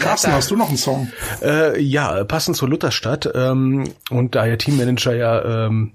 Carsten, 0.00 0.32
hast 0.32 0.50
du 0.50 0.56
noch 0.56 0.68
einen 0.68 0.76
Song? 0.76 1.10
Äh, 1.42 1.80
ja, 1.80 2.24
passend 2.24 2.56
zur 2.56 2.68
Lutherstadt 2.68 3.28
ähm, 3.34 3.92
und 4.10 4.34
da 4.34 4.46
ja 4.46 4.56
Teammanager 4.56 5.14
ja 5.14 5.66
ähm, 5.66 5.92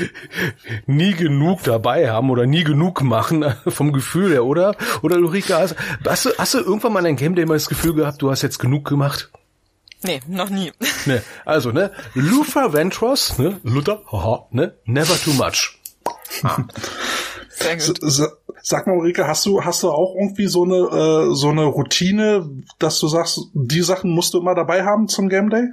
nie 0.86 1.12
genug 1.14 1.62
dabei 1.62 2.10
haben 2.10 2.30
oder 2.30 2.46
nie 2.46 2.64
genug 2.64 3.02
machen 3.02 3.44
vom 3.66 3.92
Gefühl 3.92 4.32
her, 4.32 4.44
oder? 4.44 4.76
Oder 5.02 5.16
Ulrike, 5.16 5.56
hast, 5.56 5.76
hast, 6.06 6.26
du, 6.26 6.30
hast 6.38 6.54
du 6.54 6.58
irgendwann 6.58 6.92
mal 6.92 7.00
in 7.00 7.06
einem 7.06 7.16
Game 7.16 7.34
Day 7.34 7.46
mal 7.46 7.54
das 7.54 7.68
Gefühl 7.68 7.94
gehabt, 7.94 8.22
du 8.22 8.30
hast 8.30 8.42
jetzt 8.42 8.58
genug 8.58 8.88
gemacht? 8.88 9.30
Nee, 10.02 10.20
noch 10.26 10.50
nie. 10.50 10.72
Ne, 11.06 11.22
also, 11.44 11.72
ne, 11.72 11.90
Luther 12.14 12.72
Ventros, 12.72 13.38
ne, 13.38 13.60
Luther, 13.64 14.02
haha, 14.10 14.46
ne, 14.50 14.74
never 14.84 15.14
too 15.20 15.32
much. 15.32 15.78
Ah. 16.44 16.64
Sehr 17.62 17.76
gut. 17.76 18.00
Sag 18.64 18.86
mal, 18.86 18.96
Ulrike, 18.96 19.26
hast 19.26 19.44
du, 19.44 19.64
hast 19.64 19.82
du 19.82 19.90
auch 19.90 20.14
irgendwie 20.14 20.46
so 20.46 20.62
eine, 20.62 20.76
äh, 20.76 21.34
so 21.34 21.48
eine 21.48 21.64
Routine, 21.64 22.48
dass 22.78 23.00
du 23.00 23.08
sagst, 23.08 23.40
die 23.54 23.82
Sachen 23.82 24.12
musst 24.12 24.34
du 24.34 24.40
immer 24.40 24.54
dabei 24.54 24.84
haben 24.84 25.08
zum 25.08 25.28
Game 25.28 25.50
Day? 25.50 25.68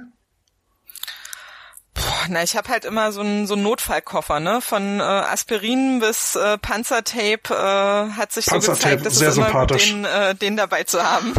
na, 2.28 2.42
ich 2.42 2.56
habe 2.56 2.68
halt 2.68 2.84
immer 2.84 3.12
so 3.12 3.20
einen 3.20 3.46
so 3.46 3.54
einen 3.54 3.62
Notfallkoffer, 3.62 4.40
ne? 4.40 4.60
Von 4.60 5.00
äh, 5.00 5.02
Aspirin 5.02 6.00
bis 6.00 6.36
äh, 6.36 6.58
Panzertape 6.58 7.50
äh, 7.50 8.12
hat 8.16 8.32
sich 8.32 8.46
so 8.46 8.58
gezeigt, 8.58 9.04
dass 9.04 9.20
es 9.20 9.36
immer 9.36 9.66
gut, 9.66 9.80
den, 9.80 10.04
äh, 10.04 10.34
den 10.34 10.56
dabei 10.56 10.84
zu 10.84 11.02
haben. 11.02 11.34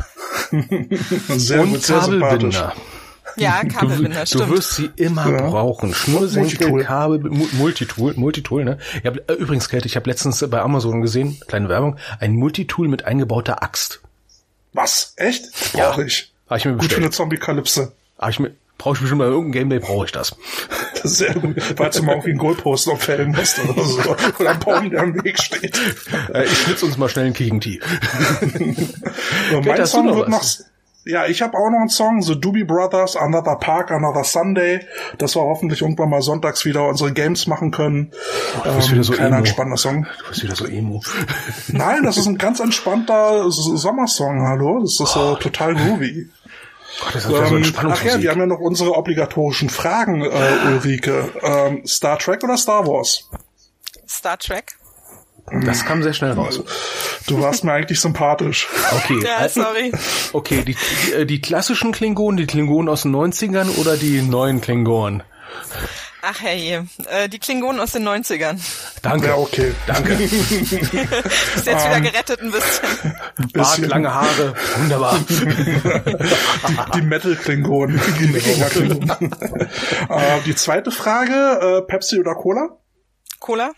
sehr 0.51 1.61
Und 1.61 1.71
gut, 1.71 1.83
sehr 1.83 2.01
sympathisch. 2.01 2.61
Ja, 3.38 3.63
Kabelbinder, 3.63 4.21
du, 4.21 4.25
stimmt. 4.25 4.43
Du 4.43 4.49
wirst 4.49 4.75
sie 4.75 4.89
immer 4.95 5.29
ja. 5.29 5.49
brauchen. 5.49 5.93
Schnursenkel, 5.93 6.84
Kabel, 6.84 7.19
Multitool, 7.53 8.13
Multitool, 8.15 8.63
ne? 8.63 8.77
Ich 8.99 9.05
hab, 9.05 9.17
äh, 9.29 9.34
übrigens, 9.34 9.69
Kate, 9.69 9.86
ich 9.86 9.95
habe 9.95 10.09
letztens 10.09 10.45
bei 10.49 10.61
Amazon 10.61 11.01
gesehen, 11.01 11.39
kleine 11.47 11.69
Werbung, 11.69 11.97
ein 12.19 12.34
Multitool 12.34 12.88
mit 12.88 13.05
eingebauter 13.05 13.63
Axt. 13.63 14.01
Was? 14.73 15.13
Echt? 15.17 15.51
Brauch 15.73 15.97
ja. 15.97 16.03
ich. 16.05 16.32
Hab 16.49 16.57
ich 16.57 16.65
mir 16.65 16.75
Gut 16.75 16.91
für 16.91 16.97
eine 16.97 17.09
Zombie-Kalypse. 17.09 17.93
Hab 18.17 18.29
ich 18.29 18.39
mir, 18.39 18.51
brauche 18.77 18.95
ich 18.95 19.01
bestimmt 19.01 19.19
mal 19.19 19.27
irgendein 19.27 19.69
Gameplay, 19.69 19.79
brauche 19.79 20.05
ich 20.05 20.11
das. 20.11 20.36
Das 20.93 21.05
ist 21.05 21.17
sehr 21.17 21.34
gut, 21.34 21.61
falls 21.77 21.97
du 21.97 22.03
mal 22.03 22.13
irgendwie 22.13 22.32
einen 22.32 22.39
Goldpost 22.39 22.88
noch 22.88 22.99
fällen 22.99 23.32
musst 23.32 23.59
oder 23.59 23.84
so. 23.84 24.15
Oder 24.39 24.49
ein 24.51 24.59
Baum, 24.59 24.89
der 24.89 25.01
am 25.01 25.23
Weg 25.23 25.41
steht. 25.41 25.79
Äh, 26.34 26.45
ich 26.45 26.57
schnitze 26.57 26.86
uns 26.86 26.97
mal 26.97 27.09
schnell 27.09 27.25
einen 27.25 27.34
Kicking-Tee. 27.34 27.79
so, 29.51 29.61
mein 29.61 29.86
Song 29.86 30.15
wird 30.15 30.29
noch... 30.29 30.43
Ja, 31.03 31.25
ich 31.25 31.41
habe 31.41 31.57
auch 31.57 31.69
noch 31.71 31.79
einen 31.79 31.89
Song, 31.89 32.21
The 32.21 32.39
Doobie 32.39 32.63
Brothers, 32.63 33.15
Another 33.15 33.55
Park, 33.55 33.89
Another 33.89 34.23
Sunday, 34.23 34.85
dass 35.17 35.35
wir 35.35 35.41
hoffentlich 35.41 35.81
irgendwann 35.81 36.09
mal 36.09 36.21
sonntags 36.21 36.63
wieder 36.63 36.87
unsere 36.87 37.11
Games 37.11 37.47
machen 37.47 37.71
können. 37.71 38.11
Oh, 38.59 38.63
du 38.63 38.75
bist 38.75 38.89
ähm, 38.89 38.93
wieder 38.93 39.03
so 39.03 39.13
kleiner 39.13 39.37
entspannter 39.37 39.77
Song. 39.77 40.05
Du 40.19 40.29
bist 40.29 40.43
wieder 40.43 40.55
so 40.55 40.67
emo. 40.67 41.01
Nein, 41.69 42.03
das 42.03 42.17
ist 42.17 42.27
ein 42.27 42.37
ganz 42.37 42.59
entspannter 42.59 43.49
Sommersong, 43.49 44.47
hallo. 44.47 44.81
Das 44.81 44.99
ist 44.99 45.17
oh, 45.17 45.33
äh, 45.33 45.39
total 45.39 45.73
groovy. 45.73 46.29
Gott, 47.03 47.15
das 47.15 47.25
ist 47.25 47.31
ähm, 47.31 47.63
so 47.63 47.73
ach 47.79 48.03
ja, 48.03 48.21
wir 48.21 48.29
haben 48.29 48.39
ja 48.39 48.45
noch 48.45 48.59
unsere 48.59 48.95
obligatorischen 48.95 49.69
Fragen, 49.69 50.21
äh, 50.21 50.67
Ulrike. 50.67 51.29
Ähm, 51.41 51.87
Star 51.87 52.19
Trek 52.19 52.43
oder 52.43 52.57
Star 52.57 52.85
Wars? 52.85 53.27
Star 54.07 54.37
Trek. 54.37 54.75
Das 55.65 55.85
kam 55.85 56.01
sehr 56.01 56.13
schnell 56.13 56.31
raus. 56.31 56.63
Du 57.27 57.41
warst 57.41 57.63
mir 57.63 57.73
eigentlich 57.73 57.99
sympathisch. 57.99 58.67
Okay. 58.91 59.19
Ja, 59.23 59.49
sorry. 59.49 59.91
Okay, 60.33 60.63
die, 60.63 60.75
die, 60.75 61.13
äh, 61.13 61.25
die 61.25 61.41
klassischen 61.41 61.91
Klingonen, 61.91 62.37
die 62.37 62.47
Klingonen 62.47 62.89
aus 62.89 63.03
den 63.03 63.15
90ern 63.15 63.77
oder 63.77 63.97
die 63.97 64.21
neuen 64.21 64.61
Klingonen? 64.61 65.23
Ach 66.23 66.39
herrje, 66.39 66.85
äh, 67.09 67.27
die 67.29 67.39
Klingonen 67.39 67.81
aus 67.81 67.93
den 67.93 68.07
90ern. 68.07 68.59
Danke. 69.01 69.27
Ja, 69.27 69.37
okay. 69.37 69.73
Danke. 69.87 70.13
Ist 70.21 70.71
jetzt 70.71 71.65
wieder 71.65 71.97
ähm, 71.97 72.03
gerettet 72.03 72.41
ein 72.41 72.51
bisschen. 72.51 73.15
Bart, 73.53 73.77
lange 73.79 74.13
Haare, 74.13 74.53
wunderbar. 74.77 75.19
die 76.95 77.01
Metal-Klingonen. 77.01 77.99
Die, 78.19 78.33
Klingonen. 78.33 79.09
äh, 80.09 80.41
die 80.45 80.55
zweite 80.55 80.91
Frage, 80.91 81.79
äh, 81.79 81.81
Pepsi 81.81 82.19
oder 82.19 82.35
Cola? 82.35 82.77
Cola. 83.39 83.71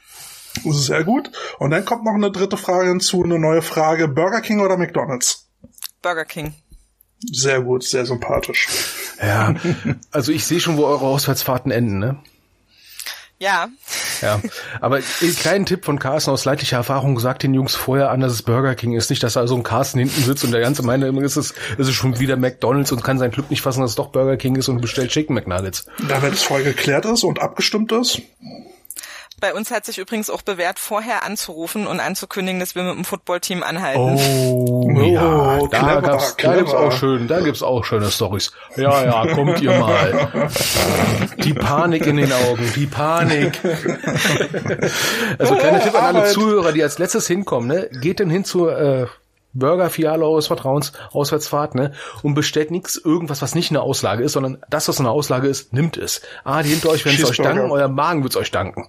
Das 0.55 0.75
ist 0.75 0.85
sehr 0.85 1.03
gut. 1.03 1.31
Und 1.59 1.71
dann 1.71 1.85
kommt 1.85 2.05
noch 2.05 2.13
eine 2.13 2.31
dritte 2.31 2.57
Frage 2.57 2.89
hinzu, 2.89 3.23
eine 3.23 3.39
neue 3.39 3.61
Frage. 3.61 4.07
Burger 4.07 4.41
King 4.41 4.61
oder 4.61 4.77
McDonald's? 4.77 5.47
Burger 6.01 6.25
King. 6.25 6.53
Sehr 7.31 7.61
gut, 7.61 7.83
sehr 7.83 8.05
sympathisch. 8.05 8.67
Ja, 9.21 9.55
also 10.11 10.31
ich 10.31 10.45
sehe 10.45 10.59
schon, 10.59 10.77
wo 10.77 10.85
eure 10.85 11.05
Auswärtsfahrten 11.05 11.71
enden, 11.71 11.99
ne? 11.99 12.19
Ja. 13.39 13.67
Ja, 14.21 14.39
aber 14.79 14.97
einen 15.21 15.35
kleinen 15.35 15.65
Tipp 15.65 15.83
von 15.83 15.99
Carsten 15.99 16.31
aus 16.31 16.45
leidlicher 16.45 16.77
Erfahrung, 16.77 17.19
sagt 17.19 17.43
den 17.43 17.53
Jungs 17.53 17.75
vorher 17.75 18.09
an, 18.09 18.21
dass 18.21 18.31
es 18.31 18.41
Burger 18.41 18.73
King 18.73 18.93
ist. 18.93 19.09
Nicht, 19.09 19.21
dass 19.21 19.33
da 19.33 19.45
so 19.47 19.55
ein 19.55 19.63
Carsten 19.63 19.99
hinten 19.99 20.21
sitzt 20.21 20.45
und 20.45 20.51
der 20.51 20.61
ganze 20.61 20.81
meine, 20.81 21.07
ist 21.21 21.35
es, 21.35 21.51
ist 21.77 21.87
es 21.87 21.93
schon 21.93 22.19
wieder 22.19 22.37
McDonalds 22.37 22.93
und 22.93 23.03
kann 23.03 23.19
sein 23.19 23.31
Glück 23.31 23.49
nicht 23.49 23.61
fassen, 23.61 23.81
dass 23.81 23.91
es 23.91 23.95
doch 23.97 24.11
Burger 24.11 24.37
King 24.37 24.55
ist 24.55 24.69
und 24.69 24.79
bestellt 24.79 25.11
Chicken 25.11 25.35
McNuggets. 25.35 25.85
Da, 26.07 26.21
wenn 26.21 26.31
es 26.31 26.43
voll 26.43 26.63
geklärt 26.63 27.05
ist 27.05 27.25
und 27.25 27.39
abgestimmt 27.41 27.91
ist, 27.91 28.21
bei 29.43 29.53
uns 29.53 29.71
hat 29.71 29.83
sich 29.85 29.97
übrigens 29.97 30.29
auch 30.29 30.41
bewährt, 30.41 30.79
vorher 30.79 31.25
anzurufen 31.25 31.85
und 31.85 31.99
anzukündigen, 31.99 32.61
dass 32.61 32.75
wir 32.75 32.83
mit 32.83 32.95
dem 32.95 33.03
Footballteam 33.03 33.61
anhalten. 33.61 33.99
Oh, 33.99 34.89
ja, 34.89 35.59
oh, 35.59 35.67
da, 35.67 35.79
clever, 35.79 36.01
gab's, 36.01 36.37
da 36.37 36.55
gibt's 36.55 36.73
auch 36.73 36.91
schön, 36.93 37.27
da 37.27 37.41
gibt's 37.41 37.61
auch 37.61 37.83
schöne 37.83 38.09
Stories. 38.09 38.53
Ja, 38.77 39.03
ja, 39.03 39.35
kommt 39.35 39.59
ihr 39.59 39.77
mal. 39.77 40.49
Die 41.39 41.53
Panik 41.53 42.07
in 42.07 42.15
den 42.15 42.31
Augen, 42.31 42.71
die 42.73 42.85
Panik. 42.85 43.59
also 45.37 45.55
kleiner 45.57 45.81
Tipp 45.81 46.01
an 46.01 46.15
alle 46.15 46.29
Zuhörer, 46.29 46.71
die 46.71 46.81
als 46.81 46.97
letztes 46.97 47.27
hinkommen, 47.27 47.67
ne? 47.67 47.89
Geht 47.99 48.19
denn 48.19 48.29
hin 48.29 48.45
zu 48.45 48.69
äh, 48.69 49.07
Burger 49.51 49.89
Fialo 49.89 50.25
eures 50.29 50.47
Vertrauens, 50.47 50.93
Auswärtsfahrt, 51.11 51.75
ne? 51.75 51.91
Und 52.21 52.33
bestellt 52.33 52.71
nichts, 52.71 52.95
irgendwas, 52.95 53.41
was 53.41 53.55
nicht 53.55 53.71
eine 53.71 53.81
Auslage 53.81 54.23
ist, 54.23 54.31
sondern 54.31 54.63
das, 54.69 54.87
was 54.87 55.01
eine 55.01 55.11
Auslage 55.11 55.49
ist, 55.49 55.73
nimmt 55.73 55.97
es. 55.97 56.21
Ah, 56.45 56.63
die 56.63 56.69
hinter 56.69 56.91
euch 56.91 57.03
werden 57.03 57.19
es 57.21 57.29
euch 57.29 57.35
danken, 57.35 57.71
euer 57.71 57.89
Magen 57.89 58.23
wird's 58.23 58.37
euch 58.37 58.49
danken. 58.49 58.87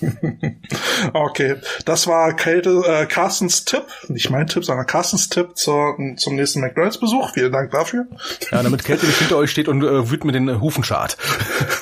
okay, 1.12 1.56
das 1.84 2.06
war 2.06 2.34
Kälte, 2.34 2.82
äh, 2.86 3.06
Carstens 3.06 3.64
Tipp, 3.64 3.84
nicht 4.08 4.30
mein 4.30 4.46
Tipp, 4.46 4.64
sondern 4.64 4.86
Carstens 4.86 5.28
Tipp 5.28 5.56
zur, 5.56 5.96
zum 6.16 6.36
nächsten 6.36 6.60
McDonalds-Besuch. 6.60 7.32
Vielen 7.34 7.52
Dank 7.52 7.70
dafür. 7.70 8.06
Ja, 8.50 8.62
damit 8.62 8.84
Kälte 8.84 9.06
nicht 9.06 9.18
hinter 9.18 9.36
euch 9.36 9.50
steht 9.50 9.68
und 9.68 9.82
äh, 9.82 10.10
wütend 10.10 10.24
mit 10.24 10.34
den 10.34 10.60
Hufen 10.60 10.84
schart. 10.84 11.16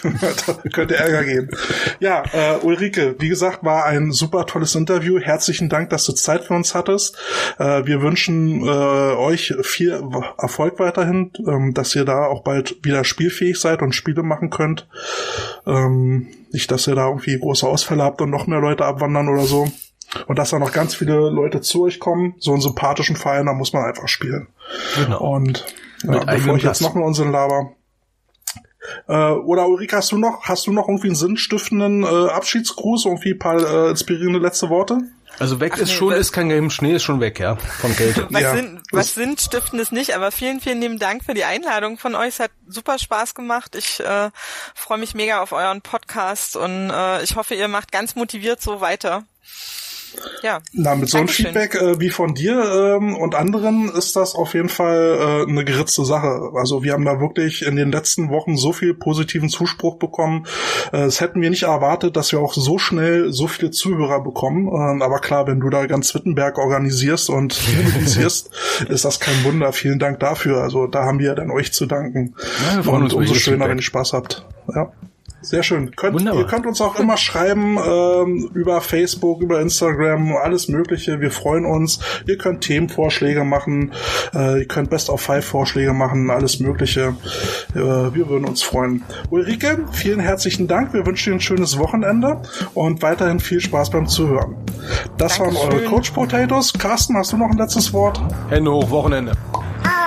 könnte 0.73 0.97
Ärger 0.97 1.25
geben. 1.25 1.49
Ja, 2.01 2.23
äh, 2.33 2.57
Ulrike, 2.63 3.17
wie 3.19 3.29
gesagt, 3.29 3.65
war 3.65 3.85
ein 3.85 4.13
super 4.13 4.47
tolles 4.47 4.75
Interview. 4.75 5.19
Herzlichen 5.19 5.69
Dank, 5.69 5.91
dass 5.91 6.05
du 6.05 6.13
Zeit 6.13 6.45
für 6.45 6.55
uns 6.55 6.75
hattest. 6.75 7.17
Äh, 7.59 7.87
wir 7.87 8.03
wünschen 8.03 8.63
äh, 8.63 8.71
euch 8.71 9.55
viel 9.63 10.03
Erfolg 10.39 10.79
weiterhin, 10.79 11.31
ähm, 11.47 11.75
dass 11.75 11.95
ihr 11.95 12.05
da 12.05 12.27
auch 12.27 12.43
bald 12.43 12.85
wieder 12.85 13.05
spielfähig 13.05 13.61
seid 13.61 13.83
und 13.83 13.95
Spiele 13.95 14.23
machen 14.23 14.51
könnt. 14.51 14.89
Ähm, 15.67 16.29
nicht, 16.53 16.71
dass 16.71 16.87
ihr 16.87 16.95
da 16.95 17.09
irgendwie 17.09 17.39
große 17.39 17.67
Ausfälle 17.67 18.03
habt 18.03 18.21
und 18.21 18.31
noch 18.31 18.47
mehr 18.47 18.61
Leute 18.61 18.85
abwandern 18.85 19.29
oder 19.29 19.45
so. 19.45 19.69
Und 20.27 20.39
dass 20.39 20.51
da 20.51 20.59
noch 20.59 20.73
ganz 20.73 20.95
viele 20.95 21.31
Leute 21.31 21.61
zu 21.63 21.85
euch 21.85 21.99
kommen. 21.99 22.35
So 22.39 22.53
einen 22.53 22.61
sympathischen 22.61 23.17
Verein, 23.17 23.47
da 23.47 23.55
muss 23.55 23.73
man 23.73 23.85
einfach 23.85 24.09
spielen. 24.09 24.49
Genau. 24.97 25.35
Und 25.35 25.65
ja, 26.03 26.25
bevor 26.25 26.57
ich 26.57 26.63
jetzt 26.63 26.83
noch 26.83 26.95
mal 26.95 27.05
unseren 27.05 27.33
Laber. 27.33 27.73
Äh, 29.09 29.31
oder 29.31 29.69
Ulrike, 29.69 29.97
hast 29.97 30.13
du 30.13 30.19
noch, 30.19 30.43
hast 30.43 30.67
du 30.67 30.73
noch 30.73 30.89
irgendwie 30.89 31.09
einen 31.09 31.17
sinnstiftenden 31.17 32.03
äh, 32.03 32.07
Abschiedsgruß, 32.07 33.07
irgendwie 33.07 33.33
ein 33.33 33.39
paar 33.39 33.57
äh, 33.57 33.91
inspirierende 33.91 34.39
letzte 34.39 34.69
Worte? 34.69 34.99
Also 35.39 35.61
weg 35.61 35.73
Ach 35.75 35.79
ist 35.79 35.89
nee, 35.89 35.95
schon, 35.95 36.13
ist 36.13 36.33
kein 36.33 36.49
Game, 36.49 36.71
Schnee 36.71 36.95
ist 36.95 37.03
schon 37.03 37.21
weg, 37.21 37.41
ja, 37.41 37.57
von 37.57 37.97
Kälte. 37.97 38.27
was, 38.31 38.43
ja. 38.43 38.55
sind, 38.55 38.81
was 38.93 39.15
sind 39.15 39.41
stiften 39.41 39.79
es 39.81 39.91
nicht, 39.91 40.15
aber 40.15 40.31
vielen, 40.31 40.61
vielen 40.61 40.81
lieben 40.81 40.99
Dank 40.99 41.25
für 41.25 41.35
die 41.35 41.45
Einladung 41.45 41.99
von 41.99 42.15
euch. 42.15 42.29
Es 42.29 42.41
hat 42.41 42.51
super 42.69 42.99
Spaß 42.99 43.35
gemacht. 43.35 43.75
Ich 43.75 44.01
äh, 44.01 44.31
freue 44.75 44.99
mich 44.99 45.15
mega 45.15 45.41
auf 45.43 45.53
euren 45.53 45.83
Podcast 45.83 46.57
und 46.57 46.91
äh, 46.91 47.23
ich 47.23 47.37
hoffe, 47.37 47.55
ihr 47.55 47.69
macht 47.69 47.93
ganz 47.93 48.15
motiviert 48.15 48.61
so 48.61 48.81
weiter. 48.81 49.25
Ja. 50.43 50.61
Na, 50.73 50.95
mit 50.95 51.09
so 51.09 51.19
einem 51.19 51.29
Feedback 51.29 51.75
äh, 51.75 52.01
wie 52.01 52.11
von 52.11 52.35
dir 52.35 52.97
ähm, 52.97 53.17
und 53.17 53.35
anderen 53.35 53.91
ist 53.91 54.17
das 54.17 54.35
auf 54.35 54.55
jeden 54.55 54.69
Fall 54.69 55.45
äh, 55.47 55.51
eine 55.51 55.65
geritzte 55.65 56.05
Sache. 56.05 56.51
Also 56.55 56.83
wir 56.83 56.93
haben 56.93 57.05
da 57.05 57.21
wirklich 57.21 57.63
in 57.63 57.77
den 57.77 57.93
letzten 57.93 58.31
Wochen 58.31 58.57
so 58.57 58.73
viel 58.73 58.95
positiven 58.95 59.49
Zuspruch 59.49 59.97
bekommen. 59.97 60.47
Äh, 60.93 61.03
das 61.03 61.21
hätten 61.21 61.41
wir 61.41 61.51
nicht 61.51 61.65
erwartet, 61.65 62.17
dass 62.17 62.33
wir 62.33 62.41
auch 62.41 62.55
so 62.55 62.79
schnell 62.79 63.33
so 63.33 63.47
viele 63.47 63.71
Zuhörer 63.71 64.23
bekommen. 64.23 64.69
Ähm, 64.69 65.03
aber 65.03 65.21
klar, 65.21 65.47
wenn 65.47 65.61
du 65.61 65.71
da 65.71 65.87
ganz 65.87 66.15
Wittenberg 66.15 66.59
organisierst 66.59 67.31
und 67.31 67.61
mobilisierst, 67.85 68.51
ist 68.89 69.05
das 69.05 69.21
kein 69.21 69.45
Wunder. 69.45 69.73
Vielen 69.73 69.99
Dank 69.99 70.21
dafür. 70.21 70.63
Also 70.63 70.87
da 70.87 71.05
haben 71.05 71.19
wir 71.19 71.35
dann 71.35 71.51
euch 71.51 71.73
zu 71.73 71.87
danken. 71.87 72.35
Ja, 72.85 72.91
und 72.91 73.13
umso 73.13 73.35
schöner, 73.35 73.69
wenn 73.69 73.79
ihr 73.79 73.83
Spaß 73.83 74.13
habt. 74.13 74.47
Ja. 74.75 74.93
Sehr 75.43 75.63
schön. 75.65 75.95
Könnt, 75.97 76.23
ihr 76.23 76.47
könnt 76.47 76.67
uns 76.67 76.81
auch 76.81 76.99
immer 76.99 77.17
schreiben 77.17 77.77
ähm, 77.85 78.51
über 78.55 78.81
Facebook, 78.81 79.43
über 79.43 79.61
Instagram, 79.61 80.37
alles 80.37 80.69
Mögliche. 80.69 81.21
Wir 81.21 81.33
freuen 81.33 81.67
uns. 81.67 81.99
Ihr 82.27 82.39
könnt 82.39 82.63
Themenvorschläge 82.63 83.43
machen. 83.45 83.93
Äh, 84.35 84.61
ihr 84.61 84.69
könnt 84.69 84.91
Best 84.91 85.11
of 85.11 85.21
Five 85.21 85.45
Vorschläge 85.45 85.93
machen, 85.93 86.31
alles 86.31 86.61
Mögliche. 86.61 87.17
Äh, 87.75 87.79
wir 87.79 88.29
würden 88.29 88.45
uns 88.45 88.63
freuen. 88.63 89.03
Ulrike, 89.31 89.85
vielen 89.91 90.21
herzlichen 90.21 90.69
Dank. 90.69 90.95
Wir 90.95 91.05
wünschen 91.05 91.33
dir 91.33 91.37
ein 91.37 91.41
schönes 91.41 91.77
Wochenende 91.79 92.41
und 92.75 93.03
weiterhin 93.03 93.41
viel 93.41 93.61
Spaß 93.61 93.91
beim 93.91 94.07
Zuhören. 94.07 94.57
Das 95.19 95.39
Dankeschön. 95.39 95.71
waren 95.71 95.75
eure 95.75 95.85
Coach 95.87 96.11
Potatoes. 96.13 96.73
Carsten, 96.73 97.17
hast 97.17 97.33
du 97.33 97.37
noch 97.37 97.51
ein 97.51 97.59
letztes 97.59 97.93
Wort? 97.93 98.21
Hände 98.49 98.71
hoch, 98.71 98.91
Wochenende. 98.91 99.33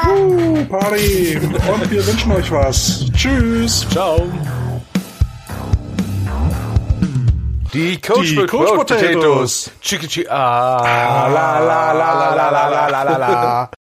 Uh, 0.07 0.63
Party. 0.65 1.37
Und 1.37 1.91
wir 1.91 2.07
wünschen 2.07 2.31
euch 2.31 2.51
was. 2.51 3.05
Tschüss. 3.13 3.85
Ciao. 3.89 4.27
Die 7.75 7.99
Coach, 7.99 8.29
Die 8.29 8.45
Coach 8.45 8.71
Potatoes. 8.71 9.69
Chicky 9.81 10.07
Chicky. 10.07 10.27
Ah, 10.29 11.27
la 11.27 11.59
la 11.59 11.91
la 11.91 12.13
la 12.13 12.33
la 12.33 12.49
la 12.69 12.87
la 12.87 13.03
la 13.03 13.17
la. 13.17 13.69